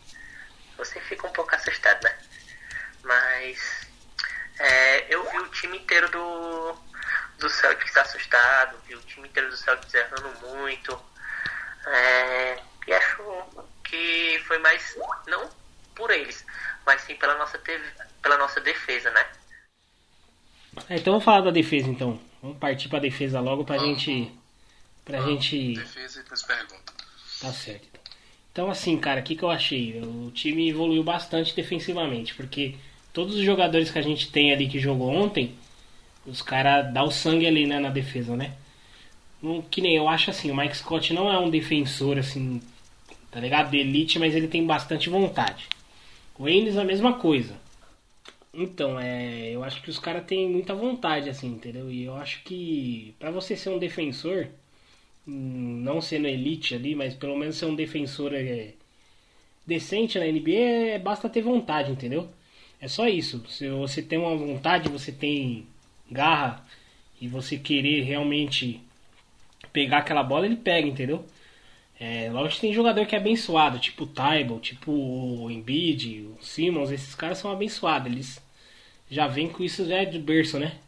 Você 0.79 1.01
fica 1.01 1.27
um 1.27 1.33
pouco 1.33 1.55
assustado, 1.55 2.03
né? 2.05 2.17
Mas 3.03 3.89
é, 4.59 5.15
eu 5.15 5.29
vi 5.31 5.39
o 5.39 5.49
time 5.49 5.79
inteiro 5.79 6.09
do, 6.11 6.77
do 7.39 7.49
Celtics 7.49 7.97
assustado, 7.97 8.79
vi 8.87 8.95
o 8.95 9.01
time 9.01 9.29
inteiro 9.29 9.51
do 9.51 9.57
Celtics 9.57 9.93
errando 9.93 10.33
muito. 10.47 11.03
É, 11.87 12.59
e 12.87 12.93
acho 12.93 13.23
que 13.85 14.43
foi 14.47 14.59
mais, 14.59 14.97
não 15.27 15.51
por 15.95 16.11
eles, 16.11 16.47
mas 16.87 17.03
sim 17.03 17.17
pela 17.17 17.37
nossa, 17.37 17.61
pela 18.23 18.37
nossa 18.39 18.61
defesa, 18.61 19.11
né? 19.11 19.27
É, 20.89 20.97
então 20.97 21.13
vamos 21.13 21.25
falar 21.25 21.41
da 21.41 21.51
defesa 21.51 21.89
então. 21.89 22.21
Vamos 22.43 22.59
partir 22.59 22.89
pra 22.89 22.99
defesa 22.99 23.41
logo 23.41 23.65
pra 23.65 23.77
vamos, 23.77 24.01
gente. 24.01 24.40
Pra 25.11 25.21
vamos, 25.21 25.45
gente. 25.45 25.75
Defesa 25.75 26.21
e 26.21 26.23
depois 26.23 26.43
pergunta. 26.43 26.93
Tá 27.41 27.53
certo. 27.53 28.01
Então, 28.53 28.71
assim, 28.71 28.99
cara, 28.99 29.21
o 29.21 29.23
que, 29.23 29.37
que 29.37 29.43
eu 29.43 29.51
achei? 29.51 30.01
O 30.03 30.31
time 30.33 30.69
evoluiu 30.69 31.05
bastante 31.05 31.55
defensivamente, 31.55 32.35
porque 32.35 32.75
todos 33.13 33.37
os 33.37 33.43
jogadores 33.43 33.91
que 33.91 33.99
a 33.99 34.03
gente 34.03 34.31
tem 34.31 34.53
ali 34.53 34.69
que 34.69 34.79
jogou 34.79 35.11
ontem, 35.11 35.55
os 36.27 36.43
caras 36.43 36.93
dão 36.93 37.07
o 37.07 37.11
sangue 37.11 37.47
ali 37.47 37.67
né, 37.67 37.79
na 37.79 37.91
defesa, 37.91 38.37
né? 38.37 38.55
Não, 39.43 39.63
que 39.63 39.81
nem 39.81 39.97
eu 39.97 40.09
acho 40.09 40.31
assim, 40.31 40.51
o 40.51 40.57
Mike 40.57 40.77
Scott 40.77 41.13
não 41.15 41.33
é 41.33 41.39
um 41.39 41.49
defensor 41.49 42.19
assim, 42.19 42.61
tá 43.31 43.41
ligado? 43.41 43.71
De 43.71 43.79
elite, 43.79 44.19
mas 44.19 44.35
ele 44.35 44.49
tem 44.49 44.67
bastante 44.67 45.09
vontade. 45.09 45.67
O 46.39 46.49
Ennis 46.49 46.77
a 46.77 46.85
mesma 46.85 47.15
coisa. 47.15 47.55
Então, 48.53 48.99
é, 48.99 49.51
eu 49.51 49.63
acho 49.63 49.81
que 49.81 49.91
os 49.91 49.99
caras 49.99 50.27
têm 50.27 50.49
muita 50.49 50.75
vontade, 50.75 51.31
assim, 51.31 51.47
entendeu? 51.49 51.91
E 51.91 52.05
eu 52.05 52.17
acho 52.17 52.43
que 52.43 53.15
para 53.19 53.31
você 53.31 53.57
ser 53.57 53.71
um 53.71 53.79
defensor, 53.79 54.49
não 55.27 56.01
sendo 56.01 56.27
elite 56.27 56.75
ali, 56.75 56.95
mas 56.95 57.15
pelo 57.15 57.37
menos 57.37 57.57
ser 57.57 57.67
um 57.67 57.75
defensor 57.75 58.35
é, 58.35 58.73
decente 59.67 60.19
na 60.19 60.27
NBA, 60.27 60.95
é, 60.95 60.99
basta 60.99 61.29
ter 61.29 61.43
vontade, 61.43 61.93
entendeu? 61.93 62.29
É 62.81 62.89
só 62.89 63.07
isso. 63.09 63.45
Se 63.49 63.69
você 63.69 64.03
tem 64.03 64.19
uma 64.19 64.37
vontade, 64.37 64.89
você 64.89 65.13
tem 65.13 65.67
garra 66.11 66.65
e 67.21 67.29
você 67.29 67.57
querer 67.59 68.03
realmente 68.03 68.81
pegar 69.73 69.99
aquela 69.99 70.23
bola, 70.23 70.47
ele 70.47 70.57
pega, 70.57 70.89
entendeu? 70.89 71.25
É, 71.99 72.31
lógico 72.31 72.55
que 72.57 72.61
tem 72.63 72.73
jogador 72.73 73.05
que 73.07 73.15
é 73.15 73.19
abençoado, 73.19 73.79
tipo 73.79 74.05
o 74.05 74.07
Tybal, 74.07 74.59
tipo 74.59 74.91
o 74.91 75.51
Embiid, 75.51 76.23
o 76.23 76.39
Simmons, 76.43 76.91
esses 76.91 77.15
caras 77.15 77.37
são 77.39 77.53
abençoados, 77.53 78.11
eles 78.11 78.43
já 79.11 79.27
vêm 79.27 79.51
com 79.51 79.63
isso 79.63 79.87
já 79.87 80.03
de 80.05 80.19
berço, 80.19 80.59
né? 80.59 80.79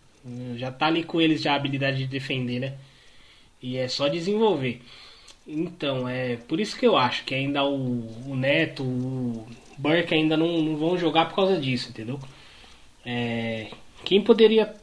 Já 0.56 0.72
tá 0.72 0.86
ali 0.86 1.04
com 1.04 1.20
eles 1.20 1.42
já 1.42 1.52
a 1.52 1.56
habilidade 1.56 1.98
de 1.98 2.06
defender, 2.06 2.60
né? 2.60 2.78
E 3.62 3.76
é 3.76 3.88
só 3.88 4.08
desenvolver. 4.08 4.82
Então, 5.46 6.08
é 6.08 6.36
por 6.36 6.60
isso 6.60 6.76
que 6.76 6.86
eu 6.86 6.96
acho 6.96 7.24
que 7.24 7.34
ainda 7.34 7.64
o, 7.64 8.30
o 8.30 8.36
Neto, 8.36 8.82
o 8.82 9.46
Burke 9.78 10.14
ainda 10.14 10.36
não, 10.36 10.60
não 10.62 10.76
vão 10.76 10.98
jogar 10.98 11.26
por 11.26 11.36
causa 11.36 11.58
disso, 11.58 11.90
entendeu? 11.90 12.20
É, 13.04 13.70
quem 14.04 14.22
poderia 14.22 14.74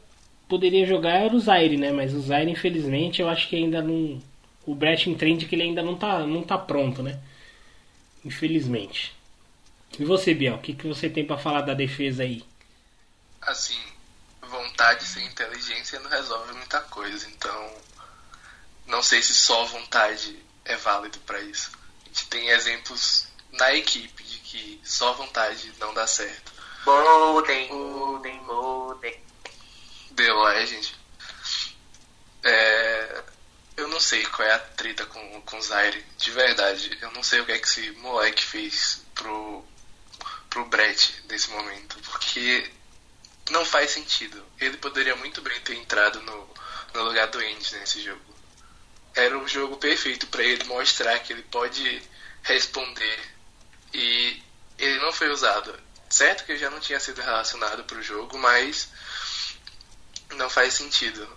poderia 0.50 0.84
jogar 0.84 1.12
era 1.12 1.34
o 1.34 1.40
Zaire, 1.40 1.76
né? 1.76 1.92
Mas 1.92 2.12
o 2.12 2.20
Zaire, 2.20 2.50
infelizmente, 2.50 3.22
eu 3.22 3.28
acho 3.28 3.48
que 3.48 3.56
ainda 3.56 3.80
não. 3.80 4.20
O 4.66 4.74
Brett 4.74 5.08
entende 5.08 5.46
que 5.46 5.54
ele 5.54 5.62
ainda 5.62 5.82
não 5.82 5.96
tá, 5.96 6.26
não 6.26 6.42
tá 6.42 6.58
pronto, 6.58 7.02
né? 7.02 7.20
Infelizmente. 8.24 9.14
E 9.98 10.04
você, 10.04 10.34
Biel, 10.34 10.56
o 10.56 10.58
que, 10.58 10.74
que 10.74 10.86
você 10.86 11.08
tem 11.08 11.24
para 11.24 11.38
falar 11.38 11.62
da 11.62 11.72
defesa 11.72 12.24
aí? 12.24 12.44
Assim, 13.40 13.78
vontade 14.42 15.04
sem 15.04 15.24
inteligência 15.26 15.98
não 16.00 16.10
resolve 16.10 16.52
muita 16.52 16.80
coisa, 16.82 17.28
então 17.28 17.70
não 18.90 19.02
sei 19.02 19.22
se 19.22 19.34
só 19.34 19.64
vontade 19.64 20.38
é 20.64 20.76
válido 20.76 21.18
para 21.20 21.40
isso. 21.40 21.70
A 22.04 22.08
gente 22.08 22.26
tem 22.26 22.50
exemplos 22.50 23.26
na 23.52 23.74
equipe 23.74 24.22
de 24.22 24.38
que 24.38 24.80
só 24.84 25.12
vontade 25.14 25.72
não 25.78 25.94
dá 25.94 26.06
certo. 26.06 26.52
Golden, 26.84 27.68
Golden, 27.68 28.38
Golden. 28.44 29.24
The 30.14 30.32
Legend. 30.32 30.96
É, 32.42 33.22
eu 33.76 33.88
não 33.88 34.00
sei 34.00 34.24
qual 34.26 34.46
é 34.46 34.52
a 34.52 34.58
treta 34.58 35.06
com, 35.06 35.42
com 35.42 35.58
o 35.58 35.62
Zaire, 35.62 36.04
de 36.16 36.30
verdade. 36.30 36.98
Eu 37.00 37.10
não 37.12 37.22
sei 37.22 37.40
o 37.40 37.46
que 37.46 37.52
é 37.52 37.58
que 37.58 37.66
esse 37.66 37.90
moleque 37.92 38.44
fez 38.44 39.02
pro, 39.14 39.64
pro 40.48 40.66
Brett 40.66 41.24
nesse 41.28 41.50
momento, 41.50 41.96
porque 42.10 42.70
não 43.50 43.64
faz 43.64 43.90
sentido. 43.92 44.44
Ele 44.58 44.76
poderia 44.78 45.16
muito 45.16 45.40
bem 45.42 45.60
ter 45.60 45.74
entrado 45.74 46.20
no, 46.22 46.50
no 46.94 47.02
lugar 47.04 47.28
do 47.28 47.38
Andy 47.38 47.76
nesse 47.76 48.02
jogo. 48.02 48.29
Era 49.14 49.38
o 49.38 49.48
jogo 49.48 49.76
perfeito 49.76 50.26
para 50.28 50.42
ele 50.42 50.64
mostrar 50.64 51.18
que 51.20 51.32
ele 51.32 51.42
pode 51.42 52.02
responder 52.42 53.20
e 53.92 54.42
ele 54.78 55.00
não 55.00 55.12
foi 55.12 55.28
usado. 55.30 55.78
Certo 56.08 56.44
que 56.44 56.52
ele 56.52 56.58
já 56.58 56.70
não 56.70 56.80
tinha 56.80 56.98
sido 56.98 57.20
relacionado 57.20 57.84
para 57.84 57.98
o 57.98 58.02
jogo, 58.02 58.38
mas 58.38 58.88
não 60.34 60.48
faz 60.48 60.74
sentido. 60.74 61.28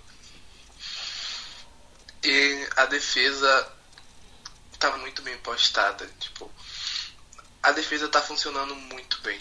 E 2.24 2.68
a 2.78 2.86
defesa 2.86 3.72
tá 4.80 4.98
muito 4.98 5.22
bem 5.22 5.38
postada, 5.40 6.08
tipo, 6.20 6.52
a 7.62 7.72
defesa 7.72 8.10
tá 8.10 8.22
funcionando 8.22 8.76
muito 8.76 9.22
bem. 9.22 9.40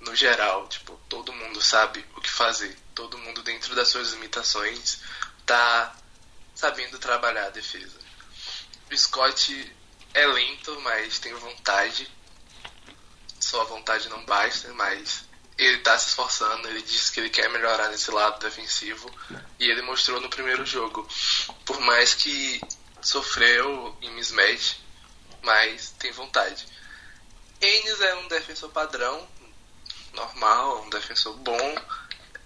No 0.00 0.14
geral, 0.14 0.68
tipo, 0.68 0.98
todo 1.08 1.32
mundo 1.32 1.60
sabe 1.60 2.04
o 2.16 2.20
que 2.20 2.30
fazer. 2.30 2.76
Todo 2.94 3.18
mundo 3.18 3.42
dentro 3.42 3.74
das 3.74 3.88
suas 3.88 4.12
limitações 4.12 5.00
tá 5.44 5.94
sabendo 6.60 6.98
trabalhar 6.98 7.46
a 7.46 7.50
defesa. 7.50 7.98
O 8.90 8.96
Scott 8.96 9.76
é 10.12 10.26
lento, 10.26 10.78
mas 10.82 11.18
tem 11.18 11.32
vontade. 11.32 12.06
Só 13.38 13.62
a 13.62 13.64
vontade 13.64 14.10
não 14.10 14.22
basta, 14.26 14.70
mas 14.74 15.24
ele 15.56 15.78
está 15.78 15.98
se 15.98 16.08
esforçando, 16.08 16.68
ele 16.68 16.82
disse 16.82 17.10
que 17.12 17.20
ele 17.20 17.30
quer 17.30 17.48
melhorar 17.48 17.88
nesse 17.88 18.10
lado 18.10 18.38
defensivo 18.40 19.10
e 19.58 19.70
ele 19.70 19.80
mostrou 19.80 20.20
no 20.20 20.28
primeiro 20.28 20.66
jogo. 20.66 21.08
Por 21.64 21.80
mais 21.80 22.12
que 22.12 22.60
sofreu 23.00 23.96
em 24.02 24.10
mismatch, 24.10 24.76
mas 25.42 25.94
tem 25.98 26.12
vontade. 26.12 26.66
Enes 27.58 28.00
é 28.02 28.14
um 28.16 28.28
defensor 28.28 28.70
padrão, 28.70 29.26
normal, 30.12 30.82
um 30.82 30.90
defensor 30.90 31.34
bom, 31.38 31.74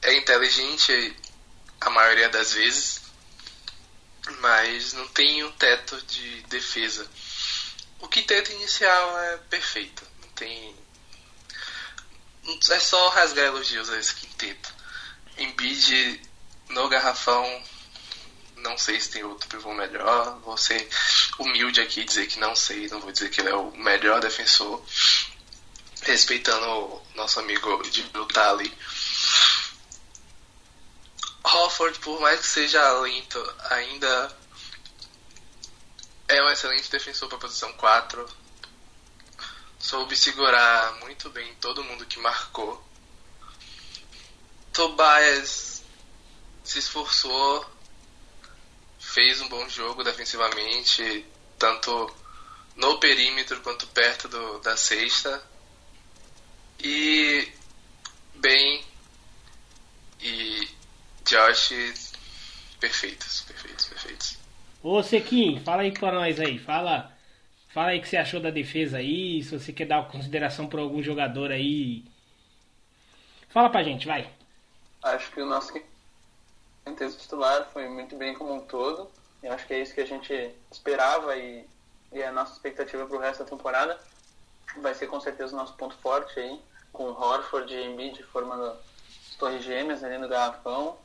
é 0.03 0.15
inteligente 0.15 1.17
a 1.81 1.91
maioria 1.91 2.29
das 2.29 2.53
vezes, 2.53 3.04
mas 4.41 4.93
não 4.93 5.07
tem 5.09 5.45
um 5.45 5.53
teto 5.53 6.01
de 6.03 6.43
defesa. 6.43 7.09
O 8.01 8.09
quinteto 8.09 8.53
inicial 8.53 9.19
é 9.21 9.37
perfeito, 9.49 10.05
não 10.23 10.29
tem 10.31 10.75
é 12.71 12.79
só 12.79 13.09
rasgar 13.09 13.47
elogios 13.47 13.89
a 13.91 13.99
esse 13.99 14.15
quinteto. 14.15 14.75
Embiid 15.39 16.21
no 16.69 16.89
garrafão, 16.89 17.63
não 18.57 18.77
sei 18.77 19.01
se 19.01 19.11
tem 19.11 19.25
outro 19.25 19.49
pivô 19.49 19.73
melhor. 19.73 20.39
Vou 20.41 20.57
ser 20.57 20.89
humilde 21.39 21.81
aqui 21.81 22.05
dizer 22.05 22.27
que 22.27 22.39
não 22.39 22.55
sei, 22.55 22.89
não 22.89 23.01
vou 23.01 23.13
dizer 23.13 23.31
que 23.31 23.41
ele 23.41 23.51
é 23.51 23.55
o 23.55 23.71
melhor 23.73 24.21
defensor. 24.21 24.83
Respeitando 26.03 26.67
o 26.67 27.03
nosso 27.15 27.41
amigo 27.41 27.83
de 27.89 28.03
lutar 28.15 28.51
ali. 28.51 28.73
Hofford, 31.45 31.99
por 32.01 32.21
mais 32.21 32.41
que 32.41 32.47
seja 32.47 33.01
lento, 33.01 33.55
ainda 33.71 34.37
é 36.27 36.43
um 36.43 36.49
excelente 36.51 36.91
defensor 36.91 37.29
para 37.29 37.39
a 37.39 37.41
posição 37.41 37.73
4 37.75 38.45
soube 39.85 40.17
segurar 40.17 40.95
muito 41.01 41.29
bem 41.29 41.55
todo 41.57 41.85
mundo 41.85 42.07
que 42.07 42.19
marcou. 42.19 42.83
Tobias 44.73 45.85
se 46.65 46.79
esforçou, 46.79 47.67
fez 48.99 49.43
um 49.43 49.49
bom 49.51 49.69
jogo 49.69 50.03
defensivamente, 50.03 51.27
tanto 51.59 52.13
no 52.75 52.99
perímetro 52.99 53.61
quanto 53.61 53.87
perto 53.89 54.27
do, 54.27 54.59
da 54.61 54.75
sexta. 54.75 55.47
E 56.81 57.53
bem 58.37 58.83
e 60.19 60.67
Josh 61.25 62.13
perfeitos, 62.81 63.43
perfeitos, 63.43 63.87
perfeitos. 63.87 64.39
Ô 64.83 65.03
Sequim, 65.03 65.61
fala 65.61 65.83
aí 65.83 65.93
pra 65.93 66.13
nós 66.13 66.39
aí, 66.39 66.59
fala 66.59 67.15
Fala 67.75 67.89
aí 67.89 67.99
o 67.99 68.03
que 68.03 68.09
você 68.09 68.17
achou 68.17 68.39
da 68.39 68.51
defesa 68.51 68.99
aí, 68.99 69.43
se 69.43 69.59
você 69.59 69.73
quer 69.73 69.89
dar 69.89 70.07
consideração 70.07 70.69
por 70.69 70.79
algum 70.79 71.03
jogador 71.03 71.51
aí. 71.51 72.05
Fala 73.49 73.69
pra 73.69 73.83
gente, 73.83 74.07
vai. 74.07 74.33
Acho 75.03 75.33
que 75.33 75.41
o 75.41 75.47
nosso 75.47 75.73
quinteto 76.85 77.17
titular 77.17 77.69
foi 77.73 77.89
muito 77.89 78.15
bem 78.15 78.33
como 78.33 78.55
um 78.55 78.61
todo. 78.61 79.11
Eu 79.43 79.53
acho 79.53 79.67
que 79.67 79.75
é 79.75 79.81
isso 79.81 79.93
que 79.93 80.01
a 80.01 80.07
gente 80.07 80.55
esperava 80.71 81.37
e, 81.37 81.67
e 82.13 82.23
a 82.23 82.31
nossa 82.31 82.53
expectativa 82.53 83.05
para 83.07 83.17
o 83.17 83.21
resto 83.21 83.43
da 83.43 83.51
temporada. 83.51 83.99
Vai 84.81 84.95
ser 84.95 85.09
com 85.09 85.21
certeza 85.21 85.53
o 85.53 85.57
nosso 85.57 85.75
ponto 85.75 85.97
forte 85.97 86.39
aí, 86.39 86.61
com 86.93 87.07
o 87.07 87.21
Horford 87.21 87.75
e 87.75 87.87
Embiid 87.87 88.23
formando 88.23 88.67
as 88.67 89.35
torres 89.37 89.65
gêmeas 89.65 90.05
ali 90.05 90.17
no 90.17 90.29
garrafão. 90.29 90.97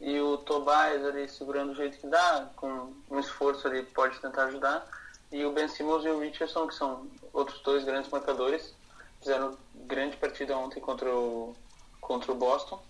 E 0.00 0.20
o 0.20 0.36
Tobias 0.38 1.04
ali 1.04 1.28
segurando 1.28 1.72
o 1.72 1.74
jeito 1.74 1.98
que 1.98 2.06
dá, 2.06 2.48
com 2.56 2.92
um 3.10 3.18
esforço 3.18 3.66
ali 3.66 3.82
pode 3.82 4.18
tentar 4.20 4.44
ajudar 4.44 4.86
e 5.32 5.44
o 5.44 5.52
Ben 5.52 5.68
Simmons 5.68 6.04
e 6.04 6.08
o 6.08 6.20
Richardson, 6.20 6.66
que 6.66 6.74
são 6.74 7.06
outros 7.32 7.60
dois 7.62 7.84
grandes 7.84 8.10
marcadores, 8.10 8.74
fizeram 9.18 9.56
grande 9.74 10.16
partida 10.16 10.56
ontem 10.56 10.80
contra 10.80 11.14
o, 11.14 11.54
contra 12.00 12.32
o 12.32 12.34
Boston. 12.34 12.82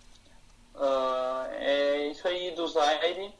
Uh, 0.75 1.51
é 1.53 2.09
isso 2.09 2.29
aí 2.29 2.51
do 2.55 2.67
Zaire. 2.69 3.35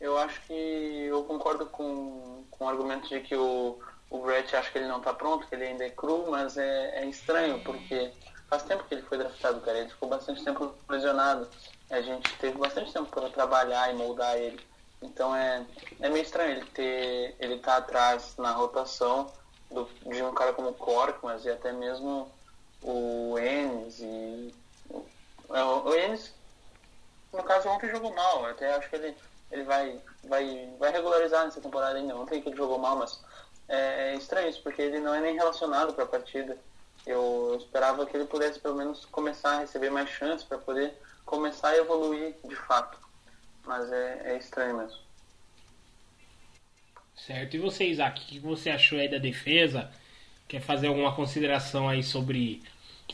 Eu 0.00 0.16
acho 0.18 0.40
que 0.42 0.52
eu 0.52 1.24
concordo 1.24 1.66
com, 1.66 2.44
com 2.50 2.64
o 2.64 2.68
argumento 2.68 3.08
de 3.08 3.20
que 3.20 3.34
o, 3.34 3.78
o 4.10 4.18
Brett 4.18 4.54
acha 4.54 4.70
que 4.70 4.78
ele 4.78 4.88
não 4.88 4.98
está 4.98 5.12
pronto, 5.12 5.46
que 5.46 5.54
ele 5.54 5.64
ainda 5.64 5.84
é 5.84 5.90
cru, 5.90 6.26
mas 6.30 6.56
é, 6.56 7.02
é 7.02 7.06
estranho, 7.06 7.60
porque 7.64 8.12
faz 8.48 8.62
tempo 8.62 8.84
que 8.84 8.94
ele 8.94 9.02
foi 9.02 9.18
draftado, 9.18 9.60
cara. 9.60 9.78
Ele 9.78 9.88
ficou 9.88 10.08
bastante 10.08 10.44
tempo 10.44 10.72
lesionado. 10.88 11.48
A 11.90 12.00
gente 12.00 12.36
teve 12.38 12.58
bastante 12.58 12.92
tempo 12.92 13.10
para 13.10 13.30
trabalhar 13.30 13.92
e 13.92 13.96
moldar 13.96 14.36
ele. 14.36 14.60
Então 15.02 15.34
é, 15.34 15.64
é 16.00 16.08
meio 16.08 16.22
estranho 16.22 16.58
ele 16.58 16.66
ter 16.66 17.36
ele 17.38 17.58
tá 17.58 17.76
atrás 17.76 18.34
na 18.38 18.52
rotação 18.52 19.32
do, 19.70 19.88
de 20.06 20.22
um 20.22 20.32
cara 20.32 20.52
como 20.52 20.72
Korkmaz 20.72 21.44
e 21.44 21.50
até 21.50 21.72
mesmo 21.72 22.30
o 22.82 23.38
Enes 23.38 23.98
e 24.00 24.54
é, 25.50 25.62
o, 25.62 25.84
o 25.84 25.94
Enes 25.94 26.34
no 27.36 27.42
caso 27.42 27.68
ontem 27.68 27.90
jogou 27.90 28.12
mal, 28.14 28.44
eu 28.44 28.50
até 28.50 28.74
acho 28.74 28.88
que 28.88 28.96
ele, 28.96 29.14
ele 29.50 29.64
vai, 29.64 30.00
vai, 30.24 30.74
vai 30.78 30.90
regularizar 30.90 31.44
nessa 31.44 31.60
temporada 31.60 31.98
ainda, 31.98 32.16
ontem 32.16 32.40
que 32.40 32.48
ele 32.48 32.56
jogou 32.56 32.78
mal, 32.78 32.96
mas 32.96 33.20
é, 33.68 34.12
é 34.12 34.14
estranho 34.14 34.48
isso, 34.48 34.62
porque 34.62 34.80
ele 34.80 35.00
não 35.00 35.14
é 35.14 35.20
nem 35.20 35.34
relacionado 35.34 35.92
para 35.92 36.04
a 36.04 36.08
partida. 36.08 36.56
Eu 37.06 37.56
esperava 37.58 38.06
que 38.06 38.16
ele 38.16 38.24
pudesse 38.24 38.58
pelo 38.58 38.74
menos 38.74 39.04
começar 39.04 39.56
a 39.56 39.58
receber 39.60 39.90
mais 39.90 40.08
chances 40.08 40.44
para 40.44 40.58
poder 40.58 40.98
começar 41.26 41.70
a 41.70 41.76
evoluir 41.76 42.34
de 42.44 42.56
fato. 42.56 42.98
Mas 43.66 43.92
é, 43.92 44.22
é 44.32 44.38
estranho 44.38 44.78
mesmo. 44.78 44.98
Certo. 47.16 47.56
E 47.56 47.58
você, 47.58 47.84
Isaac, 47.86 48.22
o 48.22 48.26
que 48.26 48.38
você 48.38 48.70
achou 48.70 48.98
aí 48.98 49.08
da 49.08 49.18
defesa? 49.18 49.90
Quer 50.48 50.60
fazer 50.60 50.86
alguma 50.86 51.14
consideração 51.14 51.88
aí 51.88 52.02
sobre 52.02 52.62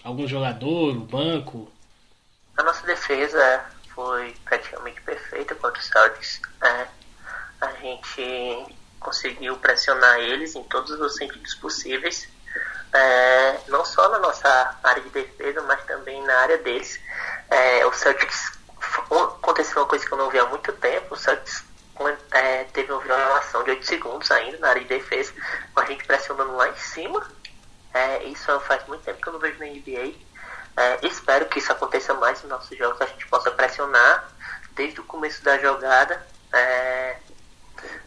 algum 0.04 0.28
jogador, 0.28 0.96
o 0.96 1.00
banco? 1.00 1.72
A 2.56 2.62
nossa 2.62 2.86
defesa 2.86 3.64
foi 3.94 4.34
praticamente 4.44 5.00
perfeita 5.00 5.54
contra 5.54 5.80
os 5.80 5.86
Celtics. 5.86 6.42
É, 6.62 6.86
a 7.60 7.72
gente 7.80 8.76
conseguiu 9.00 9.56
pressionar 9.56 10.18
eles 10.20 10.54
em 10.54 10.62
todos 10.64 10.90
os 10.90 11.16
sentidos 11.16 11.54
possíveis. 11.54 12.28
É, 12.94 13.58
não 13.68 13.84
só 13.84 14.08
na 14.08 14.18
nossa 14.18 14.76
área 14.82 15.02
de 15.02 15.08
defesa, 15.10 15.62
mas 15.62 15.82
também 15.84 16.22
na 16.22 16.34
área 16.40 16.58
deles. 16.58 17.00
É, 17.50 17.86
o 17.86 17.92
Celtics 17.92 18.52
aconteceu 19.10 19.82
uma 19.82 19.88
coisa 19.88 20.04
que 20.04 20.12
eu 20.12 20.18
não 20.18 20.30
vi 20.30 20.38
há 20.38 20.46
muito 20.46 20.72
tempo. 20.74 21.14
O 21.14 21.16
Celtics 21.16 21.64
é, 22.32 22.64
teve 22.64 22.92
uma 22.92 23.00
violação 23.00 23.64
de 23.64 23.70
8 23.70 23.86
segundos 23.86 24.30
ainda 24.30 24.58
na 24.58 24.68
área 24.68 24.82
de 24.82 24.88
defesa, 24.88 25.32
com 25.74 25.80
a 25.80 25.84
gente 25.86 26.04
pressionando 26.04 26.56
lá 26.56 26.68
em 26.68 26.76
cima. 26.76 27.26
É, 27.94 28.24
isso 28.24 28.60
faz 28.60 28.86
muito 28.86 29.04
tempo 29.04 29.20
que 29.20 29.28
eu 29.28 29.32
não 29.32 29.40
vejo 29.40 29.58
na 29.58 29.66
NBA. 29.66 30.14
É, 30.76 31.06
espero 31.06 31.46
que 31.46 31.58
isso 31.58 31.70
aconteça 31.70 32.14
mais 32.14 32.40
nos 32.40 32.50
nossos 32.50 32.76
jogos, 32.76 33.00
a 33.00 33.06
gente 33.06 33.26
possa 33.26 33.50
pressionar 33.50 34.28
desde 34.74 35.00
o 35.00 35.04
começo 35.04 35.42
da 35.44 35.58
jogada. 35.58 36.26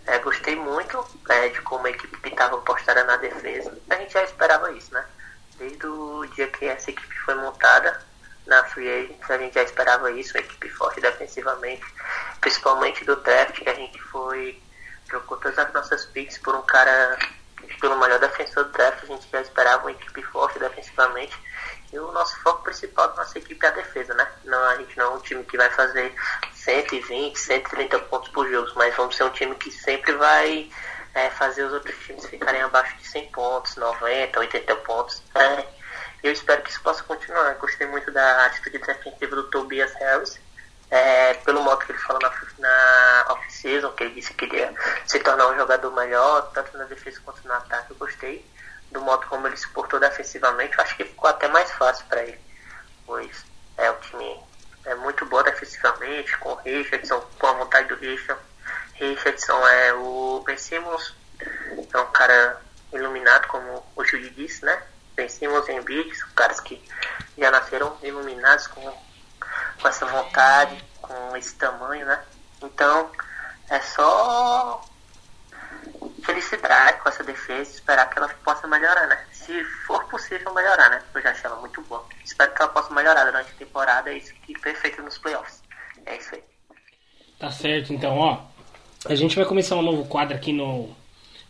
É, 0.05 0.19
gostei 0.19 0.55
muito 0.55 1.05
é, 1.29 1.49
de 1.49 1.61
como 1.61 1.87
a 1.87 1.89
equipe 1.89 2.29
estava 2.29 2.57
postada 2.59 3.03
na 3.03 3.17
defesa. 3.17 3.75
A 3.89 3.95
gente 3.95 4.13
já 4.13 4.23
esperava 4.23 4.71
isso, 4.71 4.93
né? 4.93 5.05
Desde 5.57 5.85
o 5.87 6.25
dia 6.35 6.47
que 6.47 6.65
essa 6.65 6.91
equipe 6.91 7.15
foi 7.19 7.35
montada 7.35 7.99
na 8.45 8.63
Free 8.65 8.87
Agents, 8.87 9.31
a 9.31 9.37
gente 9.37 9.55
já 9.55 9.63
esperava 9.63 10.11
isso, 10.11 10.37
uma 10.37 10.41
equipe 10.41 10.69
forte 10.69 11.01
defensivamente, 11.01 11.83
principalmente 12.39 13.03
do 13.03 13.15
draft, 13.17 13.59
que 13.59 13.69
a 13.69 13.73
gente 13.73 13.99
foi, 14.03 14.61
trocou 15.07 15.37
todas 15.37 15.57
as 15.57 15.73
nossas 15.73 16.05
picks 16.05 16.37
por 16.37 16.55
um 16.55 16.61
cara, 16.61 17.17
pelo 17.81 17.99
melhor 17.99 18.19
defensor 18.19 18.65
do 18.65 18.71
draft, 18.71 19.03
a 19.03 19.07
gente 19.07 19.27
já 19.31 19.41
esperava 19.41 19.83
uma 19.83 19.91
equipe 19.91 20.21
forte 20.23 20.59
defensivamente. 20.59 21.35
O 21.99 22.11
nosso 22.11 22.39
foco 22.41 22.63
principal 22.63 23.09
da 23.09 23.15
nossa 23.15 23.37
equipe 23.37 23.65
é 23.65 23.69
a 23.69 23.71
defesa, 23.71 24.13
né? 24.13 24.27
Não, 24.43 24.63
a 24.65 24.75
gente 24.77 24.97
não 24.97 25.05
é 25.05 25.09
um 25.09 25.19
time 25.19 25.43
que 25.43 25.57
vai 25.57 25.69
fazer 25.69 26.13
120, 26.53 27.37
130 27.37 27.99
pontos 27.99 28.29
por 28.29 28.49
jogo, 28.49 28.71
mas 28.75 28.95
vamos 28.95 29.15
ser 29.15 29.23
um 29.23 29.29
time 29.29 29.55
que 29.55 29.71
sempre 29.71 30.13
vai 30.13 30.69
é, 31.13 31.29
fazer 31.29 31.63
os 31.63 31.73
outros 31.73 31.95
times 32.05 32.25
ficarem 32.25 32.61
abaixo 32.61 32.95
de 32.97 33.07
100 33.07 33.31
pontos, 33.31 33.75
90, 33.77 34.39
80 34.39 34.75
pontos. 34.77 35.23
É, 35.33 35.65
eu 36.21 36.31
espero 36.31 36.61
que 36.61 36.69
isso 36.69 36.81
possa 36.81 37.03
continuar. 37.03 37.53
Gostei 37.55 37.87
muito 37.87 38.11
da 38.11 38.45
atitude 38.45 38.79
defensiva 38.79 39.35
do 39.35 39.49
Tobias 39.49 39.93
Harris. 39.93 40.39
É, 40.91 41.33
pelo 41.35 41.63
modo 41.63 41.83
que 41.83 41.91
ele 41.91 41.99
falou 41.99 42.21
na, 42.21 42.31
na 42.59 43.25
off-season, 43.29 43.91
que 43.93 44.03
ele 44.03 44.13
disse 44.13 44.33
que 44.33 44.47
queria 44.47 44.73
se 45.05 45.19
tornar 45.19 45.47
um 45.47 45.55
jogador 45.55 45.91
melhor, 45.91 46.51
tanto 46.53 46.77
na 46.77 46.85
defesa 46.85 47.19
quanto 47.23 47.47
no 47.47 47.53
ataque. 47.53 47.91
Eu 47.91 47.95
gostei 47.95 48.45
do 48.95 49.01
modo 49.01 49.27
como 49.27 49.45
ele 49.45 49.57
se 49.57 49.67
portou 49.69 49.99
defensivamente. 49.99 50.79
Acho 50.79 50.95
que 50.95 51.03
ficou 51.03 51.29
até 51.29 51.47
mais 51.49 51.69
fácil 51.71 52.05
para 52.07 52.23
ele, 52.23 52.39
pois 53.05 53.45
é 53.77 53.91
um 53.91 53.99
time 53.99 54.39
é 54.85 54.95
muito 54.95 55.25
bom 55.25 55.41
defensivamente, 55.43 56.37
com 56.37 56.49
o 56.49 56.55
Richardson, 56.55 57.19
com 57.39 57.47
a 57.47 57.53
vontade 57.53 57.87
do 57.87 57.95
Richardson. 57.95 58.37
Richardson 58.93 59.67
é 59.67 59.93
o 59.93 60.43
Ben 60.45 60.57
Simmons, 60.57 61.13
é 61.93 61.97
um 61.99 62.11
cara 62.11 62.61
iluminado, 62.93 63.47
como 63.47 63.83
o 63.95 64.05
Judy 64.05 64.29
disse, 64.29 64.63
né? 64.63 64.81
Ben 65.15 65.27
Simmons 65.27 65.67
e 65.67 65.73
Embiid 65.73 66.15
são 66.15 66.29
caras 66.35 66.59
que 66.59 66.81
já 67.37 67.49
nasceram 67.49 67.97
iluminados 68.03 68.67
com, 68.67 68.81
com 68.81 69.87
essa 69.87 70.05
vontade, 70.05 70.81
com 71.01 71.35
esse 71.35 71.55
tamanho, 71.55 72.05
né? 72.05 72.23
Então, 72.61 73.11
é 73.69 73.79
só 73.81 74.85
felicidade 76.25 76.99
com 77.01 77.09
essa 77.09 77.23
defesa 77.23 77.71
esperar 77.71 78.09
que 78.09 78.17
ela 78.17 78.27
possa 78.43 78.67
melhorar, 78.67 79.07
né? 79.07 79.19
Se 79.31 79.63
for 79.85 80.03
possível 80.05 80.53
melhorar, 80.53 80.89
né? 80.89 81.01
Eu 81.13 81.21
já 81.21 81.31
achei 81.31 81.45
ela 81.45 81.59
muito 81.59 81.81
boa. 81.83 82.05
Espero 82.23 82.53
que 82.53 82.61
ela 82.61 82.71
possa 82.71 82.93
melhorar 82.93 83.25
durante 83.25 83.51
a 83.51 83.55
temporada 83.55 84.11
e 84.11 84.17
isso 84.17 84.33
que 84.45 84.53
perfeito 84.59 85.01
nos 85.01 85.17
playoffs. 85.17 85.61
É 86.05 86.17
isso 86.17 86.35
aí. 86.35 86.43
Tá 87.39 87.51
certo, 87.51 87.93
então, 87.93 88.17
ó. 88.17 88.41
A 89.07 89.15
gente 89.15 89.35
vai 89.35 89.45
começar 89.45 89.75
um 89.75 89.81
novo 89.81 90.05
quadro 90.05 90.35
aqui 90.35 90.51
no 90.51 90.89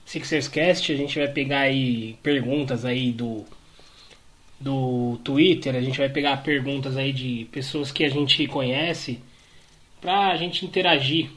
Sixers 0.06 0.48
Cast. 0.48 0.92
A 0.92 0.98
gente 0.98 1.18
vai 1.18 1.28
pegar 1.30 1.60
aí 1.62 2.20
perguntas 2.22 2.84
aí 2.84 3.12
do 3.12 3.46
do 4.60 5.20
Twitter, 5.24 5.76
a 5.76 5.82
gente 5.82 5.98
vai 5.98 6.10
pegar 6.10 6.38
perguntas 6.38 6.96
aí 6.96 7.12
de 7.12 7.46
pessoas 7.52 7.92
que 7.92 8.06
a 8.06 8.10
gente 8.10 8.48
conhece 8.48 9.20
pra 10.00 10.36
gente 10.38 10.66
interagir 10.66 11.30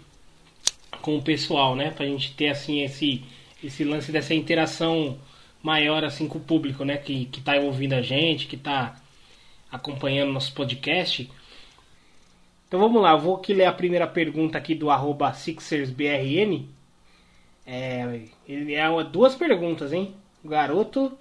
com 1.02 1.16
o 1.16 1.22
pessoal, 1.22 1.74
né? 1.76 1.90
Pra 1.90 2.06
gente 2.06 2.34
ter 2.34 2.48
assim 2.48 2.82
esse 2.82 3.24
esse 3.62 3.84
lance 3.84 4.12
dessa 4.12 4.34
interação 4.34 5.18
maior 5.62 6.04
assim 6.04 6.28
com 6.28 6.38
o 6.38 6.42
público, 6.42 6.84
né, 6.84 6.96
que 6.96 7.26
que 7.26 7.40
tá 7.40 7.56
ouvindo 7.56 7.94
a 7.94 8.02
gente, 8.02 8.46
que 8.46 8.56
tá 8.56 8.96
acompanhando 9.70 10.32
nosso 10.32 10.52
podcast. 10.54 11.30
Então 12.66 12.80
vamos 12.80 13.02
lá, 13.02 13.16
vou 13.16 13.36
aqui 13.36 13.54
ler 13.54 13.64
a 13.64 13.72
primeira 13.72 14.06
pergunta 14.06 14.58
aqui 14.58 14.74
do 14.74 14.90
arroba 14.90 15.32
SixersBRN. 15.32 16.68
É, 17.66 18.22
ele 18.46 18.74
é 18.74 18.86
duas 19.04 19.34
perguntas, 19.34 19.92
hein? 19.92 20.14
O 20.44 20.48
garoto 20.48 21.16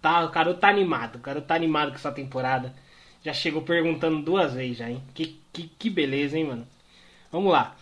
tá, 0.00 0.24
o 0.24 0.30
garoto 0.30 0.60
tá 0.60 0.68
animado, 0.68 1.16
o 1.16 1.18
garoto 1.20 1.46
tá 1.46 1.54
animado 1.54 1.90
com 1.90 1.96
essa 1.96 2.12
temporada. 2.12 2.74
Já 3.24 3.32
chegou 3.32 3.62
perguntando 3.62 4.22
duas 4.22 4.52
vezes 4.54 4.78
já, 4.78 4.90
hein? 4.90 5.02
Que, 5.14 5.40
que, 5.52 5.68
que 5.78 5.90
beleza, 5.90 6.36
hein, 6.38 6.44
mano? 6.44 6.66
Vamos 7.32 7.50
lá. 7.52 7.74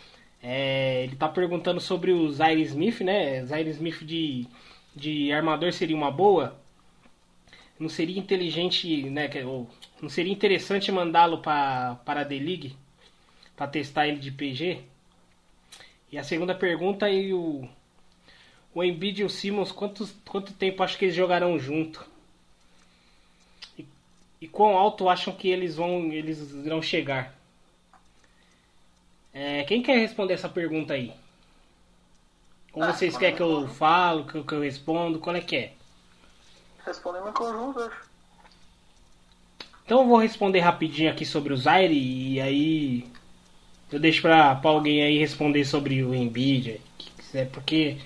É, 0.42 1.04
ele 1.04 1.14
tá 1.16 1.28
perguntando 1.28 1.80
sobre 1.80 2.12
o 2.12 2.30
Zaire 2.30 2.62
Smith, 2.62 3.00
né? 3.00 3.44
Zaire 3.44 3.70
Smith 3.70 4.02
de, 4.04 4.46
de 4.94 5.32
armador 5.32 5.72
seria 5.72 5.96
uma 5.96 6.10
boa? 6.10 6.60
Não 7.78 7.88
seria 7.88 8.18
inteligente, 8.18 9.08
né? 9.10 9.30
Ou, 9.44 9.70
não 10.00 10.08
seria 10.08 10.32
interessante 10.32 10.90
mandá-lo 10.90 11.38
para 11.40 12.00
a 12.04 12.24
D-League? 12.24 12.76
Para 13.56 13.68
testar 13.68 14.08
ele 14.08 14.18
de 14.18 14.32
PG? 14.32 14.80
E 16.10 16.18
a 16.18 16.24
segunda 16.24 16.54
pergunta 16.54 17.08
é 17.08 17.32
o 17.32 17.68
o 18.74 18.82
Embiid 18.82 19.20
e 19.20 19.24
o 19.24 19.30
Simmons, 19.30 19.70
quanto, 19.70 20.08
quanto 20.26 20.52
tempo 20.54 20.82
acho 20.82 20.96
que 20.96 21.04
eles 21.04 21.14
jogarão 21.14 21.58
junto? 21.58 22.06
E, 23.78 23.84
e 24.40 24.48
quão 24.48 24.76
alto 24.76 25.08
acham 25.08 25.34
que 25.34 25.48
eles 25.48 25.76
vão 25.76 26.10
eles 26.12 26.52
irão 26.52 26.80
chegar? 26.80 27.38
É, 29.32 29.64
quem 29.64 29.82
quer 29.82 29.98
responder 29.98 30.34
essa 30.34 30.48
pergunta 30.48 30.94
aí? 30.94 31.12
Ou 32.74 32.82
ah, 32.82 32.92
vocês 32.92 33.16
querem 33.16 33.36
que 33.36 33.42
eu 33.42 33.68
falo, 33.68 34.24
que 34.24 34.34
eu, 34.36 34.44
que 34.44 34.54
eu 34.54 34.60
respondo? 34.60 35.18
Qual 35.18 35.36
é 35.36 35.40
que 35.40 35.56
é? 35.56 35.72
Respondendo 36.84 37.28
em 37.28 37.32
conjunto, 37.32 37.80
acho. 37.80 38.10
Então 39.84 40.02
eu 40.02 40.08
vou 40.08 40.18
responder 40.18 40.60
rapidinho 40.60 41.10
aqui 41.10 41.24
sobre 41.24 41.52
o 41.52 41.56
Zaire 41.56 41.94
e 41.94 42.40
aí 42.40 43.04
eu 43.90 44.00
deixo 44.00 44.22
pra, 44.22 44.54
pra 44.54 44.70
alguém 44.70 45.02
aí 45.02 45.18
responder 45.18 45.64
sobre 45.64 46.02
o 46.02 46.14
Embiid, 46.14 46.80
que 46.96 47.10
quiser, 47.10 47.50
porque 47.50 47.98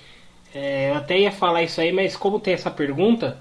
é, 0.54 0.90
eu 0.90 0.96
até 0.96 1.18
ia 1.20 1.30
falar 1.30 1.62
isso 1.62 1.80
aí, 1.80 1.92
mas 1.92 2.16
como 2.16 2.40
tem 2.40 2.54
essa 2.54 2.70
pergunta, 2.70 3.40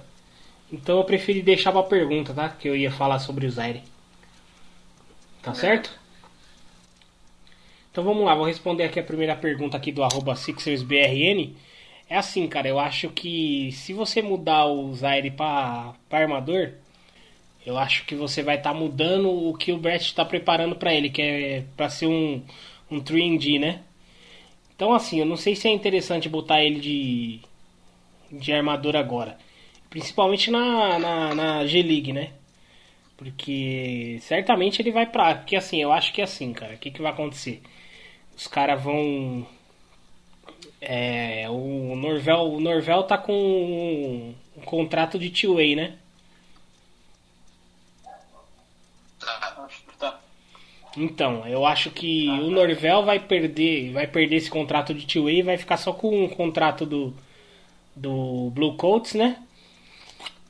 então 0.72 0.98
eu 0.98 1.04
preferi 1.04 1.42
deixar 1.42 1.72
pra 1.72 1.82
pergunta, 1.84 2.34
tá? 2.34 2.50
Que 2.50 2.68
eu 2.68 2.76
ia 2.76 2.92
falar 2.92 3.20
sobre 3.20 3.48
o 3.48 3.52
Zaire. 3.52 3.84
Tá 5.42 5.52
é. 5.52 5.56
certo? 5.56 6.05
Então 7.96 8.04
vamos 8.04 8.26
lá, 8.26 8.36
vou 8.36 8.46
responder 8.46 8.84
aqui 8.84 9.00
a 9.00 9.04
primeira 9.04 9.38
pergunta 9.38 9.78
aqui 9.78 9.90
do 9.90 10.02
SixersBRN. 10.36 11.56
É 12.10 12.18
assim, 12.18 12.46
cara, 12.46 12.68
eu 12.68 12.78
acho 12.78 13.08
que 13.10 13.72
se 13.72 13.94
você 13.94 14.22
mudar 14.22 14.66
o 14.66 14.94
Zaire 14.94 15.32
para 15.32 15.96
armador, 16.12 16.74
eu 17.66 17.78
acho 17.78 18.06
que 18.06 18.14
você 18.14 18.44
vai 18.44 18.58
estar 18.58 18.74
tá 18.74 18.78
mudando 18.78 19.30
o 19.30 19.58
que 19.58 19.72
o 19.72 19.78
Brett 19.78 20.08
está 20.08 20.26
preparando 20.26 20.76
para 20.76 20.94
ele, 20.94 21.10
que 21.10 21.22
é 21.22 21.64
para 21.78 21.90
ser 21.90 22.08
um, 22.08 22.44
um 22.92 23.00
3D, 23.00 23.62
né? 23.62 23.80
Então 24.76 24.94
assim, 24.94 25.22
eu 25.22 25.26
não 25.26 25.38
sei 25.38 25.56
se 25.56 25.70
é 25.70 25.72
interessante 25.72 26.28
botar 26.28 26.62
ele 26.62 26.82
de, 26.82 27.40
de 28.30 28.52
armador 28.52 28.98
agora. 28.98 29.38
Principalmente 29.90 30.52
na, 30.52 31.00
na, 31.00 31.34
na 31.34 31.66
G-League, 31.66 32.12
né? 32.12 32.32
Porque 33.16 34.18
certamente 34.20 34.82
ele 34.82 34.92
vai 34.92 35.06
pra. 35.06 35.36
Porque 35.36 35.56
assim, 35.56 35.82
eu 35.82 35.94
acho 35.94 36.12
que 36.12 36.20
é 36.20 36.26
assim, 36.26 36.52
cara. 36.52 36.74
O 36.76 36.78
que, 36.78 36.92
que 36.92 37.02
vai 37.02 37.14
acontecer? 37.14 37.62
Os 38.36 38.48
caras 38.48 38.82
vão. 38.82 39.46
É, 40.82 41.50
o 41.50 41.96
Norvel, 41.96 42.54
o 42.54 42.60
Norvel 42.60 43.04
tá 43.04 43.18
com 43.18 43.34
um, 43.34 44.36
um 44.58 44.62
contrato 44.62 45.18
de 45.18 45.30
two-way, 45.30 45.76
né? 45.76 45.98
Tá. 49.20 49.66
Acho 49.66 49.82
que 49.82 49.98
tá. 49.98 50.20
Então, 50.98 51.48
eu 51.48 51.66
acho 51.66 51.90
que 51.92 52.30
o 52.30 52.52
Norvel 52.52 53.04
vai 53.04 53.20
perder, 53.20 53.92
vai 53.94 54.08
perder 54.08 54.38
esse 54.38 54.50
contrato 54.50 54.94
de 54.94 55.08
two-way 55.08 55.40
e 55.40 55.44
vai 55.44 55.58
ficar 55.58 55.78
só 55.78 55.92
com 55.94 56.26
o 56.26 56.30
contrato 56.30 56.86
do 56.86 57.14
do 57.96 58.52
Blue 58.52 58.76
Coats, 58.76 59.14
né? 59.14 59.42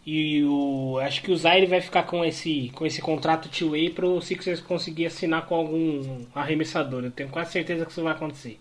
E 0.06 0.43
o 0.43 0.99
acho 0.99 1.22
que 1.24 1.32
o 1.32 1.38
Zaire 1.38 1.66
vai 1.66 1.82
ficar 1.82 2.03
com 2.03 2.24
esse 2.24 2.70
com 2.76 2.86
esse 2.86 3.01
contrato 3.01 3.49
two-way 3.49 3.89
para 3.89 4.06
o 4.06 4.22
Sixers 4.22 4.62
conseguir 4.62 5.08
assinar 5.08 5.47
com 5.47 5.56
algum 5.56 6.26
arremessador. 6.36 7.03
Eu 7.03 7.12
tenho 7.12 7.30
quase 7.30 7.51
certeza 7.51 7.86
que 7.86 7.91
isso 7.91 8.03
vai 8.03 8.14
acontecer. 8.14 8.60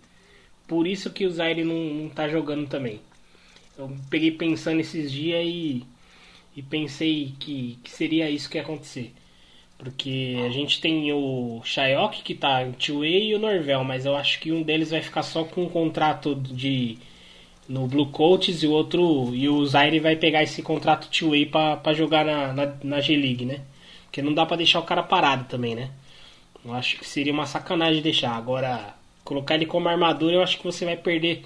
Por 0.67 0.87
isso 0.87 1.11
que 1.13 1.27
o 1.27 1.31
Zaire 1.31 1.63
não, 1.63 1.75
não 1.75 2.09
tá 2.09 2.29
jogando 2.29 2.67
também. 2.67 3.01
Eu 3.77 3.91
peguei 4.09 4.31
pensando 4.31 4.81
esses 4.81 5.13
dias 5.13 5.45
e, 5.45 5.85
e 6.57 6.63
pensei 6.63 7.35
que, 7.39 7.79
que 7.85 7.91
seria 7.91 8.31
isso 8.31 8.49
que 8.49 8.57
ia 8.57 8.63
acontecer. 8.63 9.13
Porque 9.77 10.37
a 10.47 10.51
gente 10.51 10.81
tem 10.81 11.13
o 11.13 11.61
Shayok 11.65 12.23
que 12.23 12.35
tá 12.35 12.63
em 12.63 12.73
two-way 12.73 13.31
e 13.31 13.35
o 13.35 13.39
Norvel, 13.39 13.85
mas 13.85 14.07
eu 14.07 14.17
acho 14.17 14.41
que 14.41 14.53
um 14.53 14.63
deles 14.63 14.91
vai 14.91 15.03
ficar 15.03 15.23
só 15.23 15.45
com 15.45 15.65
um 15.65 15.69
contrato 15.69 16.35
de 16.35 16.97
no 17.69 17.87
Blue 17.87 18.07
Coats 18.11 18.63
e 18.63 18.67
o 18.67 18.73
outro 18.73 19.35
e 19.35 19.49
o 19.49 19.65
Zaire 19.67 20.01
vai 20.01 20.17
pegar 20.17 20.43
esse 20.43 20.63
contrato 20.63 21.09
two-way 21.09 21.47
pra 21.47 21.93
jogar 21.95 22.25
na, 22.25 22.53
na, 22.53 22.75
na 22.83 23.01
G-League, 23.01 23.45
né? 23.45 23.61
Porque 24.05 24.23
não 24.23 24.35
dá 24.35 24.47
pra 24.47 24.57
deixar 24.57 24.81
o 24.81 24.85
cara 24.85 25.03
parado 25.03 25.45
também, 25.45 25.75
né? 25.75 25.91
Eu 26.65 26.73
acho 26.73 26.99
que 26.99 27.07
seria 27.07 27.33
uma 27.33 27.47
sacanagem 27.47 28.03
deixar. 28.03 28.33
Agora, 28.37 28.95
colocar 29.25 29.55
ele 29.55 29.67
como 29.67 29.89
armadura, 29.89 30.37
eu 30.37 30.43
acho 30.43 30.59
que 30.59 30.65
você 30.65 30.85
vai 30.85 30.97
perder 30.97 31.45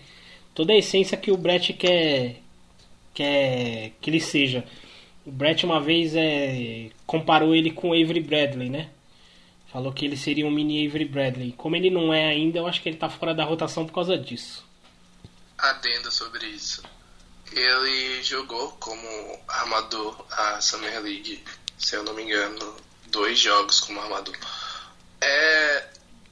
toda 0.54 0.72
a 0.72 0.76
essência 0.76 1.16
que 1.16 1.30
o 1.30 1.36
Brett 1.36 1.72
quer, 1.72 2.36
quer 3.14 3.92
que 4.00 4.10
ele 4.10 4.20
seja. 4.20 4.64
O 5.26 5.30
Brett 5.30 5.64
uma 5.64 5.80
vez 5.80 6.14
é, 6.14 6.90
comparou 7.06 7.54
ele 7.54 7.70
com 7.70 7.90
o 7.90 7.92
Avery 7.92 8.20
Bradley, 8.20 8.68
né? 8.68 8.88
Falou 9.72 9.92
que 9.92 10.04
ele 10.04 10.16
seria 10.16 10.46
um 10.46 10.50
mini 10.50 10.86
Avery 10.86 11.04
Bradley. 11.04 11.52
Como 11.52 11.76
ele 11.76 11.90
não 11.90 12.12
é 12.12 12.26
ainda, 12.26 12.58
eu 12.58 12.66
acho 12.66 12.82
que 12.82 12.88
ele 12.88 12.96
tá 12.96 13.08
fora 13.08 13.34
da 13.34 13.44
rotação 13.44 13.86
por 13.86 13.92
causa 13.92 14.16
disso. 14.16 14.67
Adendo 15.58 16.10
sobre 16.10 16.46
isso. 16.46 16.82
Ele 17.52 18.22
jogou 18.22 18.72
como 18.72 19.44
armador 19.48 20.24
a 20.30 20.60
Summer 20.60 21.02
League, 21.02 21.44
se 21.78 21.96
eu 21.96 22.04
não 22.04 22.14
me 22.14 22.22
engano, 22.22 22.76
dois 23.06 23.38
jogos 23.38 23.80
como 23.80 24.00
armador. 24.00 24.36
É, 25.20 25.88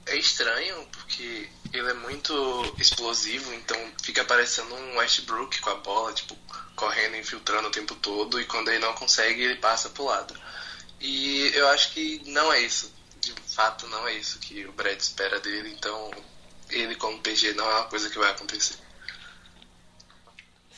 é 0.07 0.17
estranho 0.17 0.87
porque 0.93 1.49
ele 1.73 1.91
é 1.91 1.95
muito 1.95 2.75
explosivo, 2.79 3.53
então 3.55 3.77
fica 4.03 4.25
parecendo 4.25 4.75
um 4.75 4.97
Westbrook 4.99 5.61
com 5.61 5.71
a 5.71 5.77
bola, 5.77 6.13
tipo, 6.13 6.37
correndo, 6.75 7.17
infiltrando 7.17 7.69
o 7.69 7.73
tempo 7.73 7.95
todo, 7.97 8.41
e 8.41 8.45
quando 8.45 8.69
ele 8.69 8.79
não 8.79 8.95
consegue, 8.95 9.43
ele 9.43 9.57
passa 9.57 9.89
pro 9.91 10.05
lado. 10.05 10.35
E 11.01 11.51
eu 11.55 11.69
acho 11.69 11.93
que 11.93 12.23
não 12.27 12.53
é 12.53 12.61
isso. 12.61 12.95
De 13.21 13.33
fato, 13.49 13.87
não 13.89 14.07
é 14.07 14.15
isso 14.15 14.39
que 14.39 14.65
o 14.67 14.73
Brad 14.73 14.99
espera 15.01 15.41
dele, 15.41 15.71
então 15.73 16.11
ele 16.71 16.95
como 16.95 17.21
PG 17.21 17.55
não 17.55 17.69
é 17.69 17.75
uma 17.75 17.89
coisa 17.89 18.09
que 18.09 18.19
vai 18.19 18.31
acontecer. 18.31 18.77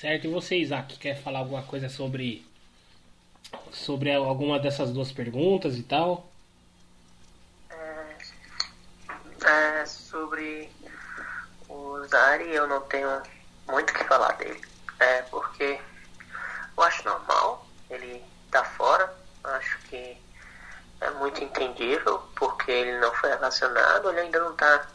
Certo? 0.01 0.29
E 0.29 0.31
você, 0.31 0.57
Isaac, 0.57 0.97
quer 0.97 1.21
falar 1.21 1.41
alguma 1.41 1.63
coisa 1.63 1.89
sobre 1.89 2.47
sobre 3.73 4.15
alguma 4.15 4.59
dessas 4.61 4.93
duas 4.93 5.11
perguntas 5.11 5.77
e 5.77 5.83
tal? 5.83 6.31
É, 9.45 9.87
sobre 9.87 10.71
o 11.69 12.07
Zari, 12.07 12.55
eu 12.55 12.69
não 12.69 12.81
tenho 12.83 13.09
muito 13.67 13.91
o 13.91 13.95
que 13.95 14.05
falar 14.05 14.33
dele. 14.35 14.61
É, 15.01 15.23
porque 15.23 15.81
eu 16.77 16.83
acho 16.85 17.05
normal 17.05 17.67
ele 17.91 18.23
tá 18.53 18.63
fora. 18.65 19.13
Acho 19.43 19.79
que 19.89 20.17
é 21.01 21.11
muito 21.19 21.43
entendível, 21.43 22.23
porque 22.37 22.71
ele 22.71 22.99
não 23.01 23.13
foi 23.15 23.31
relacionado, 23.31 24.11
ele 24.11 24.21
ainda 24.21 24.39
não 24.39 24.55
tá 24.55 24.87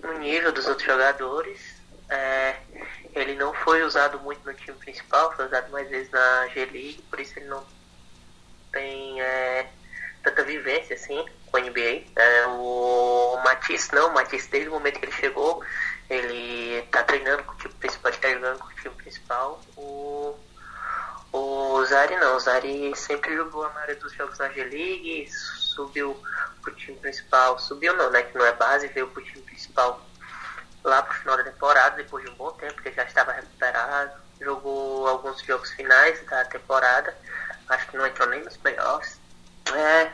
no 0.00 0.18
nível 0.18 0.52
dos 0.52 0.66
outros 0.68 0.86
jogadores. 0.86 1.74
É, 2.08 2.56
ele 3.14 3.34
não 3.36 3.54
foi 3.54 3.82
usado 3.82 4.18
muito 4.20 4.44
no 4.44 4.54
time 4.54 4.76
principal, 4.78 5.32
foi 5.36 5.46
usado 5.46 5.70
mais 5.70 5.88
vezes 5.88 6.10
na 6.10 6.48
G-League, 6.48 7.02
por 7.08 7.20
isso 7.20 7.38
ele 7.38 7.46
não 7.46 7.64
tem 8.72 9.20
é, 9.20 9.70
tanta 10.22 10.42
vivência 10.42 10.96
assim 10.96 11.24
com 11.46 11.56
a 11.56 11.60
NBA. 11.60 12.04
É, 12.16 12.46
o 12.48 13.40
Matisse 13.44 13.94
não, 13.94 14.10
o 14.10 14.14
Matisse 14.14 14.50
desde 14.50 14.68
o 14.68 14.72
momento 14.72 14.98
que 14.98 15.06
ele 15.06 15.12
chegou, 15.12 15.62
ele 16.10 16.82
tá 16.90 17.04
treinando 17.04 17.44
com 17.44 17.52
o 17.52 17.56
time 17.56 17.74
principal, 17.74 18.10
ele 18.10 18.20
tá 18.20 18.30
jogando 18.30 18.58
com 18.58 18.66
o 18.66 18.74
time 18.74 18.94
principal. 18.96 19.60
O, 19.76 20.36
o 21.32 21.84
Zari 21.84 22.16
não, 22.16 22.36
o 22.36 22.40
Zari 22.40 22.96
sempre 22.96 23.36
jogou 23.36 23.64
a 23.64 23.70
maioria 23.70 23.96
dos 23.96 24.12
jogos 24.12 24.38
na 24.38 24.48
G-League, 24.48 25.30
subiu 25.30 26.20
pro 26.62 26.74
time 26.74 26.96
principal, 26.98 27.58
subiu 27.60 27.94
não, 27.96 28.10
né, 28.10 28.22
que 28.22 28.36
não 28.36 28.44
é 28.44 28.52
base, 28.52 28.88
veio 28.88 29.06
pro 29.08 29.22
time 29.22 29.42
principal 29.42 30.00
lá 30.84 31.02
pro 31.02 31.14
final 31.14 31.36
da 31.38 31.44
temporada, 31.44 31.96
depois 31.96 32.24
de 32.24 32.30
um 32.30 32.34
bom 32.34 32.52
tempo, 32.52 32.80
que 32.82 32.92
já 32.92 33.04
estava 33.04 33.32
recuperado, 33.32 34.12
jogou 34.40 35.08
alguns 35.08 35.42
jogos 35.42 35.70
finais 35.72 36.24
da 36.26 36.44
temporada, 36.44 37.16
acho 37.68 37.88
que 37.88 37.96
não 37.96 38.06
entrou 38.06 38.28
nem 38.28 38.44
nos 38.44 38.56
playoffs. 38.58 39.18
É, 39.74 40.12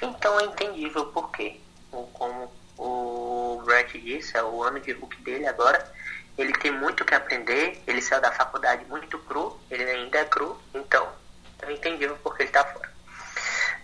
então 0.00 0.38
é 0.38 0.44
entendível 0.44 1.06
por 1.06 1.30
quê. 1.32 1.60
Como 1.90 2.52
o 2.78 3.62
Brett 3.64 3.98
disse, 3.98 4.36
é 4.36 4.42
o 4.42 4.62
ano 4.62 4.80
de 4.80 4.92
Hulk 4.92 5.22
dele 5.22 5.46
agora. 5.46 5.92
Ele 6.38 6.52
tem 6.52 6.70
muito 6.70 7.04
que 7.04 7.14
aprender, 7.14 7.82
ele 7.86 8.02
saiu 8.02 8.20
da 8.20 8.32
faculdade 8.32 8.84
muito 8.86 9.18
cru, 9.20 9.58
ele 9.70 9.84
ainda 9.84 10.18
é 10.18 10.24
cru, 10.24 10.60
então 10.72 11.08
é 11.62 11.72
entendível 11.72 12.18
porque 12.22 12.42
ele 12.42 12.50
tá 12.50 12.64
fora. 12.64 12.93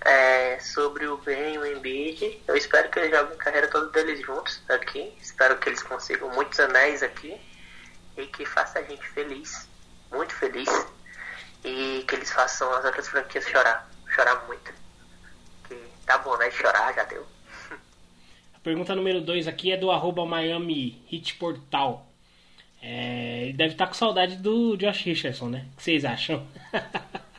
É, 0.05 0.59
sobre 0.61 1.07
o 1.07 1.19
Ben 1.19 1.55
e 1.55 1.59
o 1.59 1.67
Embiid, 1.67 2.43
eu 2.49 2.57
espero 2.57 2.89
que 2.89 2.99
eles 2.99 3.11
joguem 3.11 3.35
a 3.35 3.37
carreira 3.37 3.69
toda 3.69 3.91
deles 3.91 4.25
juntos 4.25 4.63
aqui. 4.69 5.13
Espero 5.21 5.59
que 5.59 5.69
eles 5.69 5.83
consigam 5.83 6.31
muitos 6.31 6.59
anéis 6.59 7.03
aqui 7.03 7.39
e 8.17 8.27
que 8.27 8.47
faça 8.47 8.79
a 8.79 8.83
gente 8.83 9.07
feliz, 9.09 9.69
muito 10.11 10.35
feliz. 10.35 10.69
E 11.63 12.03
que 12.09 12.15
eles 12.15 12.31
façam 12.33 12.73
as 12.73 12.85
outras 12.85 13.09
franquias 13.09 13.47
chorar, 13.47 13.91
chorar 14.15 14.47
muito. 14.47 14.73
Que 15.69 15.77
tá 16.07 16.17
bom, 16.17 16.37
né? 16.39 16.51
Chorar 16.51 16.95
já 16.95 17.05
deu. 17.05 17.27
A 18.55 18.59
pergunta 18.63 18.95
número 18.95 19.21
2 19.21 19.47
aqui 19.47 19.71
é 19.73 19.77
do 19.77 19.91
arroba 19.91 20.25
Miami 20.25 21.05
Hit 21.09 21.35
Portal. 21.35 22.07
É, 22.83 23.43
ele 23.43 23.53
deve 23.53 23.75
estar 23.75 23.87
com 23.87 23.93
saudade 23.93 24.37
do 24.37 24.77
Josh 24.77 25.05
Richardson, 25.05 25.51
né? 25.51 25.67
O 25.73 25.77
que 25.77 25.83
vocês 25.83 26.05
acham? 26.07 26.47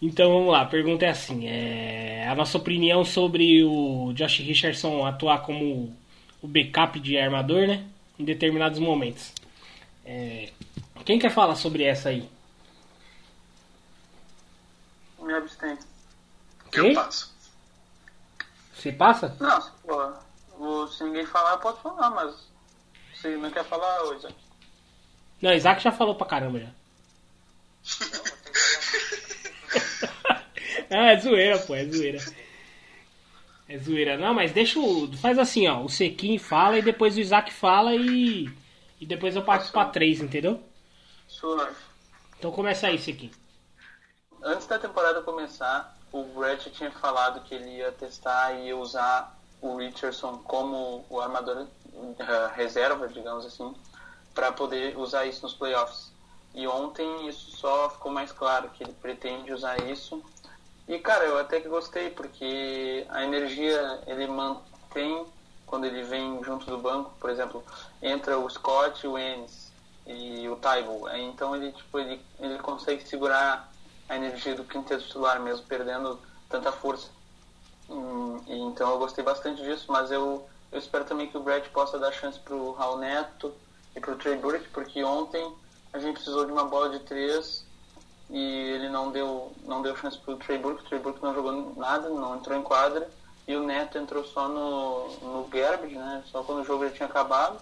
Então 0.00 0.32
vamos 0.32 0.52
lá, 0.52 0.62
a 0.62 0.66
pergunta 0.66 1.04
é 1.04 1.10
assim: 1.10 1.46
é, 1.48 2.28
a 2.28 2.34
nossa 2.34 2.56
opinião 2.56 3.04
sobre 3.04 3.64
o 3.64 4.12
Josh 4.14 4.38
Richardson 4.38 5.04
atuar 5.04 5.42
como 5.42 5.96
o 6.40 6.46
backup 6.46 7.00
de 7.00 7.18
armador, 7.18 7.66
né? 7.66 7.84
Em 8.18 8.24
determinados 8.24 8.78
momentos. 8.78 9.32
É, 10.04 10.52
quem 11.04 11.18
quer 11.18 11.30
falar 11.30 11.56
sobre 11.56 11.82
essa 11.82 12.10
aí? 12.10 12.28
Me 15.20 15.34
abstenho. 15.34 15.78
Quê? 16.70 16.80
Eu 16.80 16.94
passo. 16.94 17.34
Você 18.74 18.92
passa? 18.92 19.36
Não, 19.40 19.60
se, 19.60 19.70
pô, 19.84 20.86
se 20.86 21.02
ninguém 21.04 21.26
falar, 21.26 21.52
eu 21.52 21.58
posso 21.58 21.80
falar, 21.82 22.10
mas 22.10 22.34
se 23.20 23.28
não 23.36 23.50
quer 23.50 23.64
falar 23.64 24.02
hoje. 24.04 24.28
Não, 25.42 25.52
Isaac 25.52 25.82
já 25.82 25.90
falou 25.90 26.14
pra 26.14 26.26
caramba 26.26 26.60
já. 26.60 26.70
ah, 30.90 31.12
é 31.12 31.20
zoeira, 31.20 31.58
pô, 31.58 31.74
é 31.74 31.84
zoeira. 31.84 32.18
É 33.68 33.78
zoeira. 33.78 34.16
Não, 34.16 34.32
mas 34.32 34.52
deixa 34.52 34.78
o. 34.80 35.14
Faz 35.18 35.38
assim, 35.38 35.68
ó. 35.68 35.82
O 35.82 35.88
Sequin 35.88 36.38
fala 36.38 36.78
e 36.78 36.82
depois 36.82 37.16
o 37.16 37.20
Isaac 37.20 37.52
fala 37.52 37.94
e. 37.94 38.50
E 39.00 39.06
depois 39.06 39.36
eu 39.36 39.42
passo 39.42 39.70
pra 39.70 39.84
três, 39.84 40.20
entendeu? 40.20 40.60
Suave. 41.28 41.74
Então 42.38 42.50
começa 42.50 42.86
aí, 42.86 42.98
Sequin. 42.98 43.30
Antes 44.42 44.66
da 44.66 44.78
temporada 44.78 45.20
começar, 45.22 45.96
o 46.12 46.24
Brett 46.24 46.70
tinha 46.70 46.90
falado 46.90 47.42
que 47.44 47.54
ele 47.54 47.76
ia 47.76 47.92
testar 47.92 48.54
e 48.54 48.68
ia 48.68 48.76
usar 48.76 49.36
o 49.60 49.76
Richardson 49.76 50.38
como 50.38 51.04
o 51.10 51.20
armador 51.20 51.66
uh, 51.92 52.16
reserva, 52.54 53.08
digamos 53.08 53.44
assim, 53.44 53.74
para 54.34 54.52
poder 54.52 54.96
usar 54.96 55.26
isso 55.26 55.42
nos 55.42 55.54
playoffs. 55.54 56.12
E 56.54 56.66
ontem 56.66 57.28
isso 57.28 57.50
só 57.52 57.90
ficou 57.90 58.10
mais 58.12 58.32
claro 58.32 58.70
que 58.70 58.82
ele 58.82 58.92
pretende 58.92 59.52
usar 59.52 59.78
isso. 59.78 60.22
E 60.86 60.98
cara, 60.98 61.24
eu 61.24 61.38
até 61.38 61.60
que 61.60 61.68
gostei 61.68 62.10
porque 62.10 63.06
a 63.10 63.22
energia 63.24 64.02
ele 64.06 64.26
mantém 64.26 65.26
quando 65.66 65.84
ele 65.86 66.02
vem 66.02 66.42
junto 66.42 66.66
do 66.66 66.78
banco, 66.78 67.16
por 67.20 67.30
exemplo, 67.30 67.64
entra 68.02 68.38
o 68.38 68.48
Scott, 68.48 69.06
o 69.06 69.18
Ennis 69.18 69.72
e 70.06 70.48
o 70.48 70.56
Taibo. 70.56 71.08
Então 71.10 71.54
ele 71.54 71.72
tipo 71.72 71.98
ele, 71.98 72.24
ele 72.38 72.58
consegue 72.60 73.06
segurar 73.06 73.74
a 74.08 74.16
energia 74.16 74.54
do 74.54 74.64
quinteto 74.64 75.04
titular 75.04 75.40
mesmo 75.40 75.66
perdendo 75.66 76.20
tanta 76.48 76.72
força. 76.72 77.10
Hum, 77.88 78.42
e 78.46 78.54
então 78.58 78.90
eu 78.90 78.98
gostei 78.98 79.24
bastante 79.24 79.62
disso, 79.62 79.86
mas 79.92 80.10
eu 80.10 80.48
Eu 80.70 80.78
espero 80.78 81.04
também 81.04 81.28
que 81.30 81.36
o 81.36 81.42
Brett 81.42 81.70
possa 81.70 81.98
dar 81.98 82.12
chance 82.12 82.38
pro 82.40 82.72
Raul 82.72 82.98
Neto 82.98 83.54
e 83.94 84.00
pro 84.00 84.16
Trey 84.16 84.36
Burke, 84.36 84.68
porque 84.68 85.02
ontem 85.02 85.56
a 85.98 86.00
gente 86.00 86.14
precisou 86.14 86.44
de 86.44 86.52
uma 86.52 86.64
bola 86.64 86.90
de 86.90 87.00
três 87.00 87.64
e 88.30 88.38
ele 88.38 88.88
não 88.88 89.10
deu, 89.10 89.52
não 89.64 89.82
deu 89.82 89.96
chance 89.96 90.18
pro 90.18 90.36
Trey 90.36 90.58
Burke. 90.58 90.82
O 90.82 90.86
Trey 90.86 91.00
Burke 91.00 91.22
não 91.22 91.34
jogou 91.34 91.74
nada, 91.76 92.08
não 92.08 92.36
entrou 92.36 92.56
em 92.56 92.62
quadra. 92.62 93.08
E 93.46 93.56
o 93.56 93.64
Neto 93.64 93.98
entrou 93.98 94.24
só 94.24 94.46
no, 94.46 95.08
no 95.20 95.44
garbage, 95.48 95.96
né? 95.96 96.22
Só 96.30 96.42
quando 96.42 96.60
o 96.60 96.64
jogo 96.64 96.84
já 96.86 96.94
tinha 96.94 97.08
acabado. 97.08 97.58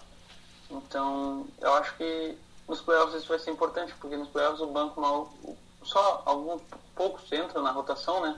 Então, 0.69 1.47
eu 1.61 1.73
acho 1.75 1.95
que 1.95 2.37
nos 2.67 2.81
playoffs 2.81 3.15
isso 3.15 3.29
vai 3.29 3.39
ser 3.39 3.51
importante, 3.51 3.93
porque 3.99 4.17
nos 4.17 4.27
playoffs 4.27 4.59
o 4.59 4.67
banco 4.67 4.99
mal, 4.99 5.31
só 5.83 6.21
alguns 6.25 6.61
poucos 6.93 7.31
entram 7.31 7.63
na 7.63 7.71
rotação, 7.71 8.21
né? 8.21 8.37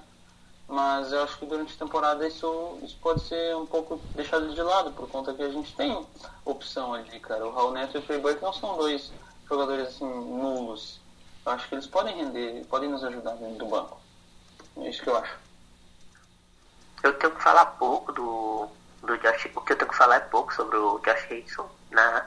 Mas 0.68 1.12
eu 1.12 1.24
acho 1.24 1.40
que 1.40 1.48
durante 1.48 1.74
a 1.74 1.80
temporada 1.80 2.28
isso, 2.28 2.78
isso 2.84 2.96
pode 3.02 3.22
ser 3.22 3.56
um 3.56 3.66
pouco 3.66 4.00
deixado 4.14 4.54
de 4.54 4.62
lado, 4.62 4.92
por 4.92 5.10
conta 5.10 5.34
que 5.34 5.42
a 5.42 5.50
gente 5.50 5.76
tem 5.76 6.06
opção 6.46 6.94
ali, 6.94 7.20
cara. 7.20 7.48
O 7.48 7.52
Raul 7.52 7.72
Neto 7.72 7.98
e 7.98 8.00
o 8.00 8.04
Trey 8.04 8.20
Burke 8.20 8.44
não 8.44 8.54
são 8.54 8.78
dois 8.78 9.12
jogadores 9.50 9.88
assim 9.88 10.06
nulos. 10.06 11.02
Eu 11.46 11.52
acho 11.54 11.68
que 11.68 11.76
eles 11.76 11.88
podem 11.88 12.16
render, 12.16 12.66
podem 12.66 12.90
nos 12.90 13.04
ajudar 13.04 13.34
dentro 13.34 13.58
do 13.58 13.66
banco. 13.66 14.00
É 14.78 14.90
isso 14.90 15.02
que 15.02 15.10
eu 15.10 15.18
acho. 15.18 15.36
Eu 17.02 17.14
tenho 17.14 17.34
que 17.34 17.42
falar 17.42 17.66
pouco 17.66 18.12
do, 18.12 18.68
do 19.02 19.18
Josh. 19.18 19.50
O 19.56 19.62
que 19.62 19.74
eu 19.74 19.78
tenho 19.78 19.90
que 19.90 19.98
falar 19.98 20.18
é 20.18 20.20
pouco 20.20 20.54
sobre 20.54 20.78
o 20.78 21.00
Josh 21.00 21.58
na, 21.90 22.26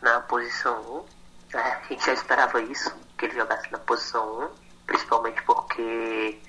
na 0.00 0.20
posição 0.20 1.04
1. 1.52 1.56
É, 1.56 1.60
a 1.60 1.82
gente 1.88 2.04
já 2.04 2.12
esperava 2.12 2.60
isso, 2.60 2.94
que 3.16 3.26
ele 3.26 3.34
jogasse 3.34 3.70
na 3.72 3.78
posição 3.78 4.44
1, 4.44 4.50
principalmente 4.86 5.42
porque 5.42 6.40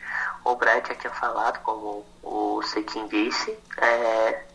o 0.44 0.56
Brad 0.56 0.88
já 0.88 0.96
tinha 0.96 1.14
falado, 1.14 1.62
como 1.64 2.06
o 2.22 2.62
Sekin 2.64 3.08
disse, 3.08 3.58
é, 3.78 4.46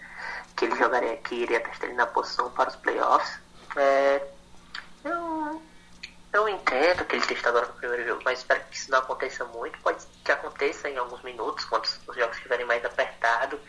que 0.55 0.66
ele 0.66 0.76
jogaria, 0.76 1.16
que 1.16 1.34
iria 1.34 1.61
testar 1.61 1.86
ele 1.86 1.95
na 1.95 2.07
posição 2.07 2.51
para 2.51 2.68
os 2.68 2.76
playoffs. 2.76 3.40
É, 3.76 4.34
eu, 5.05 5.62
eu 6.32 6.48
entendo 6.48 7.05
que 7.05 7.14
ele 7.14 7.22
esteja 7.22 7.48
agora 7.48 7.66
no 7.66 7.74
primeiro 7.74 8.07
jogo, 8.07 8.22
mas 8.24 8.40
espero 8.40 8.61
que 8.70 8.76
isso 8.76 8.90
não 8.90 8.98
aconteça 8.98 9.44
muito. 9.44 9.78
Pode 9.80 10.05
que 10.24 10.32
aconteça 10.32 10.88
em 10.88 10.96
alguns 10.96 11.22
minutos, 11.22 11.64
quando 11.66 11.84
os 11.84 12.16
jogos 12.16 12.36
estiverem 12.36 12.66
mais 12.66 12.84
apertados 12.84 13.61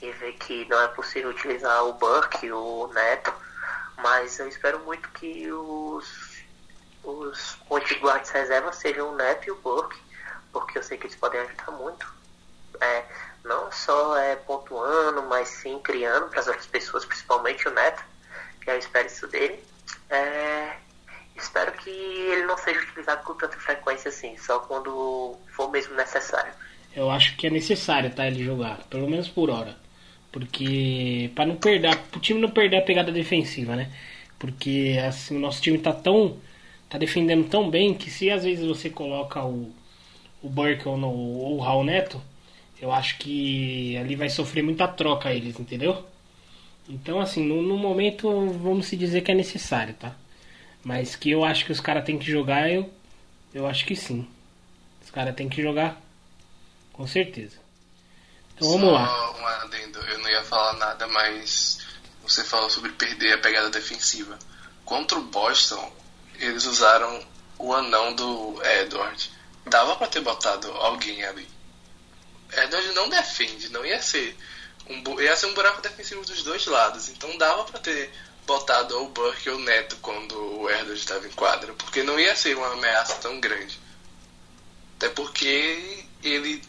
e 0.00 0.10
ver 0.12 0.32
que 0.34 0.64
não 0.68 0.80
é 0.80 0.88
possível 0.88 1.30
utilizar 1.30 1.84
o 1.84 1.92
Burke, 1.94 2.50
o 2.50 2.88
Neto. 2.88 3.32
Mas 3.98 4.38
eu 4.38 4.48
espero 4.48 4.78
muito 4.80 5.08
que 5.10 5.50
os, 5.52 6.42
os 7.02 7.56
point 7.68 7.94
guards 7.96 8.30
reservas 8.30 8.76
sejam 8.76 9.10
o 9.10 9.16
Neto 9.16 9.48
e 9.48 9.50
o 9.50 9.56
Burke, 9.56 10.00
porque 10.52 10.78
eu 10.78 10.82
sei 10.82 10.96
que 10.96 11.06
eles 11.06 11.16
podem 11.16 11.40
ajudar 11.40 11.70
muito. 11.72 12.06
É, 12.80 13.04
não 13.44 13.70
só 13.72 14.16
é, 14.16 14.36
pontuando, 14.36 15.22
mas 15.22 15.48
sim 15.48 15.78
criando 15.80 16.28
para 16.28 16.40
as 16.40 16.46
outras 16.46 16.66
pessoas, 16.66 17.04
principalmente 17.04 17.66
o 17.66 17.72
Neto, 17.72 18.02
que 18.60 18.70
eu 18.70 18.78
espero 18.78 19.06
isso 19.06 19.26
dele. 19.26 19.64
É, 20.10 20.76
espero 21.36 21.72
que 21.72 21.90
ele 21.90 22.44
não 22.44 22.56
seja 22.56 22.80
utilizado 22.80 23.22
com 23.24 23.34
tanta 23.34 23.56
frequência 23.56 24.08
assim, 24.08 24.36
só 24.36 24.58
quando 24.60 25.36
for 25.48 25.70
mesmo 25.70 25.94
necessário. 25.94 26.52
Eu 26.94 27.10
acho 27.10 27.36
que 27.36 27.46
é 27.46 27.50
necessário, 27.50 28.10
tá, 28.10 28.26
ele 28.26 28.44
jogar, 28.44 28.78
pelo 28.90 29.08
menos 29.08 29.28
por 29.28 29.50
hora. 29.50 29.76
Porque 30.32 31.30
para 31.34 31.46
não 31.46 31.56
perder, 31.56 31.98
o 32.14 32.20
time 32.20 32.40
não 32.40 32.50
perder 32.50 32.78
a 32.78 32.82
pegada 32.82 33.10
defensiva, 33.10 33.74
né? 33.76 33.90
Porque 34.38 34.98
assim, 35.06 35.36
o 35.36 35.40
nosso 35.40 35.60
time 35.60 35.78
tá 35.78 35.92
tão 35.92 36.38
tá 36.88 36.96
defendendo 36.96 37.48
tão 37.48 37.68
bem 37.68 37.94
que 37.94 38.10
se 38.10 38.30
às 38.30 38.44
vezes 38.44 38.66
você 38.66 38.88
coloca 38.88 39.42
o 39.44 39.72
o 40.42 40.48
Burke 40.48 40.88
ou, 40.88 40.96
no, 40.96 41.08
ou 41.08 41.56
o 41.56 41.60
Raul 41.60 41.84
Neto, 41.84 42.20
eu 42.80 42.92
acho 42.92 43.18
que 43.18 43.96
ali 43.96 44.14
vai 44.14 44.28
sofrer 44.28 44.62
muita 44.62 44.86
troca 44.86 45.32
eles, 45.32 45.58
entendeu? 45.58 46.04
Então, 46.88 47.20
assim, 47.20 47.44
no, 47.44 47.60
no 47.60 47.76
momento, 47.76 48.28
vamos 48.52 48.86
se 48.86 48.96
dizer 48.96 49.20
que 49.20 49.30
é 49.30 49.34
necessário, 49.34 49.94
tá? 49.94 50.14
Mas 50.82 51.14
que 51.14 51.30
eu 51.30 51.44
acho 51.44 51.66
que 51.66 51.72
os 51.72 51.80
caras 51.80 52.04
têm 52.04 52.18
que 52.18 52.30
jogar, 52.30 52.70
eu, 52.70 52.90
eu 53.52 53.66
acho 53.66 53.84
que 53.84 53.94
sim. 53.94 54.26
Os 55.04 55.10
caras 55.10 55.34
têm 55.34 55.48
que 55.48 55.62
jogar, 55.62 56.00
com 56.92 57.06
certeza. 57.06 57.56
Então 58.54 58.70
vamos 58.70 58.88
Só 58.88 58.94
lá. 58.94 59.30
um 59.38 59.46
adendo, 59.46 59.98
eu 60.00 60.18
não 60.18 60.30
ia 60.30 60.42
falar 60.44 60.74
nada, 60.74 61.06
mas 61.08 61.80
você 62.22 62.42
falou 62.42 62.70
sobre 62.70 62.90
perder 62.92 63.34
a 63.34 63.38
pegada 63.38 63.68
defensiva. 63.68 64.38
Contra 64.84 65.18
o 65.18 65.24
Boston, 65.24 65.92
eles 66.38 66.64
usaram 66.64 67.22
o 67.58 67.72
anão 67.74 68.14
do 68.14 68.62
Edward. 68.80 69.30
Dava 69.66 69.96
pra 69.96 70.06
ter 70.06 70.20
botado 70.20 70.70
alguém 70.72 71.22
ali. 71.24 71.46
Edward 72.50 72.92
não 72.94 73.10
defende, 73.10 73.68
não 73.70 73.84
ia 73.84 74.00
ser 74.00 74.34
um, 74.88 75.20
ia 75.20 75.36
ser 75.36 75.46
um 75.46 75.54
buraco 75.54 75.82
defensivo 75.82 76.24
dos 76.24 76.42
dois 76.42 76.66
lados. 76.66 77.08
Então 77.08 77.36
dava 77.38 77.64
pra 77.64 77.78
ter 77.78 78.10
botado 78.46 78.96
ou 78.96 79.06
o 79.06 79.10
Burke 79.10 79.50
ou 79.50 79.56
o 79.56 79.62
Neto 79.62 79.96
quando 80.00 80.32
o 80.32 80.70
Edward 80.70 80.94
estava 80.94 81.26
em 81.26 81.32
quadra, 81.32 81.74
porque 81.74 82.02
não 82.02 82.18
ia 82.18 82.34
ser 82.34 82.56
uma 82.56 82.72
ameaça 82.72 83.16
tão 83.16 83.38
grande. 83.38 83.78
Até 84.96 85.10
porque 85.10 86.04
ele 86.24 86.62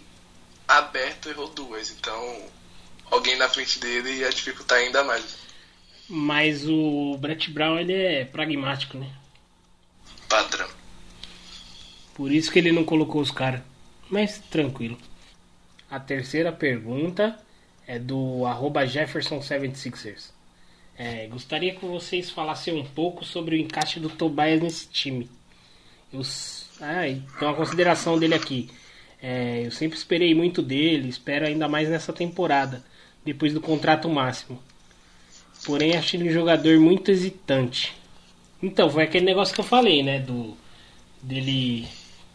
aberto 0.68 1.30
errou 1.30 1.48
duas, 1.48 1.90
então 1.90 2.46
alguém 3.10 3.38
na 3.38 3.50
frente 3.50 3.80
dele 3.80 4.18
ia 4.18 4.30
dificultar 4.30 4.80
ainda 4.80 5.04
mais. 5.04 5.38
Mas 6.08 6.68
o 6.68 7.18
Brett 7.18 7.50
Brown, 7.50 7.80
ele 7.80 7.94
é 7.94 8.26
pragmático, 8.26 8.98
né? 8.98 9.12
Padrão. 10.28 10.70
Por 12.14 12.32
isso 12.32 12.52
que 12.52 12.60
ele 12.60 12.72
não 12.72 12.84
colocou 12.84 13.22
os 13.22 13.32
caras. 13.32 13.62
Mas 14.10 14.40
tranquilo. 14.50 14.98
A 15.90 16.00
terceira 16.00 16.52
pergunta 16.52 17.40
é 17.90 17.98
do 17.98 18.46
arroba 18.46 18.86
Jefferson76ers. 18.86 20.30
É, 20.96 21.26
gostaria 21.26 21.74
que 21.74 21.84
vocês 21.84 22.30
falassem 22.30 22.80
um 22.80 22.86
pouco 22.86 23.26
sobre 23.26 23.56
o 23.56 23.60
encaixe 23.60 24.00
do 24.00 24.10
Tobias 24.10 24.62
nesse 24.62 24.88
time. 24.90 25.28
Eu, 26.14 26.22
ah, 26.82 27.08
e 27.08 27.22
tem 27.40 27.48
uma 27.48 27.56
consideração 27.56 28.20
dele 28.20 28.36
aqui. 28.36 28.70
É, 29.20 29.66
eu 29.66 29.72
sempre 29.72 29.98
esperei 29.98 30.36
muito 30.36 30.62
dele, 30.62 31.10
espero 31.10 31.48
ainda 31.48 31.68
mais 31.68 31.90
nessa 31.90 32.14
temporada, 32.14 32.86
depois 33.26 33.56
do 33.56 33.62
contrato 33.62 34.08
máximo. 34.08 34.62
Porém, 35.66 35.98
acho 35.98 36.16
ele 36.16 36.30
um 36.30 36.34
jogador 36.34 36.80
muito 36.80 37.10
hesitante. 37.10 37.98
Então, 38.62 38.88
foi 38.88 39.04
aquele 39.04 39.26
negócio 39.26 39.56
que 39.56 39.62
eu 39.62 39.66
falei, 39.66 40.04
né? 40.04 40.20
Do 40.20 40.56
dele 41.24 41.88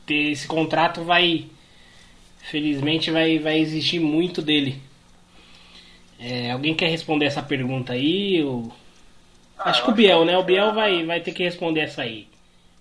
ter 0.05 0.33
esse 0.33 0.49
contrato 0.49 1.05
vai 1.05 1.47
felizmente 2.41 3.11
vai, 3.13 3.39
vai 3.39 3.61
exigir 3.61 4.01
muito 4.01 4.43
dele. 4.43 4.83
É, 6.19 6.51
alguém 6.51 6.75
quer 6.75 6.89
responder 6.89 7.27
essa 7.27 7.43
pergunta 7.43 7.93
aí? 7.93 8.43
Ou... 8.43 8.73
Ah, 9.59 9.71
acho 9.71 9.85
que 9.85 9.91
o 9.91 9.95
Biel, 9.95 10.21
que 10.21 10.25
né? 10.27 10.39
O 10.39 10.45
Biel 10.45 10.73
vai, 10.73 11.05
vai 11.05 11.21
ter 11.21 11.33
que 11.33 11.43
responder 11.43 11.81
essa 11.81 12.03
aí. 12.03 12.29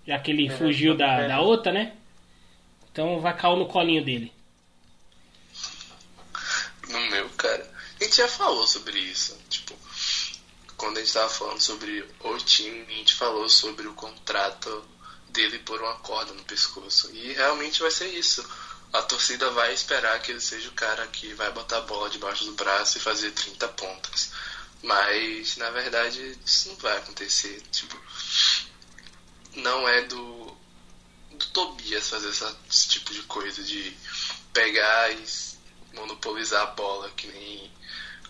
Já 0.06 0.20
que 0.20 0.32
ele 0.32 0.50
fugiu 0.50 0.96
da, 0.96 1.08
beleza. 1.08 1.28
da 1.30 1.42
outra, 1.42 1.72
né? 1.72 1.94
Então 2.92 3.20
vai 3.22 3.36
cair 3.36 3.58
no 3.58 3.66
colinho 3.66 4.04
dele. 4.04 4.32
No 6.90 7.00
meu, 7.10 7.30
cara. 7.30 7.72
A 8.00 8.04
gente 8.04 8.18
já 8.18 8.28
falou 8.28 8.68
sobre 8.68 9.00
isso. 9.00 9.38
Tipo, 9.50 9.76
quando 10.78 10.98
a 10.98 11.00
gente 11.00 11.14
tava 11.14 11.30
falando 11.30 11.62
sobre 11.62 12.06
o 12.20 12.38
time, 12.38 12.86
a 12.88 12.92
gente 12.92 13.14
falou 13.14 13.48
sobre 13.50 13.88
o 13.88 13.94
contrato 13.94 14.84
dele 15.30 15.60
por 15.60 15.82
uma 15.82 15.96
corda 15.96 16.34
no 16.34 16.44
pescoço. 16.44 17.10
E 17.16 17.34
realmente 17.34 17.82
vai 17.82 17.90
ser 17.90 18.08
isso. 18.08 18.48
A 18.94 19.02
torcida 19.02 19.50
vai 19.50 19.74
esperar 19.74 20.22
que 20.22 20.32
ele 20.32 20.40
seja 20.40 20.70
o 20.70 20.74
cara 20.74 21.06
que 21.08 21.34
vai 21.34 21.52
botar 21.52 21.78
a 21.78 21.82
bola 21.82 22.10
debaixo 22.10 22.46
do 22.46 22.54
braço 22.54 22.98
e 22.98 23.02
fazer 23.02 23.32
30 23.32 23.68
pontos. 23.70 24.32
Mas, 24.84 25.58
na 25.58 25.70
verdade, 25.72 26.38
isso 26.46 26.70
não 26.70 26.76
vai 26.78 26.98
acontecer. 26.98 27.62
Tipo, 27.72 28.00
não 29.56 29.88
é 29.88 30.02
do, 30.04 30.56
do 31.32 31.46
Tobias 31.48 32.10
fazer 32.10 32.30
essa- 32.30 32.56
esse 32.70 32.90
tipo 32.90 33.14
de 33.14 33.22
coisa, 33.24 33.64
de 33.64 33.96
pegar 34.54 35.12
e 35.12 35.26
monopolizar 35.94 36.62
a 36.64 36.66
bola, 36.68 37.10
que 37.12 37.28
nem 37.28 37.72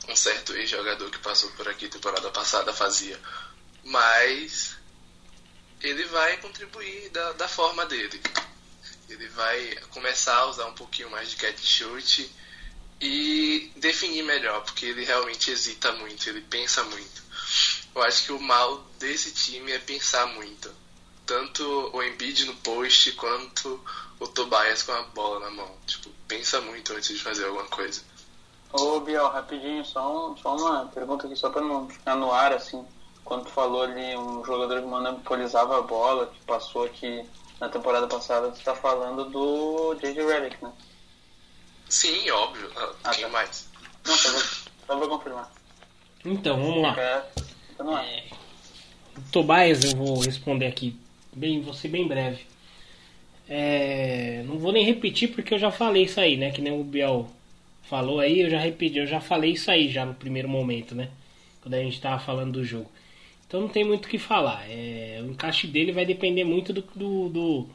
um 0.09 0.15
certo 0.15 0.53
ex-jogador 0.55 1.09
que 1.09 1.19
passou 1.19 1.49
por 1.51 1.67
aqui 1.67 1.87
temporada 1.87 2.29
passada 2.31 2.73
fazia. 2.73 3.19
Mas 3.83 4.75
ele 5.81 6.05
vai 6.05 6.37
contribuir 6.37 7.09
da, 7.09 7.33
da 7.33 7.47
forma 7.47 7.85
dele. 7.85 8.21
Ele 9.13 9.27
vai 9.27 9.75
começar 9.91 10.35
a 10.35 10.45
usar 10.47 10.65
um 10.65 10.73
pouquinho 10.73 11.11
mais 11.11 11.29
de 11.29 11.35
catch 11.35 11.63
shoot 11.63 12.31
e 12.99 13.71
definir 13.75 14.23
melhor, 14.23 14.63
porque 14.63 14.87
ele 14.87 15.05
realmente 15.05 15.51
hesita 15.51 15.91
muito, 15.93 16.27
ele 16.27 16.41
pensa 16.41 16.83
muito. 16.85 17.21
Eu 17.93 18.01
acho 18.01 18.25
que 18.25 18.31
o 18.31 18.41
mal 18.41 18.79
desse 18.97 19.31
time 19.31 19.71
é 19.71 19.77
pensar 19.77 20.25
muito. 20.33 20.73
Tanto 21.27 21.63
o 21.93 22.01
Embiid 22.01 22.45
no 22.45 22.55
post 22.55 23.11
quanto 23.13 23.79
o 24.19 24.27
Tobias 24.27 24.81
com 24.81 24.93
a 24.93 25.03
bola 25.03 25.41
na 25.41 25.51
mão. 25.51 25.71
Tipo, 25.85 26.09
pensa 26.27 26.59
muito 26.61 26.91
antes 26.93 27.09
de 27.09 27.23
fazer 27.23 27.45
alguma 27.45 27.65
coisa. 27.65 28.01
Ô 28.71 28.99
Biel, 28.99 29.27
rapidinho, 29.27 29.85
só, 29.85 30.35
só 30.41 30.55
uma 30.55 30.87
pergunta 30.87 31.27
aqui, 31.27 31.35
só 31.35 31.49
pra 31.49 31.61
não 31.61 31.87
ficar 31.87 32.15
no 32.15 32.31
ar, 32.31 32.53
assim. 32.53 32.83
Quando 33.23 33.45
tu 33.45 33.51
falou 33.51 33.83
ali 33.83 34.17
um 34.17 34.43
jogador 34.43 34.81
que 34.81 34.87
monopolizava 34.87 35.77
a 35.77 35.81
bola, 35.81 36.27
que 36.27 36.39
passou 36.45 36.85
aqui 36.85 37.23
na 37.63 37.69
temporada 37.69 38.07
passada, 38.07 38.51
tu 38.51 38.61
tá 38.61 38.75
falando 38.75 39.23
do 39.29 39.95
J.J. 39.95 40.21
Redick, 40.25 40.61
né? 40.61 40.69
Sim, 41.87 42.29
óbvio. 42.31 42.69
Ah, 42.75 42.91
Ah, 43.05 43.11
Quem 43.11 43.23
tá. 43.23 43.29
mais? 43.29 43.69
Não, 44.05 44.17
só 44.17 44.31
vou, 44.31 44.41
só 44.85 44.99
vou 44.99 45.07
confirmar. 45.07 45.49
Então, 46.25 46.61
vamos 46.61 46.81
lá. 46.83 46.99
É. 46.99 47.23
É, 47.79 48.23
Tobias, 49.31 49.85
eu 49.85 49.95
vou 49.95 50.19
responder 50.19 50.65
aqui. 50.67 50.99
Bem, 51.33 51.61
vou 51.61 51.73
ser 51.73 51.87
bem 51.87 52.05
breve. 52.05 52.45
É, 53.47 54.43
não 54.45 54.57
vou 54.59 54.73
nem 54.73 54.83
repetir 54.83 55.33
porque 55.33 55.53
eu 55.53 55.59
já 55.59 55.71
falei 55.71 56.03
isso 56.03 56.19
aí, 56.19 56.35
né? 56.35 56.51
Que 56.51 56.61
nem 56.61 56.77
o 56.77 56.83
Biel 56.83 57.29
falou 57.83 58.19
aí, 58.19 58.41
eu 58.41 58.49
já 58.49 58.59
repeti, 58.59 58.97
eu 58.97 59.07
já 59.07 59.21
falei 59.21 59.51
isso 59.51 59.71
aí 59.71 59.89
já 59.89 60.05
no 60.05 60.13
primeiro 60.13 60.49
momento, 60.49 60.93
né? 60.95 61.09
Quando 61.61 61.75
a 61.75 61.79
gente 61.79 62.01
tava 62.01 62.19
falando 62.19 62.51
do 62.53 62.65
jogo. 62.65 62.91
Então 63.53 63.61
não 63.61 63.69
tem 63.69 63.83
muito 63.83 64.05
o 64.07 64.09
que 64.09 64.17
falar. 64.17 64.65
É, 64.67 65.21
o 65.21 65.29
encaixe 65.29 65.67
dele 65.67 65.91
vai 65.91 66.07
depender 66.07 66.43
muito 66.43 66.73
do, 66.73 66.81
do, 66.95 67.29
do, 67.29 67.69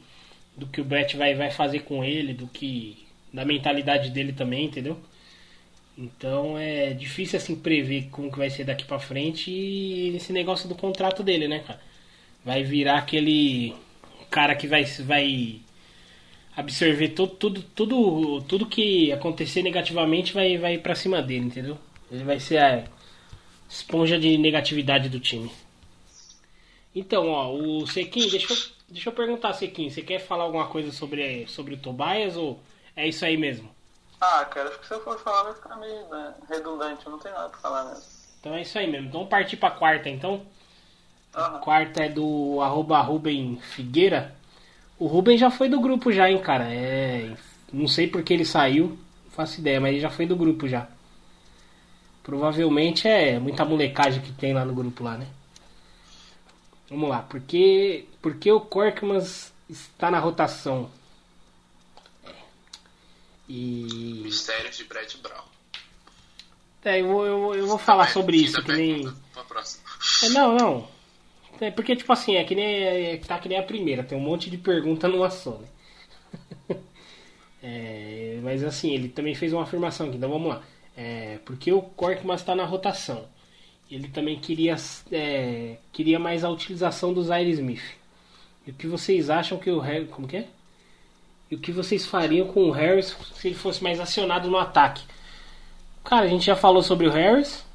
do 0.57 0.67
que 0.67 0.81
o 0.81 0.83
Brett 0.83 1.15
vai, 1.15 1.33
vai 1.35 1.51
fazer 1.51 1.83
com 1.83 2.03
ele, 2.03 2.33
do 2.33 2.47
que. 2.47 3.07
da 3.31 3.45
mentalidade 3.45 4.09
dele 4.09 4.33
também, 4.33 4.65
entendeu? 4.65 4.99
Então 5.97 6.57
é 6.57 6.91
difícil 6.93 7.37
assim 7.37 7.55
prever 7.55 8.09
como 8.11 8.29
que 8.29 8.37
vai 8.37 8.49
ser 8.49 8.65
daqui 8.65 8.83
para 8.83 8.99
frente 8.99 9.49
e 9.51 10.17
esse 10.17 10.33
negócio 10.33 10.67
do 10.67 10.75
contrato 10.75 11.23
dele, 11.23 11.47
né, 11.47 11.59
cara? 11.59 11.79
Vai 12.43 12.61
virar 12.61 12.97
aquele 12.97 13.73
cara 14.29 14.55
que 14.55 14.67
vai 14.67 14.83
vai 14.83 15.61
absorver 16.57 17.09
tudo 17.09 17.35
tudo 17.35 17.61
tudo, 17.63 18.41
tudo 18.41 18.65
que 18.65 19.13
acontecer 19.13 19.63
negativamente 19.63 20.33
vai 20.33 20.57
vai 20.57 20.77
para 20.77 20.93
cima 20.93 21.21
dele, 21.21 21.45
entendeu? 21.45 21.77
Ele 22.11 22.23
vai 22.25 22.39
ser 22.39 22.57
a 22.57 22.83
esponja 23.69 24.19
de 24.19 24.37
negatividade 24.37 25.07
do 25.09 25.21
time. 25.21 25.49
Então, 26.93 27.29
ó, 27.29 27.53
o 27.53 27.85
Sequin, 27.87 28.29
deixa 28.29 28.53
eu, 28.53 28.57
deixa 28.89 29.09
eu 29.09 29.13
perguntar, 29.13 29.53
Sequin, 29.53 29.89
você 29.89 30.01
quer 30.01 30.19
falar 30.19 30.43
alguma 30.43 30.67
coisa 30.67 30.91
sobre, 30.91 31.47
sobre 31.47 31.75
o 31.75 31.77
Tobias 31.77 32.35
ou 32.35 32.59
é 32.95 33.07
isso 33.07 33.23
aí 33.23 33.37
mesmo? 33.37 33.69
Ah, 34.19 34.43
cara, 34.45 34.69
acho 34.69 34.79
que 34.79 34.87
se 34.87 34.93
eu 34.93 35.03
for 35.03 35.17
falar 35.19 35.43
vai 35.43 35.53
ficar 35.53 35.77
meio 35.77 36.09
né, 36.09 36.33
redundante, 36.49 37.07
não 37.07 37.19
tem 37.19 37.31
nada 37.31 37.49
pra 37.49 37.59
falar 37.59 37.85
mesmo. 37.85 38.03
Então 38.39 38.53
é 38.53 38.61
isso 38.61 38.77
aí 38.77 38.89
mesmo. 38.89 39.07
Então 39.07 39.19
vamos 39.21 39.29
partir 39.29 39.57
pra 39.57 39.71
quarta 39.71 40.09
então. 40.09 40.45
Aham. 41.33 41.59
Quarta 41.59 42.03
é 42.03 42.09
do 42.09 42.59
arroba 42.61 42.99
Ruben 43.01 43.59
Figueira. 43.61 44.35
O 44.97 45.07
Ruben 45.07 45.37
já 45.37 45.49
foi 45.49 45.69
do 45.69 45.79
grupo 45.79 46.11
já, 46.11 46.29
hein, 46.29 46.39
cara. 46.39 46.65
É. 46.73 47.33
Não 47.71 47.87
sei 47.87 48.07
por 48.07 48.23
que 48.23 48.33
ele 48.33 48.45
saiu, 48.45 48.97
não 49.23 49.31
faço 49.31 49.59
ideia, 49.59 49.79
mas 49.79 49.91
ele 49.91 50.01
já 50.01 50.09
foi 50.09 50.25
do 50.25 50.35
grupo 50.35 50.67
já. 50.67 50.87
Provavelmente 52.23 53.07
é 53.07 53.39
muita 53.39 53.63
molecagem 53.63 54.21
que 54.21 54.31
tem 54.33 54.53
lá 54.53 54.65
no 54.65 54.73
grupo 54.73 55.03
lá, 55.03 55.17
né? 55.17 55.27
Vamos 56.89 57.09
lá, 57.09 57.21
porque, 57.21 58.05
porque 58.21 58.51
o 58.51 58.59
Korkmaz 58.61 59.53
está 59.69 60.09
na 60.09 60.19
rotação. 60.19 60.89
É. 62.25 62.31
E. 63.47 64.21
Mistérios 64.23 64.77
de 64.77 64.83
Brett 64.85 65.17
Brown. 65.17 65.43
É, 66.83 67.01
eu, 67.01 67.07
vou- 67.07 67.25
eu, 67.25 67.39
vou- 67.39 67.55
eu 67.55 67.67
vou 67.67 67.77
falar 67.77 68.09
sobre 68.09 68.37
isso, 68.37 68.61
que 68.63 68.71
nem. 68.71 69.03
próxima. 69.47 69.83
É, 70.23 70.29
não, 70.29 70.55
não. 70.55 70.87
É 71.61 71.69
porque, 71.71 71.95
tipo 71.95 72.11
assim, 72.13 72.35
é 72.35 72.43
que 72.45 72.55
nem, 72.55 72.65
é, 72.83 73.17
tá 73.17 73.37
que 73.37 73.49
nem 73.49 73.57
a 73.59 73.63
primeira, 73.63 74.03
tem 74.03 74.17
um 74.17 74.21
monte 74.21 74.49
de 74.49 74.57
pergunta 74.57 75.07
numa 75.07 75.29
só, 75.29 75.51
né? 75.59 75.67
É, 77.61 78.39
mas 78.41 78.63
assim, 78.63 78.93
ele 78.93 79.09
também 79.09 79.35
fez 79.35 79.51
uma 79.51 79.63
afirmação 79.63 80.07
aqui, 80.07 80.15
então 80.15 80.29
vamos 80.29 80.47
lá. 80.47 80.63
É, 80.95 81.39
porque 81.45 81.71
o 81.73 81.81
Korkmaz 81.81 82.39
está 82.41 82.55
na 82.55 82.63
rotação. 82.65 83.27
Ele 83.89 84.07
também 84.07 84.39
queria, 84.39 84.75
é, 85.11 85.77
queria 85.91 86.19
mais 86.19 86.43
a 86.43 86.49
utilização 86.49 87.13
do 87.13 87.23
Zaire 87.23 87.49
Smith. 87.51 87.83
E 88.67 88.71
o 88.71 88.73
que 88.73 88.85
vocês 88.85 89.29
acham 89.29 89.57
que 89.57 89.71
o 89.71 89.79
Harris. 89.79 90.09
Como 90.09 90.27
que 90.27 90.37
é? 90.37 90.47
E 91.49 91.55
o 91.55 91.59
que 91.59 91.71
vocês 91.71 92.05
fariam 92.05 92.47
com 92.47 92.65
o 92.65 92.71
Harris 92.71 93.15
se 93.33 93.47
ele 93.47 93.55
fosse 93.55 93.83
mais 93.83 93.99
acionado 93.99 94.49
no 94.49 94.57
ataque? 94.57 95.03
Cara, 96.03 96.25
a 96.25 96.29
gente 96.29 96.45
já 96.45 96.55
falou 96.55 96.83
sobre 96.83 97.07
o 97.07 97.11
Harris, 97.11 97.65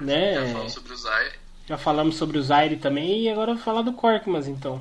né? 0.00 0.34
Já 0.34 0.52
falou 0.52 0.70
sobre 0.70 0.92
o 0.92 0.96
Zaire. 0.96 1.34
Já 1.66 1.78
falamos 1.78 2.16
sobre 2.16 2.38
o 2.38 2.42
Zaire 2.42 2.76
também 2.76 3.22
e 3.22 3.28
agora 3.28 3.50
eu 3.50 3.56
vou 3.56 3.64
falar 3.64 3.82
do 3.82 3.92
Korkmaz 3.92 4.46
então. 4.46 4.80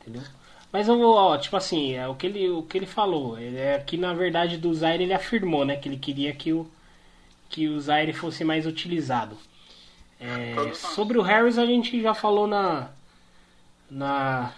Entendeu? 0.00 0.22
Mas 0.70 0.88
eu 0.88 0.98
vou, 0.98 1.14
ó, 1.14 1.38
tipo 1.38 1.56
assim, 1.56 1.94
é 1.94 2.06
o 2.06 2.14
que 2.14 2.26
ele, 2.26 2.50
o 2.50 2.62
que 2.62 2.76
ele 2.76 2.86
falou. 2.86 3.38
Ele 3.38 3.56
é 3.56 3.78
que 3.78 3.96
na 3.96 4.12
verdade 4.12 4.58
do 4.58 4.74
Zaire 4.74 5.04
ele 5.04 5.14
afirmou, 5.14 5.64
né, 5.64 5.76
que 5.76 5.88
ele 5.88 5.96
queria 5.96 6.34
que 6.34 6.52
o 6.52 6.70
que 7.48 7.68
o 7.68 7.80
Zaire 7.80 8.12
fosse 8.12 8.44
mais 8.44 8.66
utilizado. 8.66 9.38
É, 10.24 10.72
sobre 10.72 11.18
o 11.18 11.22
Harris 11.22 11.58
a 11.58 11.66
gente 11.66 12.00
já 12.00 12.14
falou 12.14 12.46
na 12.46 12.88
na, 13.90 14.52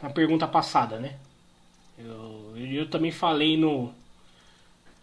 na 0.00 0.10
pergunta 0.10 0.46
passada, 0.46 0.98
né? 0.98 1.16
Eu, 1.98 2.54
eu 2.56 2.88
também 2.88 3.10
falei 3.10 3.56
no 3.56 3.92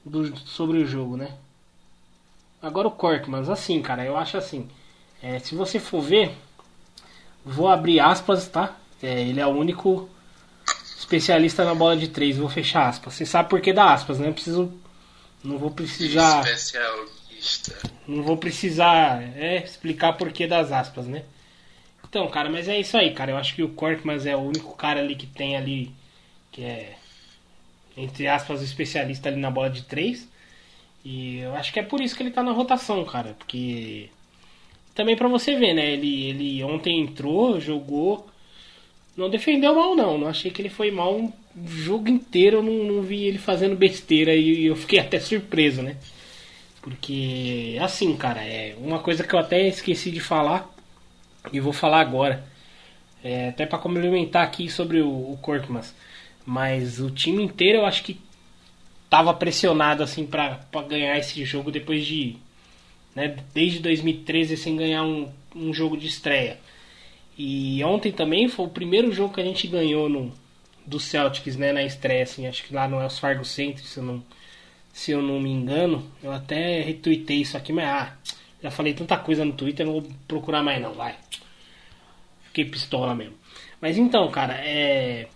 do, 0.06 0.38
sobre 0.40 0.78
o 0.78 0.88
jogo, 0.88 1.18
né? 1.18 1.34
Agora 2.62 2.88
o 2.88 2.92
Korkmaz, 2.92 3.50
assim, 3.50 3.82
cara, 3.82 4.06
eu 4.06 4.16
acho 4.16 4.38
assim. 4.38 4.70
É, 5.22 5.40
se 5.40 5.54
você 5.54 5.80
for 5.80 6.02
ver, 6.02 6.36
vou 7.44 7.68
abrir 7.68 8.00
aspas, 8.00 8.48
tá? 8.48 8.76
É, 9.04 9.22
ele 9.22 9.40
é 9.40 9.46
o 9.46 9.50
único 9.50 10.10
especialista 10.98 11.66
na 11.66 11.76
bola 11.76 11.98
de 11.98 12.08
três. 12.08 12.38
Vou 12.38 12.50
fechar 12.50 12.88
aspas. 12.88 13.14
Você 13.14 13.26
sabe 13.26 13.50
por 13.50 13.60
que 13.60 13.74
dá 13.74 13.94
aspas, 13.94 14.18
né? 14.18 14.32
Preciso, 14.32 14.74
não 15.44 15.58
vou 15.58 15.72
precisar, 15.72 16.40
Especialista. 16.40 17.25
Não 18.08 18.24
vou 18.24 18.38
precisar 18.38 19.22
é, 19.38 19.64
explicar 19.64 20.14
por 20.14 20.32
que 20.32 20.48
das 20.48 20.72
aspas, 20.72 21.08
né? 21.08 21.24
Então, 22.08 22.28
cara, 22.30 22.50
mas 22.50 22.68
é 22.68 22.80
isso 22.80 22.96
aí, 22.98 23.14
cara. 23.14 23.32
Eu 23.32 23.38
acho 23.38 23.56
que 23.56 23.64
o 23.64 23.70
Korkmaz 23.70 24.26
é 24.26 24.36
o 24.36 24.40
único 24.40 24.76
cara 24.76 25.02
ali 25.02 25.16
que 25.16 25.28
tem 25.28 25.58
ali 25.58 25.92
que 26.52 26.64
é 26.64 26.96
entre 27.98 28.28
aspas 28.28 28.62
o 28.62 28.64
especialista 28.64 29.30
ali 29.30 29.40
na 29.40 29.52
bola 29.52 29.70
de 29.70 29.84
três. 29.84 30.28
E 31.04 31.40
eu 31.40 31.56
acho 31.56 31.72
que 31.72 31.80
é 31.80 31.84
por 31.84 32.02
isso 32.02 32.16
que 32.16 32.24
ele 32.24 32.32
tá 32.32 32.42
na 32.42 32.52
rotação, 32.52 33.04
cara, 33.06 33.36
porque 33.38 34.10
também 34.94 35.16
pra 35.16 35.28
você 35.28 35.56
ver, 35.56 35.74
né? 35.74 35.94
Ele, 35.94 36.30
ele 36.30 36.64
ontem 36.64 37.00
entrou, 37.00 37.60
jogou, 37.60 38.28
não 39.16 39.30
defendeu 39.30 39.76
mal 39.76 39.96
não, 39.96 40.18
não 40.18 40.28
achei 40.28 40.50
que 40.52 40.62
ele 40.62 40.70
foi 40.70 40.92
mal 40.92 41.16
o 41.16 41.34
jogo 41.68 42.10
inteiro, 42.10 42.58
eu 42.58 42.64
não, 42.64 42.96
não 42.96 43.02
vi 43.02 43.24
ele 43.24 43.38
fazendo 43.38 43.76
besteira 43.76 44.34
e 44.36 44.66
eu 44.66 44.76
fiquei 44.76 45.00
até 45.00 45.20
surpreso, 45.20 45.82
né? 45.82 45.98
Porque 46.86 47.80
assim, 47.82 48.16
cara, 48.16 48.44
é 48.44 48.76
uma 48.78 49.00
coisa 49.00 49.24
que 49.24 49.34
eu 49.34 49.40
até 49.40 49.68
esqueci 49.68 50.12
de 50.12 50.20
falar 50.20 50.72
e 51.52 51.60
vou 51.60 51.74
falar 51.74 52.00
agora. 52.00 52.46
É, 53.24 53.50
até 53.50 53.66
para 53.66 53.80
complementar 53.80 54.44
aqui 54.44 54.70
sobre 54.70 55.02
o, 55.02 55.10
o. 55.10 55.40
Mas 56.46 57.00
o 57.00 57.10
time 57.10 57.42
inteiro 57.42 57.80
eu 57.80 57.88
acho 57.88 58.04
que 58.04 58.22
tava 59.10 59.34
pressionado 59.34 60.04
assim 60.04 60.28
para 60.28 60.60
ganhar 60.88 61.18
esse 61.18 61.44
jogo 61.44 61.72
depois 61.72 62.06
de 62.06 62.38
né, 63.16 63.36
desde 63.52 63.80
2013 63.80 64.56
sem 64.56 64.76
ganhar 64.76 65.02
um, 65.02 65.28
um 65.56 65.74
jogo 65.74 65.98
de 65.98 66.06
estreia. 66.06 66.60
E 67.36 67.84
ontem 67.84 68.12
também 68.12 68.48
foi 68.48 68.68
o 68.68 68.70
primeiro 68.70 69.12
jogo 69.12 69.34
que 69.34 69.42
a 69.42 69.44
gente 69.46 69.66
ganhou 69.66 70.08
no 70.08 70.32
do 70.86 71.00
Celtics, 71.00 71.56
né, 71.56 71.74
na 71.74 71.82
estreia 71.82 72.22
assim, 72.22 72.46
acho 72.46 72.64
que 72.64 72.76
lá 72.76 72.88
no 72.88 72.98
Wells 72.98 73.18
Fargo 73.18 73.44
Center, 73.44 73.84
se 73.84 73.98
eu 73.98 74.04
não 74.04 74.24
se 74.96 75.12
eu 75.12 75.22
não 75.22 75.42
me 75.42 75.50
engano. 75.50 76.10
Eu 76.24 76.32
até 76.32 76.80
retuitei 76.80 77.42
isso 77.42 77.58
aqui, 77.58 77.74
mas 77.74 77.86
ah, 77.86 78.16
já 78.64 78.72
falei 78.72 78.94
tanta 78.94 79.18
coisa 79.18 79.44
no 79.44 79.52
Twitter, 79.52 79.86
não 79.86 80.00
vou 80.00 80.08
procurar 80.26 80.64
mais 80.64 80.82
não, 80.82 80.94
vai. 80.94 81.16
Fiquei 82.46 82.64
pistola 82.64 83.14
mesmo. 83.14 83.34
Mas 83.82 83.98
então, 83.98 84.32
cara, 84.32 84.54
é 84.54 85.28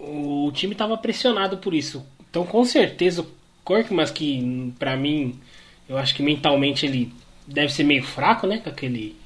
o 0.00 0.50
time 0.52 0.74
tava 0.74 0.98
pressionado 0.98 1.58
por 1.58 1.72
isso. 1.72 2.04
Então, 2.28 2.44
com 2.44 2.64
certeza, 2.64 3.22
o 3.22 3.30
Korkmaz, 3.62 4.10
que 4.10 4.74
pra 4.80 4.96
mim, 4.96 5.38
eu 5.88 5.96
acho 5.96 6.12
que 6.12 6.22
mentalmente 6.22 6.84
ele 6.84 7.12
deve 7.46 7.72
ser 7.72 7.84
meio 7.84 8.02
fraco, 8.02 8.48
né? 8.48 8.58
Com, 8.58 8.68
aquele, 8.68 9.16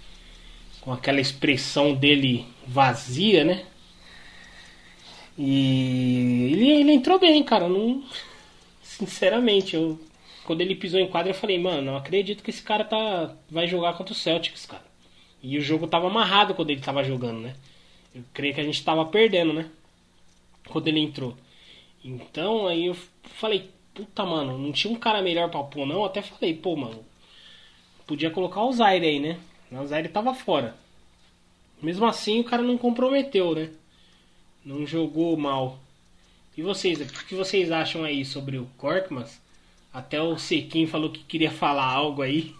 com 0.82 0.92
aquela 0.92 1.18
expressão 1.18 1.94
dele 1.94 2.44
vazia, 2.66 3.42
né? 3.42 3.64
E 5.38 6.50
ele, 6.52 6.70
ele 6.72 6.92
entrou 6.92 7.18
bem, 7.18 7.42
cara. 7.42 7.70
Não, 7.70 8.04
sinceramente, 8.98 9.76
eu, 9.76 9.98
quando 10.44 10.60
ele 10.60 10.74
pisou 10.74 10.98
em 10.98 11.06
quadra, 11.06 11.30
eu 11.30 11.34
falei, 11.34 11.58
mano, 11.58 11.82
não 11.82 11.96
acredito 11.96 12.42
que 12.42 12.50
esse 12.50 12.62
cara 12.62 12.84
tá, 12.84 13.32
vai 13.48 13.68
jogar 13.68 13.94
contra 13.94 14.12
o 14.12 14.16
Celtics, 14.16 14.66
cara. 14.66 14.84
E 15.40 15.56
o 15.56 15.60
jogo 15.60 15.86
tava 15.86 16.08
amarrado 16.08 16.54
quando 16.54 16.70
ele 16.70 16.80
tava 16.80 17.04
jogando, 17.04 17.40
né? 17.40 17.54
Eu 18.12 18.24
creio 18.34 18.54
que 18.54 18.60
a 18.60 18.64
gente 18.64 18.82
tava 18.82 19.04
perdendo, 19.06 19.52
né? 19.52 19.70
Quando 20.68 20.88
ele 20.88 20.98
entrou. 20.98 21.36
Então 22.04 22.66
aí 22.66 22.86
eu 22.86 22.96
falei, 23.22 23.70
puta 23.94 24.24
mano, 24.24 24.58
não 24.58 24.72
tinha 24.72 24.92
um 24.92 24.98
cara 24.98 25.22
melhor 25.22 25.48
pra 25.48 25.62
pôr 25.62 25.86
não. 25.86 25.96
Eu 25.96 26.04
até 26.04 26.20
falei, 26.20 26.54
pô 26.54 26.74
mano, 26.74 27.04
podia 28.06 28.30
colocar 28.30 28.64
o 28.64 28.72
Zaire 28.72 29.06
aí, 29.06 29.20
né? 29.20 29.38
O 29.70 29.86
Zaire 29.86 30.08
tava 30.08 30.34
fora. 30.34 30.76
Mesmo 31.80 32.04
assim 32.06 32.40
o 32.40 32.44
cara 32.44 32.62
não 32.62 32.76
comprometeu, 32.76 33.54
né? 33.54 33.70
Não 34.64 34.84
jogou 34.84 35.36
mal. 35.36 35.78
E 36.58 36.62
vocês, 36.62 37.00
o 37.00 37.24
que 37.24 37.36
vocês 37.36 37.70
acham 37.70 38.02
aí 38.02 38.24
sobre 38.24 38.58
o 38.58 38.66
Korkmaz? 38.76 39.40
Até 39.94 40.20
o 40.20 40.36
Sequim 40.36 40.88
falou 40.88 41.08
que 41.08 41.22
queria 41.22 41.52
falar 41.52 41.84
algo 41.84 42.20
aí. 42.20 42.52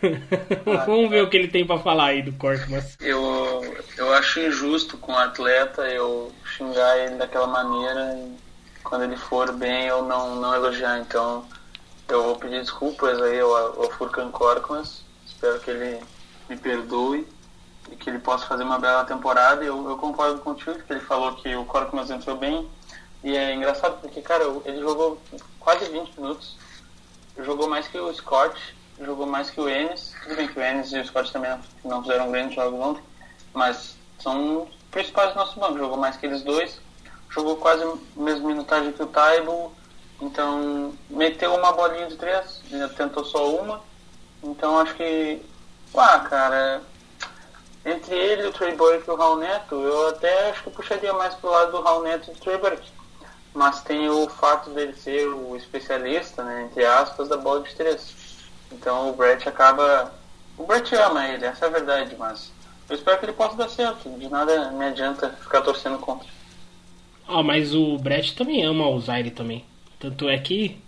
Vamos 0.86 1.10
ver 1.10 1.24
o 1.24 1.28
que 1.28 1.36
ele 1.36 1.48
tem 1.48 1.66
pra 1.66 1.76
falar 1.76 2.04
aí 2.04 2.22
do 2.22 2.32
Korkmaz. 2.34 2.96
Eu, 3.00 3.64
eu 3.98 4.12
acho 4.12 4.38
injusto 4.38 4.96
com 4.98 5.10
o 5.10 5.16
atleta 5.16 5.82
eu 5.88 6.30
xingar 6.56 6.98
ele 6.98 7.16
daquela 7.16 7.48
maneira 7.48 8.14
e 8.14 8.32
quando 8.84 9.02
ele 9.02 9.16
for 9.16 9.50
bem 9.50 9.86
eu 9.86 10.04
não, 10.04 10.36
não 10.36 10.54
elogiar. 10.54 11.00
Então 11.00 11.44
eu 12.06 12.22
vou 12.22 12.36
pedir 12.36 12.60
desculpas 12.60 13.20
aí 13.20 13.40
ao, 13.40 13.82
ao 13.82 13.90
Furkan 13.90 14.30
Korkmaz 14.30 15.02
Espero 15.26 15.58
que 15.58 15.72
ele 15.72 15.98
me 16.48 16.56
perdoe 16.56 17.26
e 17.90 17.96
que 17.96 18.08
ele 18.08 18.20
possa 18.20 18.46
fazer 18.46 18.62
uma 18.62 18.78
bela 18.78 19.04
temporada. 19.04 19.64
Eu, 19.64 19.88
eu 19.88 19.96
concordo 19.96 20.38
contigo, 20.38 20.80
que 20.80 20.92
ele 20.92 21.00
falou 21.00 21.34
que 21.34 21.52
o 21.56 21.64
Korkmaz 21.64 22.08
entrou 22.08 22.36
bem. 22.36 22.68
E 23.24 23.36
é 23.36 23.54
engraçado 23.54 24.00
porque, 24.00 24.20
cara, 24.22 24.44
ele 24.64 24.80
jogou 24.80 25.20
quase 25.58 25.86
20 25.86 26.20
minutos. 26.20 26.56
Jogou 27.38 27.68
mais 27.68 27.86
que 27.88 27.98
o 27.98 28.12
Scott, 28.14 28.58
jogou 29.00 29.26
mais 29.26 29.50
que 29.50 29.60
o 29.60 29.68
Ennis. 29.68 30.14
Tudo 30.22 30.36
bem 30.36 30.48
que 30.48 30.58
o 30.58 30.62
Ennis 30.62 30.92
e 30.92 30.98
o 30.98 31.04
Scott 31.04 31.32
também 31.32 31.58
não, 31.84 32.02
fizeram 32.02 32.30
grandes 32.30 32.54
jogos 32.54 32.80
ontem, 32.80 33.02
mas 33.52 33.96
são 34.18 34.68
principais 34.90 35.32
do 35.32 35.36
nosso 35.36 35.58
banco. 35.58 35.78
Jogou 35.78 35.96
mais 35.96 36.16
que 36.16 36.26
eles 36.26 36.42
dois. 36.42 36.80
Jogou 37.30 37.56
quase 37.56 37.82
a 37.82 37.96
mesma 38.16 38.48
minutagem 38.48 38.92
que 38.92 39.02
o 39.02 39.06
Taibo. 39.06 39.74
Então, 40.20 40.94
meteu 41.10 41.54
uma 41.54 41.72
bolinha 41.72 42.06
de 42.06 42.16
três, 42.16 42.62
tentou 42.96 43.24
só 43.24 43.50
uma. 43.50 43.82
Então, 44.42 44.78
acho 44.78 44.94
que, 44.94 45.42
ah, 45.94 46.20
cara, 46.20 46.80
entre 47.84 48.14
ele, 48.14 48.46
o 48.46 48.52
Trey 48.52 48.74
Burke 48.74 49.08
e 49.08 49.10
o 49.10 49.16
Raul 49.16 49.36
Neto, 49.36 49.74
eu 49.74 50.08
até 50.08 50.50
acho 50.50 50.64
que 50.64 50.70
puxaria 50.70 51.12
mais 51.12 51.34
pro 51.34 51.50
lado 51.50 51.72
do 51.72 51.82
Raul 51.82 52.02
Neto 52.02 52.30
e 52.30 52.34
do 52.34 52.40
Trey 52.40 52.56
Burke. 52.56 52.95
Mas 53.56 53.80
tem 53.80 54.06
o 54.10 54.28
fato 54.28 54.68
dele 54.68 54.92
ser 54.92 55.26
o 55.28 55.56
especialista, 55.56 56.44
né, 56.44 56.64
entre 56.64 56.84
aspas, 56.84 57.26
da 57.26 57.38
bola 57.38 57.62
de 57.62 57.74
três. 57.74 58.14
Então 58.70 59.08
o 59.08 59.14
Brett 59.14 59.48
acaba. 59.48 60.12
O 60.58 60.66
Brett 60.66 60.94
ama 60.94 61.26
ele, 61.26 61.46
essa 61.46 61.64
é 61.64 61.68
a 61.68 61.72
verdade, 61.72 62.14
mas 62.18 62.52
eu 62.86 62.94
espero 62.94 63.18
que 63.18 63.24
ele 63.24 63.32
possa 63.32 63.56
dar 63.56 63.70
certo. 63.70 64.10
De 64.10 64.28
nada 64.28 64.70
me 64.72 64.84
adianta 64.84 65.30
ficar 65.40 65.62
torcendo 65.62 65.98
contra. 65.98 66.28
Ah, 67.26 67.42
mas 67.42 67.74
o 67.74 67.96
Brett 67.96 68.36
também 68.36 68.62
ama 68.62 68.86
o 68.88 69.00
Zaire 69.00 69.30
também. 69.30 69.64
Tanto 69.98 70.28
é 70.28 70.36
que 70.36 70.78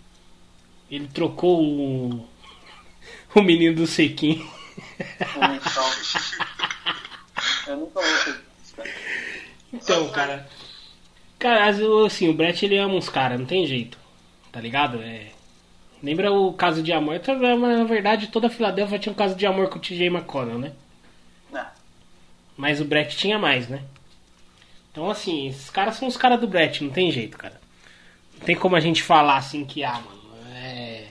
ele 0.90 1.08
trocou 1.08 1.62
o, 1.62 2.28
o 3.34 3.40
menino 3.40 3.76
do 3.76 3.86
Sequim. 3.86 4.46
Eu 7.66 7.76
nunca 7.78 8.00
vou 8.00 8.84
Então, 9.72 10.08
cara. 10.10 10.46
Cara, 11.38 11.68
assim, 12.04 12.28
o 12.28 12.34
Brett 12.34 12.64
ele 12.64 12.76
ama 12.76 12.94
uns 12.94 13.08
caras, 13.08 13.38
não 13.38 13.46
tem 13.46 13.64
jeito. 13.64 13.98
Tá 14.50 14.60
ligado? 14.60 15.00
É. 15.00 15.28
Lembra 16.02 16.32
o 16.32 16.52
caso 16.52 16.82
de 16.82 16.92
amor? 16.92 17.16
Então, 17.16 17.36
na 17.36 17.84
verdade, 17.84 18.28
toda 18.28 18.46
a 18.46 18.50
Filadélfia 18.50 18.98
tinha 18.98 19.12
um 19.12 19.16
caso 19.16 19.34
de 19.34 19.46
amor 19.46 19.68
com 19.68 19.78
o 19.78 19.80
TJ 19.80 20.06
McConnell, 20.06 20.58
né? 20.58 20.72
Não. 21.52 21.66
Mas 22.56 22.80
o 22.80 22.84
Brett 22.84 23.16
tinha 23.16 23.38
mais, 23.38 23.68
né? 23.68 23.82
Então, 24.90 25.10
assim, 25.10 25.48
esses 25.48 25.70
caras 25.70 25.96
são 25.96 26.08
os 26.08 26.16
caras 26.16 26.40
do 26.40 26.48
Brett, 26.48 26.82
não 26.82 26.90
tem 26.90 27.10
jeito, 27.10 27.36
cara. 27.36 27.60
Não 28.36 28.44
tem 28.44 28.56
como 28.56 28.76
a 28.76 28.80
gente 28.80 29.02
falar 29.02 29.36
assim 29.36 29.64
que, 29.64 29.84
ah, 29.84 30.00
mano, 30.00 30.52
é. 30.54 31.06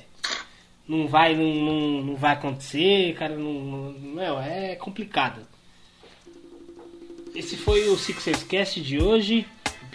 Não 0.88 1.07
vai, 1.07 1.36
não, 1.36 1.53
não, 1.53 2.03
não 2.03 2.15
vai 2.15 2.34
acontecer, 2.34 3.13
cara, 3.15 3.36
não, 3.36 3.53
não. 3.53 3.91
Não, 3.91 4.41
é 4.41 4.75
complicado. 4.75 5.41
Esse 7.36 7.55
foi 7.55 7.88
o 7.89 7.97
Sixers 7.97 8.43
Cast 8.43 8.82
de 8.82 8.99
hoje, 8.99 9.45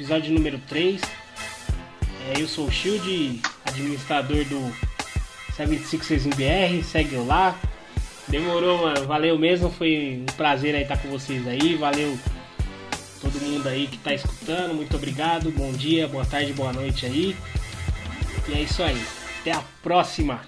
episódio 0.02 0.34
número 0.34 0.58
3. 0.68 1.00
É, 2.26 2.40
eu 2.40 2.48
sou 2.48 2.66
o 2.66 2.72
Shield, 2.72 3.40
administrador 3.64 4.44
do 4.46 4.74
76ers 5.56 6.26
em 6.26 6.30
BR, 6.30 6.84
segue 6.84 7.14
eu 7.14 7.24
lá. 7.24 7.56
Demorou, 8.26 8.82
mano, 8.82 9.06
valeu 9.06 9.38
mesmo, 9.38 9.70
foi 9.70 10.24
um 10.28 10.32
prazer 10.34 10.74
aí 10.74 10.82
estar 10.82 10.96
com 10.96 11.08
vocês 11.08 11.46
aí, 11.46 11.76
valeu 11.76 12.18
todo 13.20 13.40
mundo 13.42 13.68
aí 13.68 13.86
que 13.86 13.94
está 13.94 14.12
escutando, 14.12 14.74
muito 14.74 14.96
obrigado, 14.96 15.52
bom 15.52 15.70
dia, 15.70 16.08
boa 16.08 16.24
tarde, 16.24 16.52
boa 16.52 16.72
noite 16.72 17.06
aí. 17.06 17.36
E 18.48 18.54
é 18.54 18.60
isso 18.62 18.82
aí, 18.82 19.00
até 19.40 19.52
a 19.52 19.62
próxima. 19.84 20.40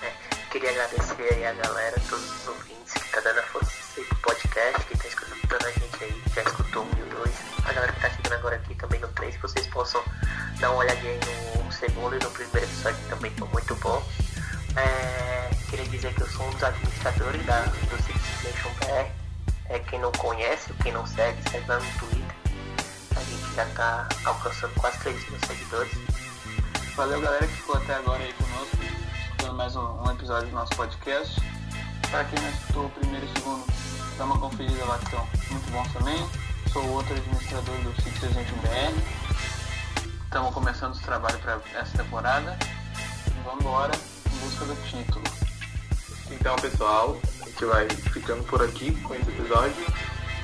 É, 0.00 0.10
queria 0.50 0.70
agradecer 0.70 1.34
aí 1.34 1.44
a 1.44 1.52
galera, 1.52 2.00
todos 2.08 2.24
os 2.24 2.48
ouvintes 2.48 2.94
que 2.94 3.12
tá 3.12 3.20
dando 3.20 3.40
a 3.40 3.42
força 3.42 3.72
aí 3.98 4.04
pro 4.04 4.16
podcast, 4.16 4.86
que 4.86 4.96
tá 4.96 5.06
escutando 5.06 5.66
a 5.66 5.70
gente 5.70 6.04
aí, 6.04 6.22
já 6.34 6.42
escutou 6.42 6.82
um 6.82 6.90
e 6.92 7.14
dois. 7.14 7.56
A 7.64 7.72
galera 7.72 7.95
que 8.28 8.34
agora 8.34 8.56
aqui 8.56 8.74
também 8.74 9.00
no 9.00 9.08
3, 9.08 9.36
vocês 9.40 9.66
possam 9.68 10.02
dar 10.58 10.70
uma 10.70 10.80
olhadinha 10.80 11.18
no 11.62 11.72
segundo 11.72 12.16
e 12.16 12.18
no 12.22 12.30
primeiro 12.30 12.66
episódio 12.66 12.98
que 12.98 13.08
também 13.08 13.30
foi 13.32 13.48
muito 13.48 13.74
bom. 13.76 14.02
É, 14.76 15.50
queria 15.70 15.86
dizer 15.86 16.14
que 16.14 16.22
eu 16.22 16.28
sou 16.28 16.46
um 16.46 16.50
dos 16.50 16.62
administradores 16.62 17.46
da, 17.46 17.60
do 17.60 18.02
Six 18.02 18.44
Nation 18.44 18.70
BR 18.80 19.26
é, 19.68 19.78
quem 19.80 19.98
não 20.00 20.12
conhece, 20.12 20.72
quem 20.82 20.92
não 20.92 21.06
segue, 21.06 21.38
segue 21.50 21.66
lá 21.68 21.78
no 21.78 21.98
Twitter. 21.98 22.36
A 23.16 23.20
gente 23.20 23.54
já 23.54 23.66
tá 23.74 24.08
alcançando 24.24 24.74
quase 24.74 24.98
3 24.98 25.30
mil 25.30 25.40
seguidores. 25.46 25.92
Valeu 26.94 27.20
galera 27.20 27.46
que 27.46 27.54
ficou 27.54 27.76
até 27.76 27.94
agora 27.94 28.22
aí 28.22 28.32
conosco, 28.34 28.76
escutando 29.24 29.54
mais 29.54 29.76
um, 29.76 30.02
um 30.02 30.10
episódio 30.10 30.48
do 30.48 30.54
nosso 30.54 30.74
podcast. 30.76 31.40
Para 32.10 32.24
quem 32.24 32.40
não 32.40 32.48
escutou 32.50 32.86
o 32.86 32.90
primeiro 32.90 33.26
e 33.26 33.28
o 33.28 33.32
segundo, 33.32 33.66
dá 34.16 34.24
uma 34.24 34.38
conferida 34.38 34.84
lá 34.84 34.98
que 34.98 35.04
estão 35.04 35.26
muito 35.50 35.70
bons 35.72 35.92
também. 35.92 36.45
Sou 36.72 36.86
outro 36.90 37.14
administrador 37.14 37.74
do 37.78 38.02
Sítio 38.02 38.28
BR. 38.30 39.02
Estamos 40.24 40.52
começando 40.52 40.92
os 40.92 41.00
trabalhos 41.00 41.40
para 41.40 41.60
essa 41.74 41.98
temporada. 41.98 42.58
Vamos 43.44 43.60
embora 43.60 43.92
em 44.32 44.38
busca 44.38 44.64
do 44.64 44.76
título. 44.88 45.24
Então 46.30 46.56
pessoal, 46.56 47.18
gente 47.56 47.64
vai 47.64 47.88
ficando 47.88 48.44
por 48.44 48.62
aqui 48.62 48.92
com 49.02 49.14
esse 49.14 49.30
episódio. 49.30 49.86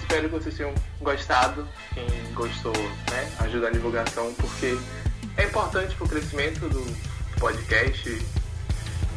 Espero 0.01 0.23
que 0.23 0.35
vocês 0.35 0.57
tenham 0.57 0.75
gostado. 1.01 1.69
Quem 1.93 2.07
gostou, 2.33 2.73
né, 3.11 3.31
ajuda 3.41 3.69
a 3.69 3.71
divulgação, 3.71 4.33
porque 4.35 4.79
é 5.37 5.45
importante 5.45 5.95
para 5.95 6.07
o 6.07 6.09
crescimento 6.09 6.69
do 6.71 6.83
podcast. 7.39 8.27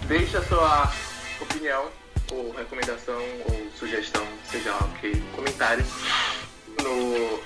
Deixe 0.07 0.35
a 0.35 0.43
sua 0.43 0.91
opinião, 1.39 1.89
ou 2.33 2.53
recomendação, 2.53 3.21
ou 3.49 3.71
sugestão, 3.79 4.27
seja 4.51 4.71
lá 4.71 4.79
o 4.79 4.99
que, 4.99 5.15
comentário 5.33 5.85
no, 6.85 7.39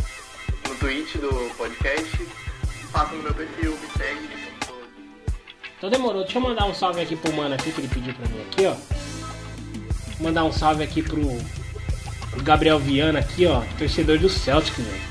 no 0.68 0.76
tweet 0.80 1.18
do 1.18 1.56
podcast. 1.56 2.18
Faça 2.92 3.16
no 3.16 3.24
meu 3.24 3.34
perfil, 3.34 3.72
me 3.72 3.88
segue. 3.98 4.30
Então 5.78 5.90
demorou, 5.90 6.24
deixa 6.24 6.38
eu 6.38 6.42
mandar 6.42 6.66
um 6.66 6.74
salve 6.74 7.02
aqui 7.02 7.16
pro 7.16 7.34
mano 7.34 7.56
aqui 7.56 7.72
que 7.72 7.80
ele 7.80 7.88
pediu 7.88 8.14
pra 8.14 8.28
mim 8.28 8.42
aqui, 8.42 8.66
ó. 8.66 8.76
Mandar 10.22 10.44
um 10.44 10.52
salve 10.52 10.84
aqui 10.84 11.02
pro, 11.02 11.22
pro 12.32 12.44
Gabriel 12.44 12.78
Viana 12.78 13.20
aqui, 13.20 13.46
ó, 13.46 13.62
torcedor 13.78 14.20
do 14.20 14.28
Celtic, 14.28 14.76
velho. 14.76 15.02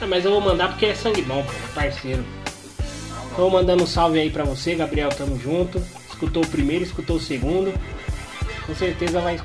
Ah, 0.00 0.06
mas 0.06 0.24
eu 0.24 0.30
vou 0.30 0.40
mandar 0.40 0.68
porque 0.68 0.86
é 0.86 0.94
sangue 0.94 1.22
bom, 1.22 1.42
pô, 1.42 1.52
é 1.52 1.74
parceiro. 1.74 2.24
Então 3.32 3.50
mandando 3.50 3.82
um 3.82 3.86
salve 3.86 4.20
aí 4.20 4.30
pra 4.30 4.44
você, 4.44 4.76
Gabriel, 4.76 5.08
tamo 5.08 5.38
junto. 5.38 5.82
Escutou 6.08 6.44
o 6.44 6.48
primeiro, 6.48 6.84
escutou 6.84 7.16
o 7.16 7.20
segundo. 7.20 7.74
Com 8.66 8.74
certeza 8.74 9.20
vai 9.20 9.40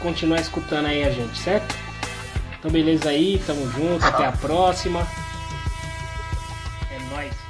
continuar 0.00 0.40
escutando 0.40 0.86
aí 0.86 1.02
a 1.02 1.10
gente, 1.10 1.38
certo? 1.38 1.87
Então 2.58 2.70
beleza 2.70 3.10
aí, 3.10 3.40
tamo 3.46 3.70
junto, 3.70 4.04
até 4.04 4.26
a 4.26 4.32
próxima. 4.32 5.06
É 6.90 6.98
nóis. 7.14 7.47